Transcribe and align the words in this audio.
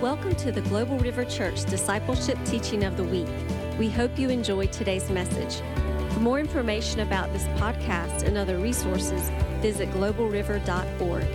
Welcome 0.00 0.34
to 0.36 0.50
the 0.50 0.62
Global 0.62 0.98
River 0.98 1.26
Church 1.26 1.66
Discipleship 1.66 2.38
Teaching 2.46 2.84
of 2.84 2.96
the 2.96 3.04
Week. 3.04 3.28
We 3.78 3.90
hope 3.90 4.18
you 4.18 4.30
enjoy 4.30 4.68
today's 4.68 5.10
message. 5.10 5.60
For 6.14 6.20
more 6.20 6.40
information 6.40 7.00
about 7.00 7.30
this 7.34 7.44
podcast 7.60 8.22
and 8.22 8.38
other 8.38 8.56
resources, 8.56 9.28
visit 9.60 9.90
globalriver.org. 9.90 11.26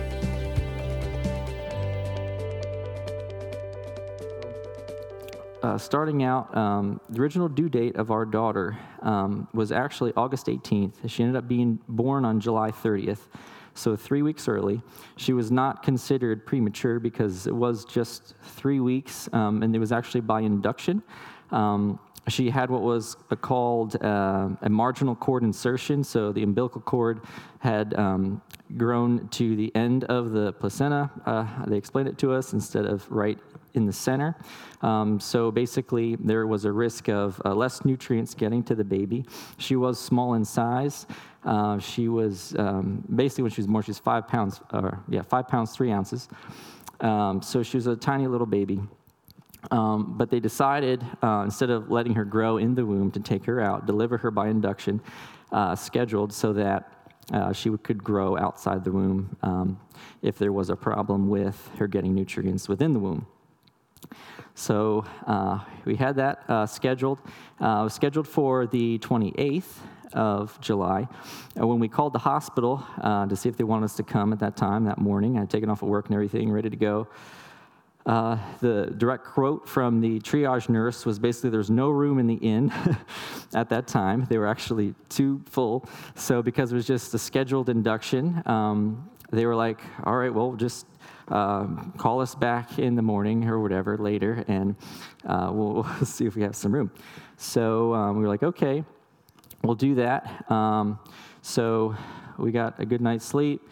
Uh, 5.62 5.78
starting 5.78 6.24
out, 6.24 6.56
um, 6.56 7.00
the 7.08 7.20
original 7.20 7.48
due 7.48 7.68
date 7.68 7.94
of 7.94 8.10
our 8.10 8.24
daughter 8.24 8.76
um, 9.02 9.46
was 9.54 9.70
actually 9.70 10.12
August 10.16 10.46
18th. 10.46 11.08
She 11.08 11.22
ended 11.22 11.36
up 11.36 11.46
being 11.46 11.78
born 11.86 12.24
on 12.24 12.40
July 12.40 12.72
30th, 12.72 13.28
so 13.76 13.96
three 13.96 14.22
weeks 14.22 14.48
early. 14.48 14.82
She 15.16 15.32
was 15.32 15.50
not 15.50 15.82
considered 15.82 16.46
premature 16.46 16.98
because 16.98 17.46
it 17.46 17.54
was 17.54 17.84
just 17.84 18.34
three 18.42 18.80
weeks, 18.80 19.28
um, 19.32 19.62
and 19.62 19.74
it 19.74 19.78
was 19.78 19.92
actually 19.92 20.22
by 20.22 20.40
induction. 20.40 21.02
Um, 21.50 21.98
she 22.28 22.50
had 22.50 22.70
what 22.70 22.82
was 22.82 23.16
called 23.40 24.02
uh, 24.02 24.48
a 24.62 24.68
marginal 24.68 25.14
cord 25.14 25.44
insertion, 25.44 26.02
so 26.02 26.32
the 26.32 26.42
umbilical 26.42 26.80
cord 26.80 27.20
had 27.60 27.94
um, 27.94 28.42
grown 28.76 29.28
to 29.28 29.54
the 29.54 29.74
end 29.76 30.04
of 30.04 30.32
the 30.32 30.52
placenta. 30.54 31.10
Uh, 31.24 31.46
they 31.66 31.76
explained 31.76 32.08
it 32.08 32.18
to 32.18 32.32
us 32.32 32.52
instead 32.52 32.84
of 32.84 33.08
right 33.10 33.38
in 33.74 33.86
the 33.86 33.92
center. 33.92 34.34
Um, 34.82 35.20
so 35.20 35.50
basically, 35.50 36.16
there 36.16 36.46
was 36.46 36.64
a 36.64 36.72
risk 36.72 37.08
of 37.08 37.40
uh, 37.44 37.54
less 37.54 37.84
nutrients 37.84 38.34
getting 38.34 38.62
to 38.64 38.74
the 38.74 38.84
baby. 38.84 39.24
She 39.58 39.76
was 39.76 39.98
small 40.00 40.34
in 40.34 40.44
size. 40.44 41.06
Uh, 41.46 41.78
she 41.78 42.08
was 42.08 42.56
um, 42.58 43.04
basically 43.14 43.42
when 43.42 43.52
she 43.52 43.60
was 43.60 43.68
born, 43.68 43.82
she 43.84 43.90
was 43.90 44.00
five 44.00 44.26
pounds, 44.26 44.60
or 44.72 45.00
yeah, 45.08 45.22
five 45.22 45.46
pounds 45.46 45.70
three 45.70 45.92
ounces. 45.92 46.28
Um, 47.00 47.40
so 47.40 47.62
she 47.62 47.76
was 47.76 47.86
a 47.86 47.94
tiny 47.94 48.26
little 48.26 48.46
baby. 48.46 48.80
Um, 49.70 50.14
but 50.16 50.30
they 50.30 50.40
decided, 50.40 51.04
uh, 51.22 51.42
instead 51.44 51.70
of 51.70 51.90
letting 51.90 52.14
her 52.14 52.24
grow 52.24 52.56
in 52.58 52.74
the 52.74 52.84
womb, 52.84 53.10
to 53.12 53.20
take 53.20 53.44
her 53.46 53.60
out, 53.60 53.86
deliver 53.86 54.18
her 54.18 54.30
by 54.30 54.48
induction, 54.48 55.00
uh, 55.52 55.74
scheduled 55.74 56.32
so 56.32 56.52
that 56.52 56.92
uh, 57.32 57.52
she 57.52 57.70
could 57.78 58.02
grow 58.02 58.36
outside 58.36 58.84
the 58.84 58.92
womb 58.92 59.36
um, 59.42 59.78
if 60.22 60.38
there 60.38 60.52
was 60.52 60.70
a 60.70 60.76
problem 60.76 61.28
with 61.28 61.70
her 61.78 61.86
getting 61.86 62.14
nutrients 62.14 62.68
within 62.68 62.92
the 62.92 62.98
womb. 62.98 63.26
So 64.54 65.04
uh, 65.26 65.60
we 65.84 65.96
had 65.96 66.16
that 66.16 66.48
uh, 66.48 66.66
scheduled. 66.66 67.18
Scheduled 67.88 68.28
for 68.28 68.66
the 68.66 68.98
28th 69.00 69.64
of 70.12 70.58
July. 70.60 71.08
when 71.54 71.78
we 71.78 71.88
called 71.88 72.12
the 72.12 72.18
hospital 72.18 72.84
uh, 73.00 73.26
to 73.26 73.36
see 73.36 73.48
if 73.48 73.56
they 73.56 73.64
wanted 73.64 73.86
us 73.86 73.96
to 73.96 74.02
come 74.02 74.32
at 74.32 74.38
that 74.40 74.56
time, 74.56 74.84
that 74.84 74.98
morning, 74.98 75.36
I 75.36 75.40
had 75.40 75.50
taken 75.50 75.70
off 75.70 75.82
of 75.82 75.88
work 75.88 76.06
and 76.06 76.14
everything, 76.14 76.50
ready 76.50 76.70
to 76.70 76.76
go. 76.76 77.08
Uh, 78.06 78.38
the 78.60 78.94
direct 78.98 79.24
quote 79.24 79.68
from 79.68 80.00
the 80.00 80.20
triage 80.20 80.68
nurse 80.68 81.04
was 81.04 81.18
basically 81.18 81.50
there's 81.50 81.70
no 81.70 81.90
room 81.90 82.20
in 82.20 82.28
the 82.28 82.36
inn 82.36 82.72
at 83.54 83.68
that 83.68 83.88
time. 83.88 84.24
They 84.30 84.38
were 84.38 84.46
actually 84.46 84.94
too 85.08 85.42
full. 85.46 85.88
So, 86.14 86.40
because 86.40 86.70
it 86.70 86.76
was 86.76 86.86
just 86.86 87.12
a 87.14 87.18
scheduled 87.18 87.68
induction, 87.68 88.42
um, 88.46 89.10
they 89.32 89.44
were 89.44 89.56
like, 89.56 89.80
all 90.04 90.16
right, 90.16 90.32
well, 90.32 90.52
just 90.52 90.86
uh, 91.28 91.66
call 91.98 92.20
us 92.20 92.36
back 92.36 92.78
in 92.78 92.94
the 92.94 93.02
morning 93.02 93.48
or 93.48 93.60
whatever 93.60 93.98
later, 93.98 94.44
and 94.46 94.76
uh, 95.26 95.50
we'll, 95.52 95.72
we'll, 95.82 96.04
see 96.04 96.26
if 96.26 96.36
we 96.36 96.42
have 96.42 96.54
some 96.54 96.72
room. 96.72 96.92
So, 97.38 97.92
um, 97.92 98.16
we 98.16 98.22
were 98.22 98.28
like, 98.28 98.44
okay, 98.44 98.84
we'll 99.62 99.74
do 99.74 99.96
that. 99.96 100.50
Um, 100.50 100.98
so, 101.42 101.96
we 102.38 102.52
got 102.52 102.78
a 102.80 102.86
good 102.86 103.00
night's 103.00 103.24
sleep. 103.24 103.62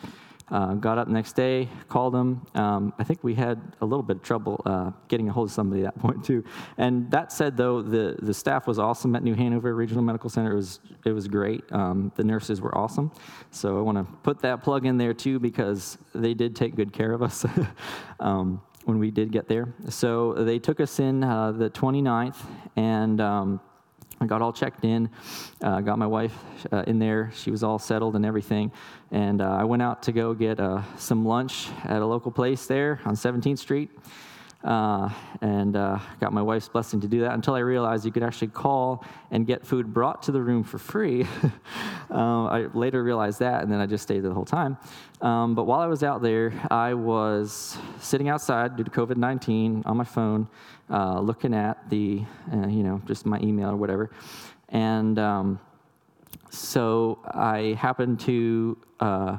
Uh, 0.51 0.75
got 0.75 0.99
up 0.99 1.09
next 1.09 1.33
day, 1.33 1.71
called 1.89 2.13
them. 2.13 2.47
Um, 2.55 2.93
I 2.99 3.05
think 3.05 3.25
we 3.25 3.35
had 3.35 3.61
a 3.81 3.87
little 3.87 4.03
bit 4.03 4.17
of 4.17 4.23
trouble 4.23 4.61
uh, 4.67 4.91
getting 5.09 5.31
a 5.31 5.33
hold 5.33 5.49
of 5.49 5.53
somebody 5.53 5.83
at 5.85 5.95
that 5.95 6.01
point 6.01 6.23
too. 6.23 6.45
And 6.77 7.11
that 7.11 7.33
said, 7.33 7.57
though, 7.57 7.81
the, 7.81 8.17
the 8.21 8.35
staff 8.35 8.67
was 8.67 8.79
awesome 8.79 9.17
at 9.17 9.23
New 9.23 9.35
Hanover 9.35 9.75
Regional 9.75 10.03
Medical 10.03 10.29
Center. 10.29 10.53
It 10.53 10.57
was 10.57 10.81
it 11.07 11.13
was 11.13 11.29
great. 11.29 11.65
Um, 11.73 12.13
the 12.17 12.25
nurses 12.25 12.61
were 12.61 12.77
awesome. 12.77 13.11
So 13.53 13.79
I 13.79 13.81
want 13.81 13.97
to 13.97 14.05
put 14.23 14.41
that 14.41 14.63
plug 14.63 14.85
in 14.85 14.99
there 14.99 15.15
too 15.15 15.39
because 15.39 15.97
they 16.15 16.35
did 16.35 16.55
take 16.55 16.77
good 16.77 16.93
care 16.93 17.13
of 17.13 17.23
us. 17.23 17.47
um, 18.21 18.61
when 18.85 18.99
we 18.99 19.11
did 19.11 19.33
get 19.33 19.49
there. 19.49 19.73
So 19.89 20.35
they 20.35 20.59
took 20.59 20.79
us 20.79 21.01
in 21.01 21.25
uh, 21.25 21.53
the 21.53 21.71
29th, 21.71 22.37
and 22.77 23.19
um, 23.19 23.61
I 24.25 24.27
got 24.27 24.41
all 24.41 24.55
checked 24.55 24.87
in, 24.87 25.11
uh, 25.61 25.83
got 25.83 25.99
my 25.99 26.07
wife 26.07 26.35
uh, 26.73 26.85
in 26.87 26.99
there. 26.99 27.31
She 27.35 27.51
was 27.51 27.63
all 27.63 27.79
settled 27.79 28.17
and 28.17 28.25
everything. 28.25 28.73
And 29.11 29.43
uh, 29.43 29.51
I 29.51 29.65
went 29.65 29.83
out 29.83 30.03
to 30.05 30.13
go 30.13 30.33
get 30.33 30.59
uh, 30.59 30.81
some 30.97 31.27
lunch 31.27 31.69
at 31.85 32.01
a 32.01 32.07
local 32.07 32.33
place 32.33 32.67
there 32.67 33.01
on 33.05 33.17
17th 33.17 33.59
Street. 33.59 33.91
Uh, 34.65 35.11
and 35.43 35.77
uh, 35.77 35.99
got 36.21 36.33
my 36.33 36.41
wife's 36.41 36.69
blessing 36.69 36.99
to 36.99 37.07
do 37.07 37.21
that 37.21 37.35
until 37.35 37.55
I 37.55 37.59
realized 37.59 38.07
you 38.07 38.13
could 38.13 38.23
actually 38.23 38.49
call 38.49 39.05
and 39.31 39.47
get 39.47 39.67
food 39.67 39.93
brought 39.93 40.23
to 40.23 40.33
the 40.33 40.41
room 40.41 40.65
for 40.65 40.79
free. 40.79 41.27
um, 42.11 42.47
I 42.47 42.69
later 42.73 43.05
realized 43.05 43.41
that, 43.41 43.63
and 43.63 43.71
then 43.71 43.79
I 43.81 43.85
just 43.85 44.05
stayed 44.05 44.21
there 44.21 44.31
the 44.31 44.35
whole 44.35 44.47
time. 44.47 44.79
Um, 45.21 45.55
but 45.55 45.65
while 45.65 45.81
I 45.81 45.87
was 45.87 46.03
out 46.03 46.23
there, 46.23 46.55
I 46.71 46.95
was 46.95 47.77
sitting 48.01 48.31
outside 48.31 48.77
due 48.77 48.85
to 48.85 48.91
COVID 48.91 49.19
19 49.19 49.83
on 49.85 49.97
my 49.99 50.05
phone, 50.05 50.49
uh, 50.89 51.21
looking 51.21 51.53
at 51.53 51.91
the, 51.91 52.23
uh, 52.51 52.67
you 52.67 52.83
know, 52.83 53.03
just 53.07 53.27
my 53.27 53.39
email 53.41 53.69
or 53.69 53.77
whatever. 53.77 54.11
And 54.71 55.19
um, 55.19 55.61
so 56.49 57.19
I 57.27 57.77
happened 57.79 58.21
to 58.21 58.79
uh, 58.99 59.39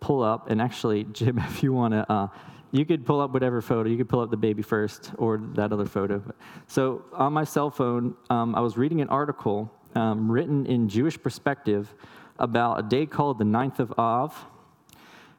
pull 0.00 0.22
up, 0.22 0.50
and 0.50 0.60
actually, 0.60 1.04
Jim, 1.12 1.38
if 1.38 1.62
you 1.62 1.72
want 1.72 1.94
to 1.94 2.12
uh, 2.12 2.28
you 2.70 2.84
could 2.84 3.06
pull 3.06 3.20
up 3.20 3.32
whatever 3.32 3.60
photo. 3.62 3.88
You 3.88 3.96
could 3.96 4.08
pull 4.08 4.20
up 4.20 4.30
the 4.30 4.36
baby 4.36 4.62
first 4.62 5.12
or 5.16 5.38
that 5.54 5.72
other 5.72 5.86
photo. 5.86 6.22
So 6.66 7.04
on 7.12 7.32
my 7.32 7.44
cell 7.44 7.70
phone, 7.70 8.14
um, 8.28 8.54
I 8.54 8.60
was 8.60 8.76
reading 8.76 9.00
an 9.00 9.08
article 9.08 9.70
um, 9.94 10.30
written 10.30 10.66
in 10.66 10.88
Jewish 10.88 11.20
perspective 11.20 11.94
about 12.38 12.78
a 12.78 12.82
day 12.82 13.06
called 13.06 13.38
the 13.38 13.44
Ninth 13.44 13.80
of 13.80 13.92
Av. 13.98 14.36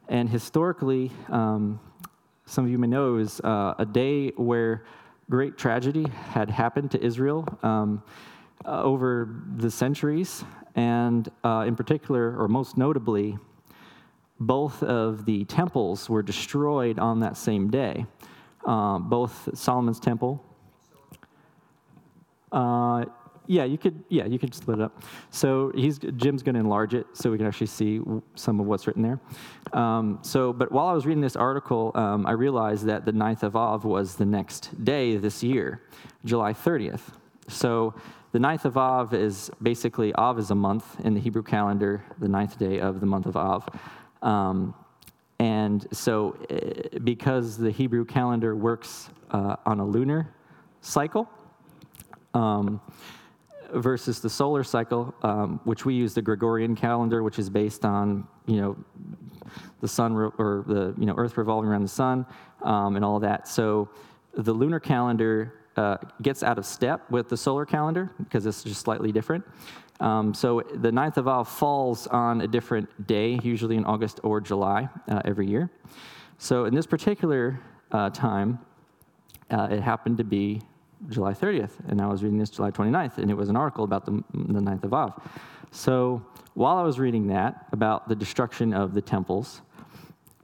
And 0.07 0.27
historically, 0.27 1.11
um, 1.29 1.79
some 2.45 2.65
of 2.65 2.71
you 2.71 2.79
may 2.79 2.87
know, 2.87 3.13
was 3.13 3.39
uh, 3.41 3.75
a 3.77 3.85
day 3.85 4.29
where 4.31 4.83
great 5.29 5.57
tragedy 5.57 6.07
had 6.31 6.49
happened 6.49 6.89
to 6.91 7.03
Israel 7.03 7.47
um, 7.61 8.01
uh, 8.65 8.81
over 8.81 9.43
the 9.57 9.69
centuries. 9.69 10.43
And 10.75 11.29
uh, 11.43 11.65
in 11.67 11.75
particular, 11.75 12.35
or 12.41 12.47
most 12.47 12.75
notably, 12.75 13.37
both 14.39 14.83
of 14.83 15.25
the 15.25 15.45
temples 15.45 16.09
were 16.09 16.21
destroyed 16.21 16.99
on 16.99 17.19
that 17.19 17.37
same 17.37 17.69
day. 17.69 18.05
Uh, 18.65 18.99
both 18.99 19.49
Solomon's 19.53 19.99
temple. 19.99 20.43
Uh, 22.51 23.05
yeah, 23.47 23.63
you 23.63 23.79
could. 23.79 24.03
Yeah, 24.09 24.25
you 24.25 24.37
could 24.37 24.53
split 24.53 24.77
it 24.77 24.83
up. 24.83 25.01
So 25.31 25.71
he's 25.73 25.97
Jim's 25.97 26.43
going 26.43 26.53
to 26.53 26.59
enlarge 26.59 26.93
it 26.93 27.07
so 27.13 27.31
we 27.31 27.37
can 27.37 27.47
actually 27.47 27.67
see 27.67 27.99
some 28.35 28.59
of 28.59 28.67
what's 28.67 28.85
written 28.85 29.01
there. 29.01 29.19
Um, 29.73 30.19
so, 30.21 30.53
but 30.53 30.71
while 30.71 30.85
I 30.85 30.93
was 30.93 31.07
reading 31.07 31.21
this 31.21 31.35
article, 31.35 31.91
um, 31.95 32.27
I 32.27 32.33
realized 32.33 32.85
that 32.85 33.05
the 33.05 33.11
9th 33.11 33.41
of 33.41 33.55
Av 33.55 33.85
was 33.85 34.15
the 34.15 34.25
next 34.25 34.83
day 34.85 35.17
this 35.17 35.41
year, 35.41 35.81
July 36.25 36.53
30th. 36.53 37.01
So 37.47 37.95
the 38.33 38.39
9th 38.39 38.65
of 38.65 38.77
Av 38.77 39.15
is 39.15 39.49
basically 39.63 40.13
Av 40.13 40.37
is 40.37 40.51
a 40.51 40.55
month 40.55 40.99
in 41.03 41.15
the 41.15 41.19
Hebrew 41.19 41.41
calendar, 41.41 42.03
the 42.19 42.27
ninth 42.27 42.59
day 42.59 42.79
of 42.79 42.99
the 42.99 43.07
month 43.07 43.25
of 43.25 43.35
Av. 43.35 43.67
Um, 44.21 44.73
and 45.39 45.87
so, 45.91 46.37
eh, 46.49 46.99
because 47.03 47.57
the 47.57 47.71
Hebrew 47.71 48.03
calendar 48.05 48.55
works 48.55 49.09
uh, 49.31 49.55
on 49.65 49.79
a 49.79 49.85
lunar 49.85 50.33
cycle 50.81 51.29
um, 52.33 52.81
versus 53.73 54.19
the 54.19 54.29
solar 54.29 54.63
cycle, 54.63 55.13
um, 55.23 55.61
which 55.63 55.85
we 55.85 55.93
use 55.93 56.13
the 56.13 56.21
Gregorian 56.21 56.75
calendar, 56.75 57.23
which 57.23 57.39
is 57.39 57.49
based 57.49 57.85
on 57.85 58.27
you 58.47 58.59
know 58.59 58.77
the 59.79 59.87
sun 59.87 60.13
re- 60.13 60.31
or 60.37 60.65
the 60.67 60.93
you 60.97 61.05
know 61.05 61.15
Earth 61.17 61.37
revolving 61.37 61.69
around 61.69 61.83
the 61.83 61.87
sun 61.87 62.25
um, 62.63 62.97
and 62.97 63.05
all 63.05 63.19
that. 63.19 63.47
So, 63.47 63.89
the 64.33 64.53
lunar 64.53 64.79
calendar 64.79 65.53
uh, 65.77 65.97
gets 66.21 66.43
out 66.43 66.57
of 66.57 66.65
step 66.65 67.09
with 67.09 67.29
the 67.29 67.37
solar 67.37 67.65
calendar 67.65 68.11
because 68.19 68.45
it's 68.45 68.63
just 68.63 68.81
slightly 68.81 69.13
different. 69.13 69.45
Um, 69.99 70.33
so 70.33 70.61
the 70.75 70.91
9th 70.91 71.17
of 71.17 71.27
Av 71.27 71.47
falls 71.47 72.07
on 72.07 72.41
a 72.41 72.47
different 72.47 73.07
day, 73.07 73.39
usually 73.43 73.75
in 73.75 73.85
August 73.85 74.19
or 74.23 74.39
July 74.39 74.87
uh, 75.09 75.21
every 75.25 75.47
year. 75.47 75.69
So 76.37 76.65
in 76.65 76.73
this 76.73 76.85
particular 76.85 77.59
uh, 77.91 78.09
time, 78.11 78.59
uh, 79.51 79.67
it 79.71 79.81
happened 79.81 80.17
to 80.17 80.23
be 80.23 80.61
July 81.09 81.33
30th, 81.33 81.71
and 81.87 82.01
I 82.01 82.07
was 82.07 82.23
reading 82.23 82.37
this 82.37 82.49
July 82.49 82.71
29th, 82.71 83.17
and 83.17 83.29
it 83.29 83.33
was 83.33 83.49
an 83.49 83.55
article 83.55 83.83
about 83.83 84.05
the, 84.05 84.23
the 84.33 84.59
9th 84.59 84.83
of 84.83 84.93
Av. 84.93 85.21
So 85.71 86.25
while 86.53 86.77
I 86.77 86.83
was 86.83 86.99
reading 86.99 87.27
that 87.27 87.67
about 87.71 88.07
the 88.07 88.15
destruction 88.15 88.73
of 88.73 88.93
the 88.93 89.01
temples, 89.01 89.61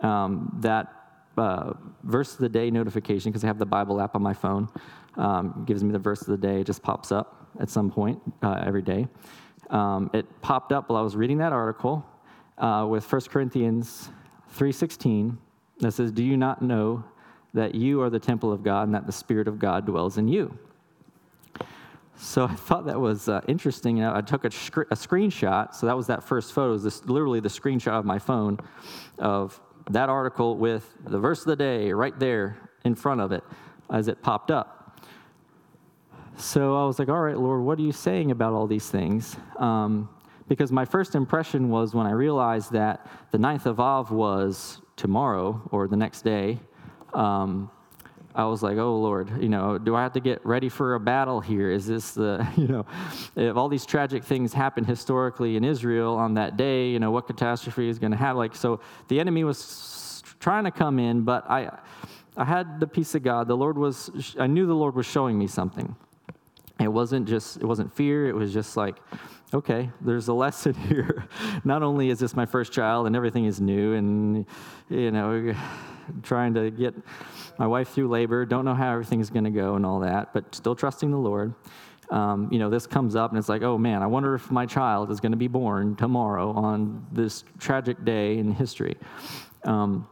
um, 0.02 0.56
that 0.62 0.92
uh, 1.38 1.74
verse 2.04 2.34
of 2.34 2.40
the 2.40 2.50
day 2.50 2.70
notification, 2.72 3.32
because 3.32 3.44
I 3.44 3.48
have 3.48 3.60
the 3.60 3.66
Bible 3.66 4.02
app 4.02 4.16
on 4.16 4.22
my 4.22 4.34
phone, 4.34 4.70
um, 5.18 5.64
gives 5.66 5.84
me 5.84 5.92
the 5.92 6.00
verse 6.00 6.22
of 6.22 6.28
the 6.28 6.38
day. 6.38 6.62
It 6.62 6.68
just 6.68 6.82
pops 6.82 7.12
up 7.12 7.50
at 7.60 7.70
some 7.70 7.90
point 7.90 8.22
uh, 8.42 8.64
every 8.66 8.82
day 8.82 9.08
um, 9.70 10.10
it 10.14 10.26
popped 10.42 10.72
up 10.72 10.90
while 10.90 11.00
I 11.00 11.02
was 11.02 11.16
reading 11.16 11.38
that 11.40 11.54
article 11.54 12.06
uh, 12.58 12.86
with 12.90 13.12
1 13.12 13.22
Corinthians 13.30 14.10
3.16 14.56 15.38
that 15.80 15.92
says, 15.92 16.12
Do 16.12 16.24
you 16.24 16.38
not 16.38 16.62
know 16.62 17.04
that 17.56 17.74
you 17.74 18.02
are 18.02 18.10
the 18.10 18.20
temple 18.20 18.52
of 18.52 18.64
God 18.64 18.84
and 18.84 18.94
that 18.94 19.06
the 19.06 19.14
Spirit 19.14 19.48
of 19.48 19.58
God 19.58 19.86
dwells 19.86 20.18
in 20.18 20.28
you. 20.28 20.58
So 22.18 22.46
I 22.46 22.54
thought 22.54 22.86
that 22.86 23.00
was 23.00 23.28
uh, 23.28 23.42
interesting. 23.48 24.04
I 24.04 24.22
took 24.22 24.44
a, 24.44 24.48
a, 24.48 24.50
screenshot. 24.50 25.74
So 25.74 25.86
that 25.86 25.96
was 25.96 26.08
that 26.08 26.24
first 26.24 26.54
photo. 26.54 26.74
Is 26.74 26.84
this 26.84 27.04
literally 27.06 27.40
the 27.40 27.50
screenshot 27.50 27.98
of 27.98 28.06
my 28.06 28.20
phone 28.20 28.60
of 29.20 29.60
that 29.90 30.10
article 30.10 30.58
with 30.58 30.94
the 31.06 31.20
verse 31.20 31.42
of 31.42 31.48
the 31.48 31.56
day 31.56 31.92
right 31.92 32.18
there 32.20 32.58
in 32.84 32.96
front 32.96 33.22
of 33.22 33.32
it 33.32 33.44
as 33.90 34.08
it 34.08 34.22
popped 34.22 34.52
up. 34.52 34.75
So 36.38 36.76
I 36.76 36.86
was 36.86 37.00
like, 37.00 37.08
all 37.08 37.22
right, 37.22 37.38
Lord, 37.38 37.62
what 37.62 37.80
are 37.80 37.82
you 37.82 37.94
saying 37.94 38.32
about 38.32 38.54
all 38.54 38.68
these 38.68 38.90
things? 38.90 39.38
Um, 39.58 40.10
because 40.48 40.72
my 40.72 40.86
first 40.86 41.16
impression 41.16 41.70
was 41.70 41.96
when 41.96 42.06
I 42.06 42.12
realized 42.12 42.72
that 42.74 43.08
the 43.32 43.38
9th 43.38 43.66
of 43.66 43.80
Av 43.80 44.12
was 44.12 44.82
tomorrow 44.96 45.62
or 45.72 45.88
the 45.88 45.96
next 45.96 46.24
day, 46.24 46.60
um, 47.14 47.72
I 48.36 48.44
was 48.44 48.62
like, 48.62 48.78
oh 48.78 48.98
Lord, 48.98 49.42
you 49.42 49.48
know, 49.48 49.78
do 49.78 49.96
I 49.96 50.04
have 50.04 50.12
to 50.14 50.20
get 50.20 50.46
ready 50.46 50.68
for 50.68 50.96
a 50.96 51.00
battle 51.00 51.40
here? 51.40 51.72
Is 51.72 51.88
this 51.88 52.12
the, 52.12 52.46
you 52.58 52.68
know, 52.68 52.86
if 53.38 53.56
all 53.56 53.70
these 53.70 53.86
tragic 53.86 54.26
things 54.26 54.54
happen 54.54 54.84
historically 54.84 55.56
in 55.56 55.64
Israel 55.64 56.16
on 56.16 56.34
that 56.34 56.58
day, 56.58 56.90
you 56.90 57.00
know, 57.00 57.12
what 57.12 57.28
catastrophe 57.28 57.88
is 57.88 57.98
going 57.98 58.12
to 58.12 58.18
happen? 58.18 58.38
Like, 58.38 58.56
so 58.56 58.82
the 59.08 59.22
enemy 59.22 59.46
was 59.46 60.22
trying 60.42 60.66
to 60.66 60.72
come 60.72 61.00
in, 61.00 61.22
but 61.22 61.50
I, 61.50 61.80
I 62.36 62.44
had 62.44 62.82
the 62.82 62.88
peace 62.88 63.16
of 63.16 63.24
God. 63.24 63.48
The 63.48 63.56
Lord 63.56 63.78
was, 63.78 64.36
I 64.38 64.48
knew 64.48 64.68
the 64.68 64.76
Lord 64.76 64.96
was 64.96 65.06
showing 65.06 65.40
me 65.40 65.48
something. 65.48 65.96
It 66.80 66.88
wasn't 66.88 67.28
just, 67.28 67.58
it 67.58 67.66
wasn't 67.66 67.94
fear. 67.94 68.28
It 68.28 68.36
was 68.36 68.54
just 68.54 68.76
like, 68.76 68.98
okay, 69.54 69.90
there's 70.02 70.28
a 70.28 70.34
lesson 70.34 70.74
here. 70.90 71.28
Not 71.64 71.84
only 71.84 72.10
is 72.10 72.20
this 72.20 72.36
my 72.36 72.46
first 72.46 72.72
child 72.72 73.08
and 73.08 73.16
everything 73.16 73.46
is 73.46 73.62
new 73.62 73.94
and, 73.94 74.46
you 74.90 75.12
know, 75.12 75.56
trying 76.24 76.54
to 76.54 76.70
get 76.72 76.94
my 77.58 77.66
wife 77.66 77.90
through 77.90 78.10
labor, 78.10 78.46
don't 78.46 78.66
know 78.66 78.74
how 78.76 78.92
everything's 78.92 79.30
going 79.30 79.46
to 79.46 79.52
go 79.52 79.76
and 79.76 79.86
all 79.86 80.00
that, 80.02 80.34
but 80.34 80.54
still 80.54 80.76
trusting 80.76 81.12
the 81.12 81.18
Lord. 81.18 81.54
Um, 82.12 82.50
you 82.52 82.60
know, 82.60 82.70
this 82.70 82.86
comes 82.86 83.16
up 83.16 83.32
and 83.32 83.40
it's 83.40 83.50
like, 83.50 83.64
oh 83.64 83.78
man, 83.78 84.04
I 84.04 84.08
wonder 84.08 84.36
if 84.36 84.52
my 84.52 84.66
child 84.66 85.10
is 85.10 85.20
going 85.20 85.32
to 85.32 85.38
be 85.38 85.48
born 85.48 85.96
tomorrow 85.96 86.52
on 86.52 87.06
this 87.12 87.44
tragic 87.58 88.04
day 88.06 88.38
in 88.38 88.52
history. 88.52 88.96
Um, 89.64 90.08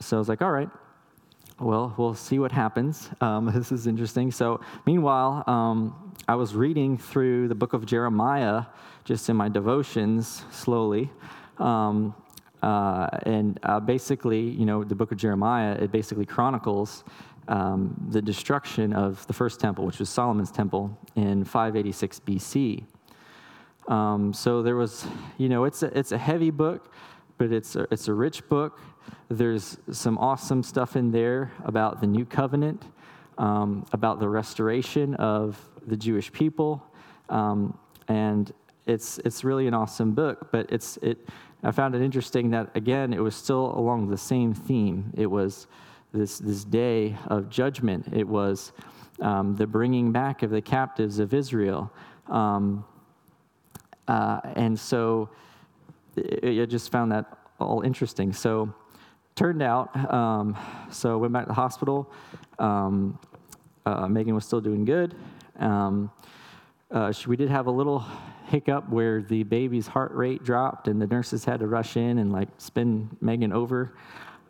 so 0.00 0.16
I 0.16 0.18
was 0.18 0.28
like, 0.28 0.40
all 0.40 0.50
right, 0.50 0.70
well, 1.60 1.94
we'll 1.96 2.14
see 2.14 2.38
what 2.38 2.52
happens. 2.52 3.10
Um, 3.20 3.46
this 3.54 3.72
is 3.72 3.86
interesting. 3.86 4.30
So, 4.30 4.60
meanwhile, 4.86 5.44
um, 5.46 6.03
I 6.26 6.36
was 6.36 6.54
reading 6.54 6.96
through 6.96 7.48
the 7.48 7.54
book 7.54 7.74
of 7.74 7.84
Jeremiah 7.84 8.64
just 9.04 9.28
in 9.28 9.36
my 9.36 9.50
devotions 9.50 10.42
slowly. 10.50 11.10
Um, 11.58 12.14
uh, 12.62 13.08
and 13.24 13.60
uh, 13.62 13.78
basically, 13.80 14.40
you 14.40 14.64
know, 14.64 14.84
the 14.84 14.94
book 14.94 15.12
of 15.12 15.18
Jeremiah, 15.18 15.74
it 15.74 15.92
basically 15.92 16.24
chronicles 16.24 17.04
um, 17.48 17.94
the 18.08 18.22
destruction 18.22 18.94
of 18.94 19.26
the 19.26 19.34
first 19.34 19.60
temple, 19.60 19.84
which 19.84 19.98
was 19.98 20.08
Solomon's 20.08 20.50
temple 20.50 20.96
in 21.14 21.44
586 21.44 22.20
BC. 22.20 22.84
Um, 23.88 24.32
so 24.32 24.62
there 24.62 24.76
was, 24.76 25.06
you 25.36 25.50
know, 25.50 25.64
it's 25.64 25.82
a, 25.82 25.98
it's 25.98 26.12
a 26.12 26.18
heavy 26.18 26.50
book, 26.50 26.90
but 27.36 27.52
it's 27.52 27.76
a, 27.76 27.86
it's 27.90 28.08
a 28.08 28.14
rich 28.14 28.48
book. 28.48 28.80
There's 29.28 29.76
some 29.90 30.16
awesome 30.16 30.62
stuff 30.62 30.96
in 30.96 31.10
there 31.10 31.52
about 31.66 32.00
the 32.00 32.06
new 32.06 32.24
covenant, 32.24 32.82
um, 33.36 33.84
about 33.92 34.20
the 34.20 34.28
restoration 34.28 35.14
of 35.16 35.60
the 35.86 35.96
Jewish 35.96 36.32
people, 36.32 36.82
um, 37.28 37.78
and 38.08 38.52
it's 38.86 39.18
it's 39.18 39.44
really 39.44 39.66
an 39.66 39.74
awesome 39.74 40.12
book. 40.12 40.48
But 40.52 40.70
it's 40.70 40.96
it 40.98 41.18
I 41.64 41.70
found 41.70 41.94
it 41.94 42.02
interesting 42.02 42.50
that, 42.50 42.68
again, 42.74 43.14
it 43.14 43.20
was 43.20 43.34
still 43.34 43.72
along 43.74 44.08
the 44.10 44.18
same 44.18 44.52
theme. 44.52 45.10
It 45.16 45.26
was 45.26 45.66
this, 46.12 46.38
this 46.38 46.62
day 46.62 47.16
of 47.28 47.48
judgment, 47.48 48.08
it 48.12 48.28
was 48.28 48.72
um, 49.20 49.56
the 49.56 49.66
bringing 49.66 50.12
back 50.12 50.42
of 50.42 50.50
the 50.50 50.60
captives 50.60 51.18
of 51.18 51.32
Israel. 51.32 51.90
Um, 52.28 52.84
uh, 54.06 54.40
and 54.54 54.78
so 54.78 55.30
I 56.16 56.66
just 56.68 56.92
found 56.92 57.10
that 57.12 57.38
all 57.58 57.80
interesting. 57.80 58.32
So, 58.34 58.72
turned 59.34 59.62
out, 59.62 60.12
um, 60.12 60.56
so 60.90 61.16
went 61.16 61.32
back 61.32 61.44
to 61.44 61.48
the 61.48 61.54
hospital. 61.54 62.12
Um, 62.58 63.18
uh, 63.86 64.06
Megan 64.06 64.34
was 64.34 64.44
still 64.44 64.60
doing 64.60 64.84
good. 64.84 65.14
Um, 65.58 66.10
uh, 66.90 67.12
we 67.26 67.36
did 67.36 67.48
have 67.48 67.66
a 67.66 67.70
little 67.70 68.04
hiccup 68.46 68.88
where 68.88 69.22
the 69.22 69.42
baby's 69.42 69.86
heart 69.86 70.12
rate 70.12 70.44
dropped 70.44 70.88
and 70.88 71.00
the 71.00 71.06
nurses 71.06 71.44
had 71.44 71.60
to 71.60 71.66
rush 71.66 71.96
in 71.96 72.18
and 72.18 72.32
like 72.32 72.48
spin 72.58 73.16
Megan 73.20 73.52
over. 73.52 73.96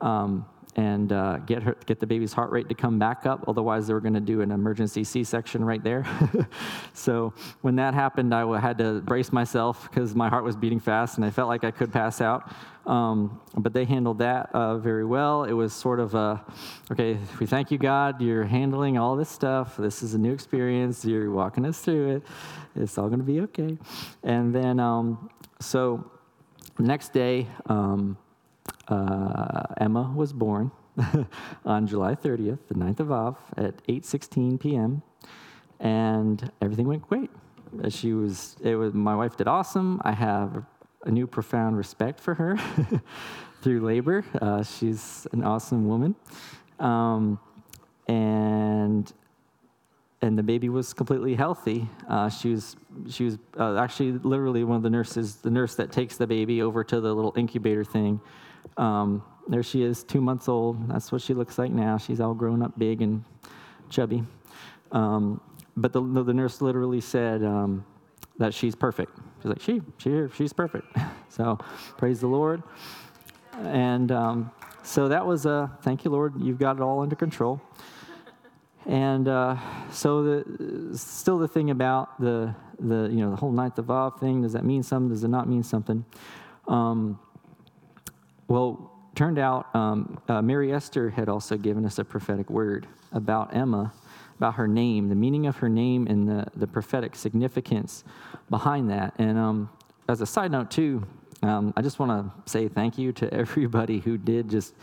Um, 0.00 0.46
and 0.76 1.12
uh, 1.12 1.38
get 1.38 1.62
her 1.62 1.76
get 1.86 2.00
the 2.00 2.06
baby's 2.06 2.32
heart 2.32 2.50
rate 2.50 2.68
to 2.68 2.74
come 2.74 2.98
back 2.98 3.26
up. 3.26 3.44
Otherwise, 3.46 3.86
they 3.86 3.94
were 3.94 4.00
going 4.00 4.14
to 4.14 4.20
do 4.20 4.40
an 4.40 4.50
emergency 4.50 5.04
C-section 5.04 5.64
right 5.64 5.82
there. 5.82 6.04
so 6.94 7.32
when 7.62 7.76
that 7.76 7.94
happened, 7.94 8.34
I 8.34 8.58
had 8.58 8.78
to 8.78 9.00
brace 9.00 9.32
myself 9.32 9.88
because 9.88 10.14
my 10.14 10.28
heart 10.28 10.44
was 10.44 10.56
beating 10.56 10.80
fast 10.80 11.16
and 11.16 11.24
I 11.24 11.30
felt 11.30 11.48
like 11.48 11.64
I 11.64 11.70
could 11.70 11.92
pass 11.92 12.20
out. 12.20 12.52
Um, 12.86 13.40
but 13.56 13.72
they 13.72 13.84
handled 13.84 14.18
that 14.18 14.50
uh, 14.52 14.76
very 14.76 15.06
well. 15.06 15.44
It 15.44 15.52
was 15.52 15.72
sort 15.72 16.00
of 16.00 16.14
a, 16.14 16.44
okay, 16.92 17.18
we 17.40 17.46
thank 17.46 17.70
you, 17.70 17.78
God. 17.78 18.20
You're 18.20 18.44
handling 18.44 18.98
all 18.98 19.16
this 19.16 19.30
stuff. 19.30 19.76
This 19.78 20.02
is 20.02 20.14
a 20.14 20.18
new 20.18 20.32
experience. 20.32 21.04
You're 21.04 21.30
walking 21.30 21.64
us 21.64 21.80
through 21.80 22.16
it. 22.16 22.22
It's 22.76 22.98
all 22.98 23.06
going 23.06 23.20
to 23.20 23.24
be 23.24 23.40
okay. 23.40 23.78
And 24.22 24.54
then, 24.54 24.80
um, 24.80 25.30
so 25.60 26.10
next 26.78 27.12
day, 27.12 27.46
um, 27.66 28.18
uh, 28.88 29.62
Emma 29.78 30.12
was 30.14 30.32
born 30.32 30.70
on 31.64 31.86
July 31.86 32.14
30th, 32.14 32.58
the 32.68 32.74
9th 32.74 33.00
of 33.00 33.12
Av, 33.12 33.38
at 33.56 33.84
8:16 33.86 34.60
p.m. 34.60 35.02
And 35.80 36.50
everything 36.62 36.86
went 36.86 37.02
great. 37.08 37.30
She 37.88 38.12
was, 38.12 38.56
it 38.62 38.76
was, 38.76 38.94
my 38.94 39.16
wife 39.16 39.36
did 39.36 39.48
awesome. 39.48 40.00
I 40.04 40.12
have 40.12 40.64
a 41.04 41.10
new 41.10 41.26
profound 41.26 41.76
respect 41.76 42.20
for 42.20 42.34
her 42.34 42.56
through 43.62 43.80
labor. 43.80 44.24
Uh, 44.40 44.62
she's 44.62 45.26
an 45.32 45.42
awesome 45.42 45.88
woman. 45.88 46.14
Um, 46.78 47.38
and 48.06 49.12
and 50.22 50.38
the 50.38 50.42
baby 50.42 50.70
was 50.70 50.94
completely 50.94 51.34
healthy. 51.34 51.86
Uh, 52.08 52.30
she 52.30 52.50
was 52.50 52.76
she 53.08 53.24
was 53.24 53.38
uh, 53.58 53.76
actually 53.76 54.12
literally 54.12 54.64
one 54.64 54.76
of 54.76 54.82
the 54.82 54.90
nurses, 54.90 55.36
the 55.36 55.50
nurse 55.50 55.74
that 55.74 55.92
takes 55.92 56.16
the 56.16 56.26
baby 56.26 56.62
over 56.62 56.82
to 56.84 57.00
the 57.00 57.12
little 57.14 57.34
incubator 57.36 57.84
thing. 57.84 58.20
Um, 58.76 59.22
there 59.48 59.62
she 59.62 59.82
is, 59.82 60.04
two 60.04 60.20
months 60.20 60.48
old. 60.48 60.88
That's 60.88 61.12
what 61.12 61.20
she 61.20 61.34
looks 61.34 61.58
like 61.58 61.70
now. 61.70 61.98
She's 61.98 62.20
all 62.20 62.34
grown 62.34 62.62
up, 62.62 62.78
big 62.78 63.02
and 63.02 63.24
chubby. 63.90 64.24
Um, 64.92 65.40
but 65.76 65.92
the, 65.92 66.00
the 66.00 66.32
nurse 66.32 66.60
literally 66.60 67.00
said 67.00 67.44
um, 67.44 67.84
that 68.38 68.54
she's 68.54 68.74
perfect. 68.74 69.18
She's 69.42 69.48
like, 69.50 69.60
she, 69.60 69.82
she, 69.98 70.26
she's 70.34 70.52
perfect. 70.52 70.86
so 71.28 71.58
praise 71.98 72.20
the 72.20 72.26
Lord. 72.26 72.62
And 73.58 74.10
um, 74.10 74.50
so 74.82 75.08
that 75.08 75.26
was 75.26 75.46
a 75.46 75.70
thank 75.82 76.04
you, 76.04 76.10
Lord. 76.10 76.34
You've 76.40 76.58
got 76.58 76.76
it 76.76 76.82
all 76.82 77.00
under 77.00 77.16
control. 77.16 77.60
And 78.86 79.28
uh, 79.28 79.56
so 79.90 80.22
the, 80.22 80.98
still 80.98 81.38
the 81.38 81.48
thing 81.48 81.70
about 81.70 82.20
the, 82.20 82.54
the, 82.78 83.08
you 83.10 83.24
know, 83.24 83.30
the 83.30 83.36
whole 83.36 83.52
ninth 83.52 83.78
of 83.78 83.90
Av 83.90 84.20
thing, 84.20 84.42
does 84.42 84.52
that 84.52 84.64
mean 84.64 84.82
something? 84.82 85.08
Does 85.08 85.24
it 85.24 85.28
not 85.28 85.48
mean 85.48 85.62
something? 85.62 86.04
Um, 86.68 87.18
well, 88.48 88.90
turned 89.14 89.38
out 89.38 89.74
um, 89.74 90.20
uh, 90.28 90.42
Mary 90.42 90.72
Esther 90.72 91.10
had 91.10 91.28
also 91.28 91.56
given 91.56 91.84
us 91.84 91.98
a 91.98 92.04
prophetic 92.04 92.50
word 92.50 92.86
about 93.12 93.54
Emma, 93.54 93.92
about 94.36 94.54
her 94.54 94.66
name, 94.66 95.08
the 95.08 95.14
meaning 95.14 95.46
of 95.46 95.56
her 95.58 95.68
name 95.68 96.06
and 96.06 96.28
the, 96.28 96.46
the 96.56 96.66
prophetic 96.66 97.14
significance 97.14 98.04
behind 98.50 98.90
that. 98.90 99.14
And 99.18 99.38
um, 99.38 99.70
as 100.08 100.20
a 100.20 100.26
side 100.26 100.50
note, 100.50 100.70
too, 100.70 101.06
um, 101.42 101.72
I 101.76 101.82
just 101.82 101.98
want 101.98 102.10
to 102.10 102.50
say 102.50 102.68
thank 102.68 102.98
you 102.98 103.12
to 103.12 103.32
everybody 103.34 104.00
who 104.00 104.18
did 104.18 104.48
just 104.48 104.74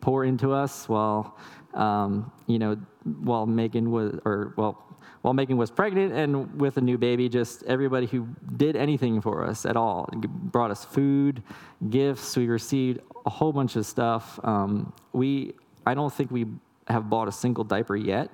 pour 0.00 0.24
into 0.24 0.52
us 0.52 0.88
while 0.88 1.36
um, 1.74 2.32
you 2.46 2.58
know, 2.58 2.76
while 3.04 3.46
Megan 3.46 3.90
was, 3.90 4.18
or 4.24 4.54
well, 4.56 4.84
while 5.22 5.34
Megan 5.34 5.56
was 5.56 5.70
pregnant 5.70 6.12
and 6.14 6.60
with 6.60 6.76
a 6.78 6.80
new 6.80 6.96
baby, 6.96 7.28
just 7.28 7.62
everybody 7.64 8.06
who 8.06 8.28
did 8.56 8.74
anything 8.74 9.20
for 9.20 9.44
us 9.44 9.66
at 9.66 9.76
all 9.76 10.08
brought 10.14 10.70
us 10.70 10.84
food, 10.84 11.42
gifts. 11.90 12.36
We 12.36 12.46
received 12.48 13.00
a 13.26 13.30
whole 13.30 13.52
bunch 13.52 13.76
of 13.76 13.84
stuff. 13.84 14.40
Um, 14.42 14.92
we, 15.12 15.54
I 15.84 15.94
don't 15.94 16.12
think 16.12 16.30
we 16.30 16.46
have 16.88 17.10
bought 17.10 17.28
a 17.28 17.32
single 17.32 17.64
diaper 17.64 17.96
yet, 17.96 18.30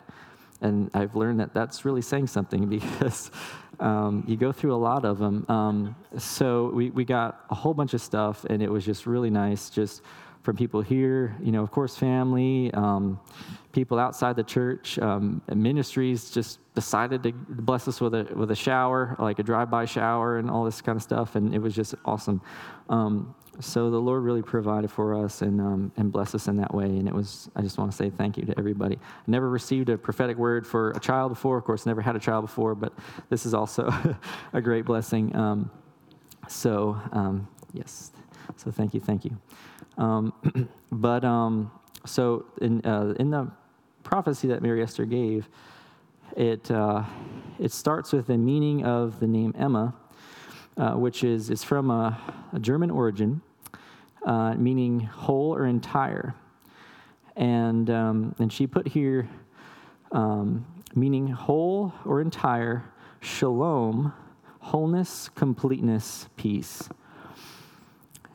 and 0.61 0.91
I've 0.95 1.17
learned 1.17 1.41
that 1.41 1.53
that's 1.53 1.85
really 1.85 2.03
saying 2.03 2.29
something 2.29 2.67
because 2.69 3.33
um, 3.81 4.23
you 4.27 4.37
go 4.37 4.53
through 4.53 4.75
a 4.75 4.79
lot 4.79 5.05
of 5.05 5.19
them. 5.19 5.45
Um, 5.49 5.97
so 6.19 6.71
we, 6.73 6.91
we 6.91 7.05
got 7.05 7.45
a 7.51 7.55
whole 7.55 7.75
bunch 7.75 7.95
of 7.95 8.01
stuff, 8.01 8.45
and 8.45 8.63
it 8.63 8.71
was 8.71 8.85
just 8.85 9.07
really 9.07 9.31
nice, 9.31 9.71
just 9.71 10.03
from 10.47 10.57
people 10.57 10.81
here, 10.81 11.37
you 11.43 11.51
know, 11.51 11.61
of 11.61 11.73
course, 11.73 11.97
family, 11.97 12.73
um, 12.73 13.19
people 13.73 13.99
outside 13.99 14.37
the 14.37 14.45
church, 14.45 14.97
um, 15.01 15.43
ministries 15.53 16.31
just 16.31 16.61
decided 16.77 17.21
to 17.25 17.33
bless 17.33 17.89
us 17.89 18.01
with 18.01 18.15
a, 18.15 18.33
with 18.33 18.53
a 18.53 18.55
shower, 18.55 19.17
like 19.19 19.41
a 19.41 19.43
drive 19.43 19.69
by 19.69 19.85
shower, 19.85 20.39
and 20.39 20.49
all 20.49 20.65
this 20.65 20.81
kind 20.81 20.95
of 20.95 21.03
stuff. 21.03 21.35
And 21.35 21.53
it 21.53 21.59
was 21.59 21.75
just 21.75 21.97
awesome. 22.05 22.41
Um, 22.89 23.35
so 23.59 23.91
the 23.91 23.99
Lord 23.99 24.23
really 24.23 24.41
provided 24.41 24.89
for 24.89 25.17
us 25.25 25.43
and, 25.43 25.61
um, 25.61 25.91
and 25.97 26.13
blessed 26.13 26.37
us 26.37 26.47
in 26.47 26.57
that 26.59 26.73
way. 26.73 26.85
And 26.85 27.09
it 27.09 27.15
was, 27.15 27.51
I 27.57 27.61
just 27.61 27.77
want 27.77 27.91
to 27.91 27.97
say 27.97 28.09
thank 28.09 28.37
you 28.37 28.45
to 28.45 28.57
everybody. 28.57 29.01
I 29.03 29.25
never 29.27 29.51
received 29.51 29.89
a 29.89 29.99
prophetic 29.99 30.37
word 30.37 30.65
for 30.65 30.93
a 30.93 31.01
child 31.01 31.33
before. 31.33 31.59
Of 31.59 31.65
course, 31.65 31.87
never 31.87 32.03
had 32.03 32.15
a 32.15 32.21
child 32.21 32.43
before, 32.45 32.77
but 32.77 32.93
this 33.31 33.47
is 33.47 33.53
also 33.53 33.93
a 34.53 34.61
great 34.61 34.85
blessing. 34.85 35.35
Um, 35.35 35.73
so, 36.49 37.01
um, 37.11 37.49
yes. 37.73 38.13
So 38.55 38.71
thank 38.71 38.95
you, 38.95 39.01
thank 39.01 39.25
you. 39.25 39.37
Um, 39.99 40.33
but 40.93 41.25
um, 41.25 41.71
so 42.05 42.47
in, 42.61 42.85
uh, 42.85 43.15
in 43.19 43.31
the 43.31 43.51
prophecy 44.03 44.49
that 44.49 44.63
Mary 44.63 44.83
Esther 44.83 45.05
gave, 45.05 45.49
it, 46.37 46.71
uh, 46.71 47.03
it 47.59 47.73
starts 47.73 48.13
with 48.13 48.27
the 48.27 48.37
meaning 48.37 48.85
of 48.85 49.21
the 49.21 49.27
name 49.27 49.55
Emma, 49.59 49.95
uh, 50.77 50.93
which 50.93 51.25
is, 51.25 51.51
is 51.51 51.65
from 51.65 51.91
a, 51.91 52.19
a 52.53 52.59
German 52.59 52.91
origin 52.91 53.41
uh, 54.27 54.55
meaning 54.55 55.01
whole 55.01 55.55
or 55.55 55.67
entire. 55.67 56.35
And, 57.37 57.89
um, 57.91 58.35
and 58.39 58.53
she 58.53 58.67
put 58.67 58.89
here, 58.89 59.29
um, 60.13 60.67
meaning 60.95 61.29
whole 61.29 61.93
or 62.05 62.21
entire, 62.21 62.85
shalom, 63.21 64.13
wholeness, 64.61 65.31
completeness, 65.35 66.29
peace. 66.37 66.89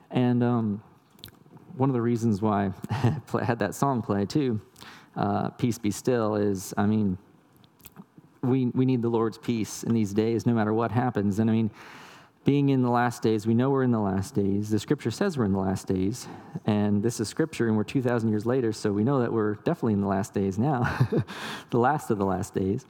And 0.09 0.43
um, 0.43 0.83
one 1.77 1.89
of 1.89 1.93
the 1.93 2.01
reasons 2.01 2.41
why 2.41 2.71
I 2.91 3.43
had 3.43 3.59
that 3.59 3.75
song 3.75 4.01
play 4.01 4.25
too, 4.25 4.59
uh, 5.15 5.49
Peace 5.49 5.77
Be 5.77 5.91
Still, 5.91 6.35
is 6.35 6.73
I 6.77 6.85
mean, 6.85 7.17
we, 8.41 8.67
we 8.67 8.85
need 8.85 9.01
the 9.01 9.09
Lord's 9.09 9.37
peace 9.37 9.83
in 9.83 9.93
these 9.93 10.13
days, 10.13 10.45
no 10.45 10.53
matter 10.53 10.73
what 10.73 10.91
happens. 10.91 11.39
And 11.39 11.49
I 11.49 11.53
mean, 11.53 11.71
being 12.43 12.69
in 12.69 12.81
the 12.81 12.89
last 12.89 13.21
days, 13.21 13.45
we 13.45 13.53
know 13.53 13.69
we're 13.69 13.83
in 13.83 13.91
the 13.91 13.99
last 13.99 14.33
days. 14.33 14.71
The 14.71 14.79
scripture 14.79 15.11
says 15.11 15.37
we're 15.37 15.45
in 15.45 15.51
the 15.51 15.59
last 15.59 15.85
days, 15.85 16.27
and 16.65 17.03
this 17.03 17.19
is 17.19 17.27
scripture, 17.27 17.67
and 17.67 17.77
we're 17.77 17.83
2,000 17.83 18.29
years 18.29 18.47
later, 18.47 18.73
so 18.73 18.91
we 18.91 19.03
know 19.03 19.19
that 19.19 19.31
we're 19.31 19.55
definitely 19.55 19.93
in 19.93 20.01
the 20.01 20.07
last 20.07 20.33
days 20.33 20.57
now, 20.57 20.81
the 21.69 21.77
last 21.77 22.09
of 22.09 22.17
the 22.17 22.25
last 22.25 22.55
days. 22.55 22.87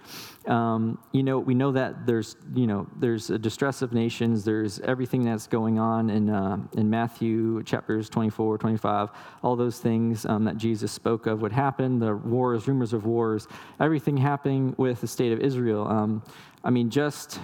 Um, 0.48 0.98
you 1.12 1.22
know, 1.22 1.38
we 1.38 1.53
know 1.53 1.74
that 1.74 2.05
there's, 2.05 2.38
you 2.55 2.65
know, 2.65 2.88
there's 2.96 3.29
a 3.29 3.38
distress 3.38 3.81
of 3.81 3.91
nations, 3.91 4.46
there's 4.46 4.79
everything 4.79 5.25
that's 5.25 5.48
going 5.48 5.79
on 5.79 6.10
in, 6.10 6.29
uh, 6.29 6.58
in 6.77 6.89
Matthew 6.89 7.62
chapters 7.63 8.10
24, 8.10 8.58
25, 8.58 9.10
all 9.43 9.58
those 9.58 9.79
things 9.79 10.25
um, 10.27 10.46
that 10.46 10.55
Jesus 10.55 10.93
spoke 10.93 11.27
of 11.27 11.41
would 11.41 11.51
happen, 11.51 12.00
the 12.00 12.15
wars, 12.15 12.70
rumors 12.70 12.93
of 12.93 13.05
wars, 13.05 13.50
everything 13.81 14.15
happening 14.15 14.74
with 14.77 15.01
the 15.01 15.08
state 15.08 15.34
of 15.34 15.41
Israel. 15.41 15.86
Um, 15.89 16.24
I 16.63 16.70
mean, 16.70 16.89
just 16.89 17.39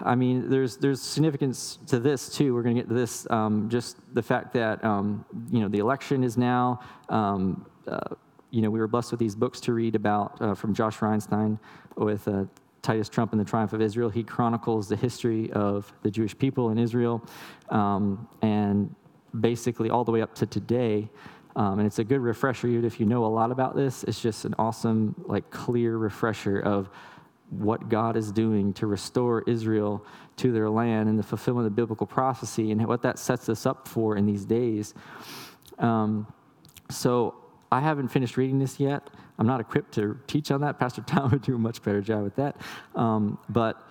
I 0.00 0.14
mean, 0.14 0.48
there's 0.48 0.76
there's 0.76 1.00
significance 1.00 1.78
to 1.86 1.98
this 1.98 2.28
too. 2.28 2.54
We're 2.54 2.62
going 2.62 2.76
to 2.76 2.82
get 2.82 2.88
to 2.88 2.94
this. 2.94 3.26
Um, 3.30 3.68
just 3.68 3.96
the 4.14 4.22
fact 4.22 4.52
that 4.54 4.84
um, 4.84 5.24
you 5.50 5.60
know 5.60 5.68
the 5.68 5.78
election 5.78 6.24
is 6.24 6.36
now. 6.36 6.80
Um, 7.08 7.66
uh, 7.86 8.14
you 8.50 8.62
know, 8.62 8.70
we 8.70 8.78
were 8.78 8.88
blessed 8.88 9.10
with 9.10 9.20
these 9.20 9.34
books 9.34 9.60
to 9.60 9.74
read 9.74 9.94
about 9.94 10.40
uh, 10.40 10.54
from 10.54 10.74
Josh 10.74 10.98
Reinstein 10.98 11.58
with 11.96 12.26
uh, 12.28 12.44
Titus 12.82 13.08
Trump 13.08 13.32
and 13.32 13.40
the 13.40 13.44
Triumph 13.44 13.72
of 13.72 13.82
Israel. 13.82 14.08
He 14.08 14.22
chronicles 14.22 14.88
the 14.88 14.96
history 14.96 15.52
of 15.52 15.92
the 16.02 16.10
Jewish 16.10 16.36
people 16.36 16.70
in 16.70 16.78
Israel, 16.78 17.22
um, 17.68 18.26
and 18.42 18.94
basically 19.40 19.90
all 19.90 20.04
the 20.04 20.12
way 20.12 20.22
up 20.22 20.34
to 20.36 20.46
today. 20.46 21.08
Um, 21.56 21.80
and 21.80 21.86
it's 21.86 21.98
a 21.98 22.04
good 22.04 22.20
refresher, 22.20 22.68
even 22.68 22.84
if 22.84 23.00
you 23.00 23.06
know 23.06 23.24
a 23.24 23.26
lot 23.26 23.50
about 23.50 23.74
this. 23.74 24.04
It's 24.04 24.20
just 24.20 24.44
an 24.44 24.54
awesome, 24.58 25.14
like, 25.26 25.50
clear 25.50 25.96
refresher 25.96 26.60
of 26.60 26.88
what 27.50 27.88
God 27.88 28.16
is 28.16 28.30
doing 28.30 28.72
to 28.74 28.86
restore 28.86 29.42
Israel 29.46 30.04
to 30.36 30.52
their 30.52 30.68
land 30.68 31.08
and 31.08 31.18
the 31.18 31.22
fulfillment 31.22 31.66
of 31.66 31.74
biblical 31.74 32.06
prophecy 32.06 32.70
and 32.70 32.86
what 32.86 33.02
that 33.02 33.18
sets 33.18 33.48
us 33.48 33.66
up 33.66 33.88
for 33.88 34.16
in 34.16 34.26
these 34.26 34.44
days. 34.44 34.94
Um, 35.78 36.26
so 36.90 37.34
I 37.72 37.80
haven't 37.80 38.08
finished 38.08 38.36
reading 38.36 38.58
this 38.58 38.78
yet. 38.78 39.08
I'm 39.38 39.46
not 39.46 39.60
equipped 39.60 39.94
to 39.94 40.18
teach 40.26 40.50
on 40.50 40.60
that. 40.62 40.78
Pastor 40.78 41.02
Tom 41.06 41.30
would 41.30 41.42
do 41.42 41.54
a 41.54 41.58
much 41.58 41.82
better 41.82 42.00
job 42.00 42.22
with 42.22 42.36
that. 42.36 42.56
Um, 42.94 43.38
but 43.48 43.82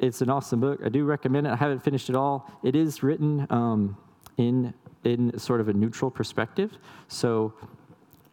it's 0.00 0.22
an 0.22 0.30
awesome 0.30 0.60
book. 0.60 0.80
I 0.84 0.88
do 0.88 1.04
recommend 1.04 1.46
it. 1.46 1.50
I 1.50 1.56
haven't 1.56 1.82
finished 1.82 2.08
it 2.08 2.16
all. 2.16 2.50
It 2.62 2.76
is 2.76 3.02
written 3.02 3.46
um, 3.50 3.96
in 4.36 4.74
in 5.04 5.36
sort 5.36 5.60
of 5.60 5.68
a 5.68 5.72
neutral 5.72 6.12
perspective. 6.12 6.78
So, 7.08 7.54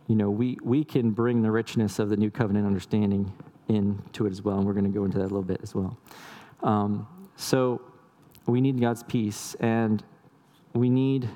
you 0.07 0.15
know, 0.15 0.29
we 0.29 0.57
we 0.63 0.83
can 0.83 1.11
bring 1.11 1.41
the 1.41 1.51
richness 1.51 1.99
of 1.99 2.09
the 2.09 2.17
new 2.17 2.29
covenant 2.29 2.65
understanding 2.67 3.31
into 3.69 4.25
it 4.25 4.31
as 4.31 4.41
well, 4.41 4.57
and 4.57 4.65
we're 4.65 4.73
going 4.73 4.91
to 4.91 4.91
go 4.91 5.05
into 5.05 5.17
that 5.17 5.25
a 5.25 5.31
little 5.31 5.43
bit 5.43 5.59
as 5.63 5.75
well. 5.75 5.97
Um, 6.63 7.07
so 7.35 7.81
we 8.47 8.61
need 8.61 8.79
God's 8.81 9.03
peace, 9.03 9.55
and 9.59 10.03
we 10.73 10.89
need, 10.89 11.29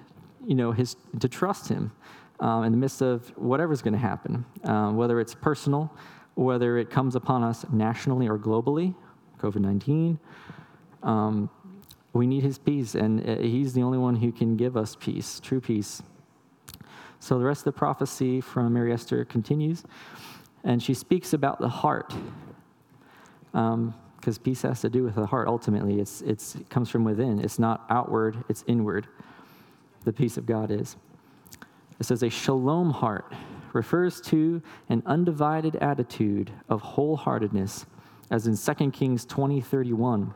you 0.45 0.55
know, 0.55 0.71
His 0.71 0.95
to 1.19 1.27
trust 1.29 1.69
Him 1.69 1.91
um, 2.39 2.63
in 2.63 2.71
the 2.71 2.77
midst 2.77 3.01
of 3.01 3.29
whatever's 3.37 3.81
going 3.81 3.93
to 3.93 3.99
happen, 3.99 4.45
um, 4.63 4.97
whether 4.97 5.19
it's 5.19 5.35
personal, 5.35 5.91
whether 6.35 6.77
it 6.77 6.89
comes 6.89 7.15
upon 7.15 7.43
us 7.43 7.65
nationally 7.71 8.27
or 8.27 8.37
globally, 8.37 8.95
COVID 9.39 9.61
nineteen. 9.61 10.19
Um, 11.03 11.49
we 12.13 12.27
need 12.27 12.43
His 12.43 12.57
peace, 12.57 12.95
and 12.95 13.27
uh, 13.27 13.37
He's 13.37 13.73
the 13.73 13.83
only 13.83 13.97
one 13.97 14.15
who 14.15 14.31
can 14.31 14.57
give 14.57 14.75
us 14.75 14.97
peace, 14.99 15.39
true 15.39 15.61
peace. 15.61 16.01
So 17.19 17.39
the 17.39 17.45
rest 17.45 17.61
of 17.61 17.65
the 17.73 17.77
prophecy 17.79 18.41
from 18.41 18.73
Mary 18.73 18.91
Esther 18.91 19.23
continues 19.23 19.83
and 20.63 20.81
she 20.81 20.93
speaks 20.93 21.33
about 21.33 21.59
the 21.59 21.69
heart 21.69 22.13
because 23.51 24.37
um, 24.37 24.43
peace 24.43 24.61
has 24.61 24.81
to 24.81 24.89
do 24.89 25.03
with 25.03 25.15
the 25.15 25.25
heart 25.25 25.47
ultimately. 25.47 25.99
It's, 25.99 26.21
it's, 26.21 26.55
it 26.55 26.69
comes 26.69 26.89
from 26.89 27.03
within. 27.03 27.39
It's 27.39 27.59
not 27.59 27.85
outward 27.89 28.43
it's 28.49 28.63
inward. 28.67 29.07
The 30.05 30.13
peace 30.13 30.37
of 30.37 30.45
god 30.45 30.71
is. 30.71 30.95
It 31.99 32.05
says 32.05 32.23
a 32.23 32.29
shalom 32.29 32.91
heart 32.91 33.31
refers 33.73 34.21
to 34.21 34.61
an 34.89 35.03
undivided 35.05 35.75
attitude 35.77 36.51
of 36.69 36.81
wholeheartedness 36.81 37.85
as 38.29 38.47
in 38.47 38.57
2 38.57 38.91
kings 38.91 39.25
20 39.25 39.61
31 39.61 40.33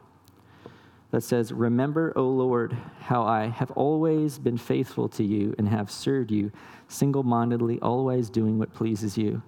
that 1.12 1.22
says 1.22 1.52
remember 1.52 2.12
o 2.16 2.28
lord 2.28 2.76
how 3.00 3.24
i 3.24 3.46
have 3.46 3.72
always 3.72 4.40
been 4.40 4.58
faithful 4.58 5.08
to 5.08 5.24
you 5.24 5.54
and 5.58 5.70
have 5.70 5.90
served 5.90 6.32
you 6.32 6.52
single-mindedly 6.88 7.80
always 7.80 8.30
doing 8.30 8.58
what 8.60 8.74
pleases 8.74 9.18
you 9.18 9.42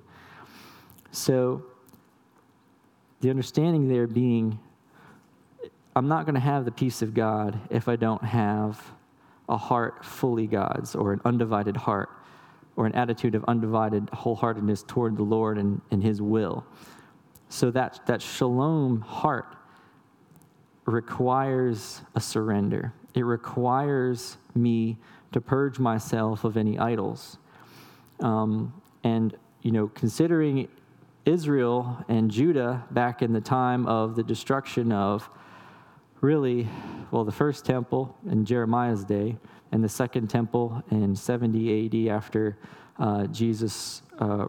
so, 1.11 1.63
the 3.21 3.29
understanding 3.29 3.87
there 3.87 4.07
being, 4.07 4.59
I'm 5.95 6.07
not 6.07 6.25
going 6.25 6.35
to 6.35 6.41
have 6.41 6.65
the 6.65 6.71
peace 6.71 7.01
of 7.01 7.13
God 7.13 7.59
if 7.69 7.87
I 7.87 7.95
don't 7.95 8.23
have 8.23 8.81
a 9.47 9.57
heart 9.57 10.05
fully 10.05 10.45
God's 10.45 10.95
or 10.95 11.11
an 11.11 11.21
undivided 11.25 11.75
heart 11.75 12.09
or 12.75 12.85
an 12.85 12.93
attitude 12.93 13.33
of 13.35 13.43
undivided 13.45 14.05
wholeheartedness 14.07 14.85
toward 14.87 15.17
the 15.17 15.23
Lord 15.23 15.57
and, 15.57 15.81
and 15.91 16.03
His 16.03 16.21
will. 16.21 16.65
So, 17.49 17.71
that, 17.71 17.99
that 18.05 18.21
shalom 18.21 19.01
heart 19.01 19.55
requires 20.85 22.01
a 22.15 22.21
surrender, 22.21 22.93
it 23.15 23.23
requires 23.23 24.37
me 24.53 24.97
to 25.31 25.41
purge 25.41 25.79
myself 25.79 26.43
of 26.43 26.57
any 26.57 26.77
idols. 26.77 27.37
Um, 28.19 28.73
and, 29.03 29.35
you 29.61 29.71
know, 29.71 29.87
considering 29.87 30.67
Israel 31.29 32.03
and 32.07 32.31
Judah 32.31 32.83
back 32.91 33.21
in 33.21 33.33
the 33.33 33.41
time 33.41 33.86
of 33.86 34.15
the 34.15 34.24
destruction 34.24 34.91
of 34.91 35.29
really, 36.21 36.67
well, 37.12 37.24
the 37.24 37.31
first 37.31 37.65
temple 37.65 38.17
in 38.29 38.45
Jeremiah's 38.45 39.05
day, 39.05 39.38
and 39.71 39.83
the 39.83 39.89
second 39.89 40.27
temple 40.27 40.83
in 40.89 41.15
70 41.15 41.86
AD 41.86 42.13
after 42.13 42.57
uh, 42.98 43.27
Jesus 43.27 44.01
uh, 44.17 44.48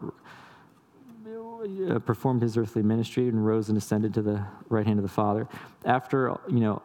performed 2.03 2.41
his 2.41 2.57
earthly 2.57 2.81
ministry 2.81 3.29
and 3.29 3.45
rose 3.45 3.69
and 3.69 3.77
ascended 3.77 4.13
to 4.15 4.21
the 4.23 4.43
right 4.69 4.85
hand 4.85 4.97
of 4.97 5.03
the 5.03 5.09
Father. 5.09 5.47
After, 5.85 6.35
you 6.49 6.59
know, 6.59 6.81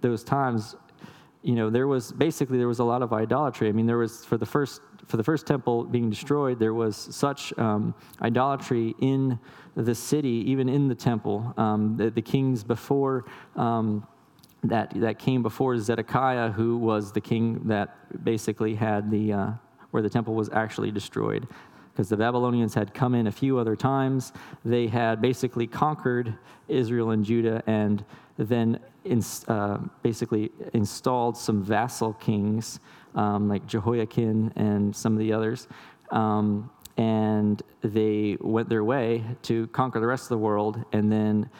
those 0.00 0.24
times, 0.24 0.74
you 1.42 1.54
know, 1.54 1.70
there 1.70 1.86
was 1.86 2.10
basically 2.10 2.58
there 2.58 2.68
was 2.68 2.80
a 2.80 2.84
lot 2.84 3.02
of 3.02 3.12
idolatry. 3.12 3.68
I 3.68 3.72
mean, 3.72 3.86
there 3.86 3.98
was 3.98 4.24
for 4.24 4.36
the 4.36 4.46
first 4.46 4.80
for 5.08 5.16
the 5.16 5.24
first 5.24 5.46
temple 5.46 5.84
being 5.84 6.10
destroyed, 6.10 6.58
there 6.58 6.74
was 6.74 6.96
such 6.96 7.56
um, 7.58 7.94
idolatry 8.20 8.94
in 9.00 9.38
the 9.74 9.94
city, 9.94 10.44
even 10.46 10.68
in 10.68 10.86
the 10.86 10.94
temple. 10.94 11.54
Um, 11.56 11.96
the, 11.96 12.10
the, 12.10 12.22
kings 12.22 12.62
before 12.62 13.24
um, 13.56 14.06
that 14.64 14.92
that 15.00 15.18
came 15.18 15.42
before 15.42 15.78
Zedekiah, 15.78 16.50
who 16.50 16.76
was 16.76 17.12
the 17.12 17.20
king 17.20 17.60
that 17.68 18.24
basically 18.24 18.74
had 18.74 19.10
the 19.10 19.32
uh, 19.32 19.50
where 19.92 20.02
the 20.02 20.10
temple 20.10 20.34
was 20.34 20.50
actually 20.50 20.90
destroyed 20.90 21.48
because 21.92 22.10
the 22.10 22.16
Babylonians 22.16 22.74
had 22.74 22.92
come 22.92 23.14
in 23.14 23.26
a 23.26 23.32
few 23.32 23.58
other 23.58 23.74
times. 23.74 24.32
They 24.64 24.86
had 24.86 25.20
basically 25.20 25.66
conquered 25.66 26.36
Israel 26.68 27.10
and 27.10 27.24
Judah 27.24 27.62
and 27.66 28.04
then 28.36 28.78
in, 29.04 29.22
uh, 29.48 29.78
basically 30.02 30.52
installed 30.74 31.36
some 31.36 31.62
vassal 31.62 32.12
kings 32.14 32.78
um, 33.18 33.48
like 33.48 33.66
Jehoiakim 33.66 34.52
and 34.54 34.94
some 34.94 35.12
of 35.12 35.18
the 35.18 35.32
others. 35.32 35.66
Um, 36.10 36.70
and 36.96 37.60
they 37.82 38.36
went 38.40 38.68
their 38.68 38.84
way 38.84 39.24
to 39.42 39.66
conquer 39.68 40.00
the 40.00 40.06
rest 40.06 40.24
of 40.24 40.28
the 40.30 40.38
world. 40.38 40.84
And 40.92 41.10
then 41.10 41.50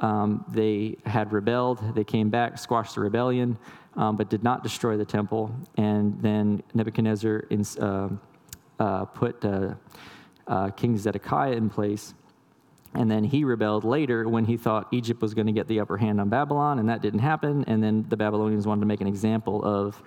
um, 0.00 0.44
they 0.48 0.96
had 1.04 1.32
rebelled. 1.32 1.94
They 1.94 2.04
came 2.04 2.30
back, 2.30 2.56
squashed 2.58 2.94
the 2.94 3.00
rebellion, 3.00 3.58
um, 3.96 4.16
but 4.16 4.30
did 4.30 4.44
not 4.44 4.62
destroy 4.62 4.96
the 4.96 5.04
temple. 5.04 5.54
And 5.76 6.20
then 6.22 6.62
Nebuchadnezzar 6.72 7.46
in, 7.50 7.64
uh, 7.80 8.08
uh, 8.78 9.04
put 9.06 9.44
uh, 9.44 9.74
uh, 10.46 10.70
King 10.70 10.96
Zedekiah 10.96 11.52
in 11.52 11.68
place. 11.68 12.14
And 12.94 13.10
then 13.10 13.24
he 13.24 13.44
rebelled 13.44 13.84
later 13.84 14.28
when 14.28 14.44
he 14.44 14.56
thought 14.56 14.88
Egypt 14.92 15.20
was 15.20 15.34
going 15.34 15.46
to 15.46 15.52
get 15.52 15.66
the 15.66 15.80
upper 15.80 15.96
hand 15.96 16.20
on 16.20 16.28
Babylon, 16.28 16.78
and 16.78 16.88
that 16.88 17.02
didn't 17.02 17.20
happen. 17.20 17.64
And 17.66 17.82
then 17.82 18.06
the 18.08 18.16
Babylonians 18.16 18.66
wanted 18.66 18.80
to 18.80 18.86
make 18.86 19.00
an 19.00 19.06
example 19.08 19.64
of, 19.64 20.02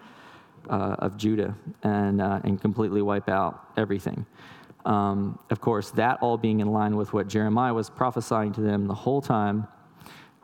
uh, 0.69 0.95
of 0.99 1.17
Judah 1.17 1.55
and, 1.83 2.21
uh, 2.21 2.39
and 2.43 2.61
completely 2.61 3.01
wipe 3.01 3.29
out 3.29 3.67
everything. 3.77 4.25
Um, 4.85 5.37
of 5.49 5.61
course, 5.61 5.91
that 5.91 6.19
all 6.21 6.37
being 6.37 6.59
in 6.59 6.71
line 6.71 6.95
with 6.95 7.13
what 7.13 7.27
Jeremiah 7.27 7.73
was 7.73 7.89
prophesying 7.89 8.53
to 8.53 8.61
them 8.61 8.87
the 8.87 8.95
whole 8.95 9.21
time 9.21 9.67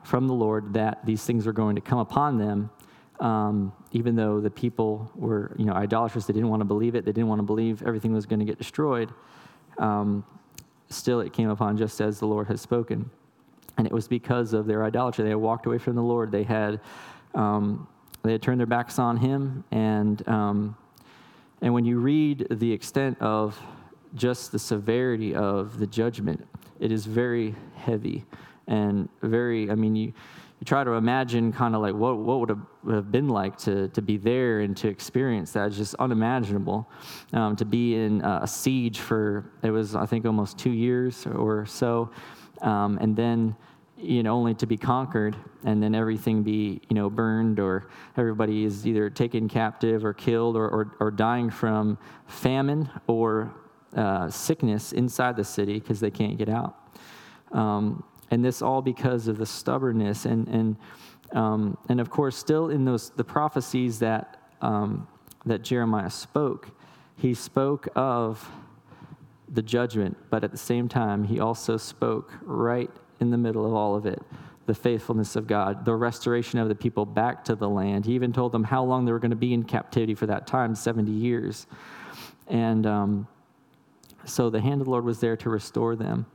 from 0.04 0.26
the 0.26 0.34
Lord 0.34 0.74
that 0.74 1.04
these 1.04 1.24
things 1.24 1.44
were 1.44 1.52
going 1.52 1.74
to 1.74 1.82
come 1.82 1.98
upon 1.98 2.38
them. 2.38 2.70
Um, 3.20 3.72
even 3.90 4.14
though 4.14 4.40
the 4.40 4.50
people 4.50 5.10
were, 5.16 5.54
you 5.58 5.64
know, 5.64 5.72
idolaters, 5.72 6.26
they 6.26 6.32
didn't 6.32 6.48
want 6.48 6.60
to 6.60 6.64
believe 6.64 6.94
it. 6.94 7.04
They 7.04 7.10
didn't 7.10 7.26
want 7.26 7.40
to 7.40 7.44
believe 7.44 7.82
everything 7.82 8.12
was 8.12 8.26
going 8.26 8.38
to 8.38 8.44
get 8.44 8.58
destroyed. 8.58 9.12
Um, 9.78 10.24
still, 10.88 11.20
it 11.20 11.32
came 11.32 11.50
upon 11.50 11.76
just 11.76 12.00
as 12.00 12.20
the 12.20 12.26
Lord 12.26 12.46
had 12.46 12.60
spoken, 12.60 13.10
and 13.76 13.86
it 13.86 13.92
was 13.92 14.06
because 14.06 14.52
of 14.52 14.66
their 14.66 14.84
idolatry. 14.84 15.24
They 15.24 15.30
had 15.30 15.38
walked 15.38 15.66
away 15.66 15.78
from 15.78 15.96
the 15.96 16.02
Lord. 16.02 16.30
They 16.30 16.44
had, 16.44 16.80
um, 17.34 17.88
they 18.28 18.32
had 18.32 18.42
turned 18.42 18.60
their 18.60 18.66
backs 18.66 18.98
on 18.98 19.16
Him, 19.16 19.64
and 19.70 20.26
um, 20.28 20.76
and 21.62 21.74
when 21.74 21.84
you 21.84 21.98
read 21.98 22.46
the 22.50 22.72
extent 22.72 23.20
of 23.20 23.58
just 24.14 24.52
the 24.52 24.58
severity 24.58 25.34
of 25.34 25.78
the 25.78 25.86
judgment. 25.86 26.46
It 26.80 26.92
is 26.92 27.06
very 27.06 27.54
heavy 27.76 28.24
and 28.66 29.08
very, 29.22 29.70
I 29.70 29.74
mean, 29.74 29.96
you, 29.96 30.06
you 30.06 30.64
try 30.64 30.84
to 30.84 30.92
imagine 30.92 31.52
kind 31.52 31.74
of 31.74 31.82
like 31.82 31.94
what, 31.94 32.18
what 32.18 32.40
would 32.40 32.48
have, 32.50 33.12
been 33.12 33.28
like 33.28 33.56
to, 33.58 33.88
to 33.88 34.02
be 34.02 34.16
there 34.16 34.60
and 34.60 34.76
to 34.76 34.88
experience 34.88 35.52
that. 35.52 35.68
It's 35.68 35.76
just 35.76 35.94
unimaginable. 35.96 36.88
Um, 37.32 37.54
to 37.56 37.64
be 37.64 37.96
in 37.96 38.22
a 38.22 38.46
siege 38.46 38.98
for, 38.98 39.50
it 39.62 39.70
was, 39.70 39.94
I 39.94 40.06
think, 40.06 40.24
almost 40.24 40.58
two 40.58 40.70
years 40.70 41.26
or 41.26 41.66
so. 41.66 42.10
Um, 42.62 42.98
and 43.00 43.14
then, 43.14 43.54
you 44.00 44.22
know, 44.22 44.34
only 44.34 44.54
to 44.54 44.66
be 44.66 44.76
conquered 44.76 45.36
and 45.64 45.82
then 45.82 45.94
everything 45.94 46.42
be, 46.42 46.80
you 46.88 46.94
know, 46.94 47.10
burned 47.10 47.58
or 47.58 47.88
everybody 48.16 48.64
is 48.64 48.86
either 48.86 49.10
taken 49.10 49.48
captive 49.48 50.04
or 50.04 50.14
killed 50.14 50.56
or, 50.56 50.68
or, 50.68 50.96
or 51.00 51.10
dying 51.10 51.50
from 51.50 51.98
famine 52.26 52.88
or 53.06 53.52
uh, 53.96 54.30
sickness 54.30 54.92
inside 54.92 55.36
the 55.36 55.44
city 55.44 55.80
because 55.80 55.98
they 55.98 56.10
can't 56.10 56.38
get 56.38 56.48
out. 56.48 56.76
Um, 57.52 58.04
and 58.30 58.44
this 58.44 58.62
all 58.62 58.82
because 58.82 59.26
of 59.26 59.38
the 59.38 59.46
stubbornness 59.46 60.26
and 60.26 60.46
and 60.48 60.76
um, 61.32 61.76
and 61.88 62.00
of 62.00 62.08
course, 62.10 62.36
still 62.36 62.70
in 62.70 62.84
those 62.84 63.10
the 63.10 63.24
prophecies 63.24 63.98
that 63.98 64.42
um, 64.60 65.08
that 65.46 65.62
Jeremiah 65.62 66.10
spoke, 66.10 66.70
he 67.16 67.34
spoke 67.34 67.88
of 67.94 68.50
the 69.48 69.62
judgment, 69.62 70.16
but 70.30 70.44
at 70.44 70.50
the 70.50 70.58
same 70.58 70.88
time, 70.88 71.24
he 71.24 71.40
also 71.40 71.76
spoke 71.76 72.34
right 72.42 72.90
in 73.20 73.30
the 73.30 73.38
middle 73.38 73.66
of 73.66 73.72
all 73.74 73.94
of 73.94 74.06
it 74.06 74.22
the 74.68 74.74
faithfulness 74.74 75.34
of 75.34 75.46
God, 75.46 75.86
the 75.86 75.94
restoration 75.94 76.58
of 76.58 76.68
the 76.68 76.74
people 76.74 77.06
back 77.06 77.42
to 77.46 77.54
the 77.54 77.66
land. 77.66 78.04
He 78.04 78.12
even 78.12 78.34
told 78.34 78.52
them 78.52 78.62
how 78.62 78.84
long 78.84 79.06
they 79.06 79.12
were 79.12 79.18
going 79.18 79.30
to 79.30 79.36
be 79.36 79.54
in 79.54 79.62
captivity 79.62 80.14
for 80.14 80.26
that 80.26 80.46
time 80.46 80.74
70 80.74 81.10
years. 81.10 81.66
And 82.48 82.84
um, 82.84 83.26
so 84.26 84.50
the 84.50 84.60
hand 84.60 84.82
of 84.82 84.84
the 84.84 84.90
Lord 84.90 85.06
was 85.06 85.20
there 85.20 85.38
to 85.38 85.48
restore 85.48 85.96
them. 85.96 86.26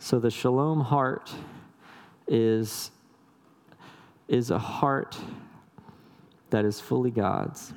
So 0.00 0.18
the 0.18 0.32
shalom 0.32 0.80
heart 0.80 1.32
is, 2.26 2.90
is 4.26 4.50
a 4.50 4.58
heart 4.58 5.16
that 6.50 6.64
is 6.64 6.80
fully 6.80 7.12
God's. 7.12 7.72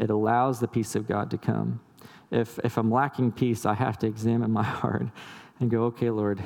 It 0.00 0.10
allows 0.10 0.58
the 0.58 0.66
peace 0.66 0.96
of 0.96 1.06
God 1.06 1.30
to 1.30 1.38
come. 1.38 1.78
If, 2.32 2.58
if 2.64 2.76
I'm 2.76 2.90
lacking 2.90 3.30
peace, 3.30 3.64
I 3.64 3.74
have 3.74 4.00
to 4.00 4.08
examine 4.08 4.50
my 4.50 4.64
heart 4.64 5.06
and 5.60 5.70
go, 5.70 5.84
okay, 5.84 6.10
Lord, 6.10 6.42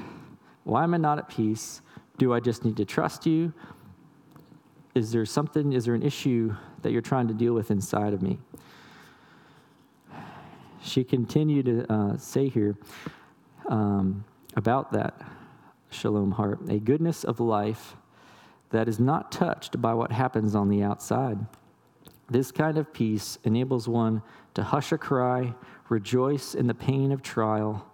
why 0.65 0.85
am 0.85 0.95
I 0.95 0.99
not 0.99 1.19
at 1.19 1.29
peace? 1.29 1.83
Do 2.19 2.33
I 2.33 2.41
just 2.41 2.65
need 2.65 2.77
to 2.77 2.85
trust 2.85 3.27
you? 3.27 3.53
Is 4.95 5.13
there 5.13 5.25
something, 5.25 5.73
is 5.73 5.85
there 5.85 5.95
an 5.95 6.03
issue 6.03 6.55
that 6.83 6.93
you're 6.93 7.01
trying 7.01 7.29
to 7.29 7.35
deal 7.35 7.55
with 7.55 7.71
inside 7.71 8.13
of 8.13 8.23
me? 8.23 8.39
she 10.83 11.05
continued 11.05 11.67
to 11.67 11.93
uh, 11.93 12.17
say 12.17 12.49
here 12.49 12.77
um, 13.69 14.25
about 14.57 14.93
that 14.93 15.21
shalom 15.91 16.33
heart 16.33 16.61
a 16.69 16.79
goodness 16.79 17.25
of 17.25 17.41
life 17.41 17.97
that 18.71 18.89
is 18.89 19.01
not 19.01 19.33
touched 19.33 19.81
by 19.81 19.93
what 19.93 20.13
happens 20.13 20.55
on 20.55 20.69
the 20.69 20.83
outside. 20.83 21.39
This 22.29 22.53
kind 22.53 22.79
of 22.79 22.93
peace 22.93 23.39
enables 23.43 23.89
one 23.89 24.23
to 24.55 24.63
hush 24.63 24.93
a 24.93 24.99
cry, 24.99 25.55
rejoice 25.89 26.55
in 26.55 26.69
the 26.69 26.75
pain 26.75 27.11
of 27.11 27.23
trial, 27.23 27.90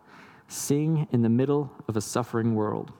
sing 0.48 1.08
in 1.12 1.22
the 1.22 1.28
middle 1.28 1.72
of 1.88 1.96
a 1.96 2.00
suffering 2.00 2.54
world. 2.54 2.92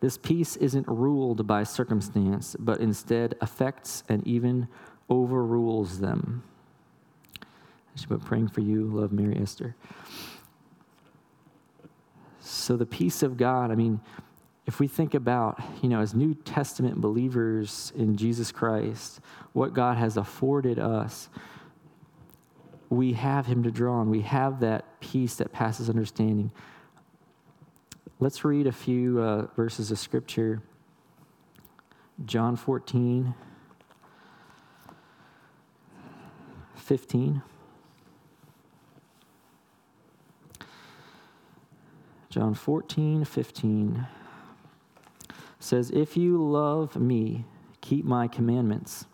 This 0.00 0.18
peace 0.18 0.56
isn't 0.56 0.88
ruled 0.88 1.46
by 1.46 1.62
circumstance, 1.62 2.56
but 2.58 2.80
instead 2.80 3.36
affects 3.40 4.02
and 4.08 4.26
even 4.26 4.66
overrules 5.08 6.00
them. 6.00 6.42
I 7.40 8.00
should 8.00 8.08
put 8.08 8.24
praying 8.24 8.48
for 8.48 8.62
you, 8.62 8.86
love 8.86 9.12
Mary 9.12 9.38
Esther. 9.40 9.76
So 12.40 12.76
the 12.76 12.86
peace 12.86 13.22
of 13.22 13.36
God, 13.36 13.70
I 13.70 13.76
mean, 13.76 14.00
if 14.66 14.80
we 14.80 14.88
think 14.88 15.14
about, 15.14 15.60
you 15.82 15.88
know, 15.88 16.00
as 16.00 16.14
New 16.14 16.34
Testament 16.34 17.00
believers 17.00 17.92
in 17.96 18.16
Jesus 18.16 18.50
Christ, 18.50 19.20
what 19.52 19.74
God 19.74 19.98
has 19.98 20.16
afforded 20.16 20.78
us, 20.78 21.28
we 22.88 23.12
have 23.12 23.46
Him 23.46 23.62
to 23.64 23.70
draw 23.70 24.00
on. 24.00 24.10
We 24.10 24.22
have 24.22 24.60
that 24.60 24.84
peace 25.02 25.34
that 25.34 25.52
passes 25.52 25.90
understanding. 25.90 26.50
Let's 28.20 28.44
read 28.44 28.66
a 28.66 28.72
few 28.72 29.20
uh, 29.20 29.46
verses 29.56 29.90
of 29.90 29.98
Scripture. 29.98 30.62
John 32.24 32.56
14, 32.56 33.34
15. 36.76 37.42
John 42.30 42.54
14, 42.54 43.24
15 43.24 44.06
says, 45.58 45.90
If 45.90 46.16
you 46.16 46.42
love 46.42 46.96
me, 46.96 47.44
keep 47.80 48.04
my 48.04 48.28
commandments. 48.28 49.04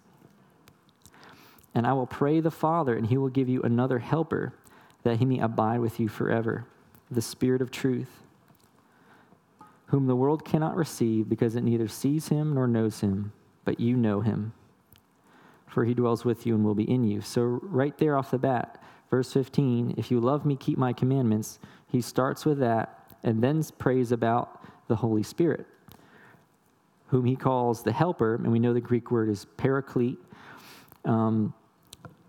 And 1.74 1.86
I 1.86 1.94
will 1.94 2.06
pray 2.06 2.40
the 2.40 2.50
Father, 2.50 2.96
and 2.96 3.06
he 3.06 3.16
will 3.16 3.28
give 3.28 3.48
you 3.48 3.62
another 3.62 3.98
helper, 3.98 4.54
that 5.02 5.18
he 5.18 5.24
may 5.24 5.38
abide 5.38 5.80
with 5.80 6.00
you 6.00 6.08
forever, 6.08 6.66
the 7.10 7.22
Spirit 7.22 7.62
of 7.62 7.70
truth, 7.70 8.22
whom 9.86 10.06
the 10.06 10.16
world 10.16 10.44
cannot 10.44 10.76
receive 10.76 11.28
because 11.28 11.56
it 11.56 11.62
neither 11.62 11.88
sees 11.88 12.28
him 12.28 12.54
nor 12.54 12.66
knows 12.66 13.00
him, 13.00 13.32
but 13.64 13.80
you 13.80 13.96
know 13.96 14.20
him. 14.20 14.52
For 15.66 15.84
he 15.84 15.94
dwells 15.94 16.24
with 16.24 16.46
you 16.46 16.54
and 16.54 16.64
will 16.64 16.74
be 16.74 16.90
in 16.90 17.04
you. 17.04 17.20
So, 17.20 17.42
right 17.62 17.96
there 17.98 18.16
off 18.16 18.30
the 18.30 18.38
bat, 18.38 18.82
verse 19.10 19.32
15, 19.32 19.94
if 19.96 20.10
you 20.10 20.20
love 20.20 20.44
me, 20.44 20.56
keep 20.56 20.78
my 20.78 20.92
commandments, 20.92 21.58
he 21.86 22.00
starts 22.00 22.44
with 22.44 22.58
that 22.58 22.98
and 23.22 23.42
then 23.42 23.62
prays 23.78 24.12
about 24.12 24.62
the 24.88 24.96
Holy 24.96 25.22
Spirit, 25.22 25.66
whom 27.08 27.24
he 27.24 27.36
calls 27.36 27.82
the 27.82 27.92
helper, 27.92 28.36
and 28.36 28.50
we 28.50 28.58
know 28.58 28.72
the 28.72 28.80
Greek 28.80 29.10
word 29.10 29.28
is 29.28 29.46
paraclete. 29.56 30.18
Um, 31.04 31.52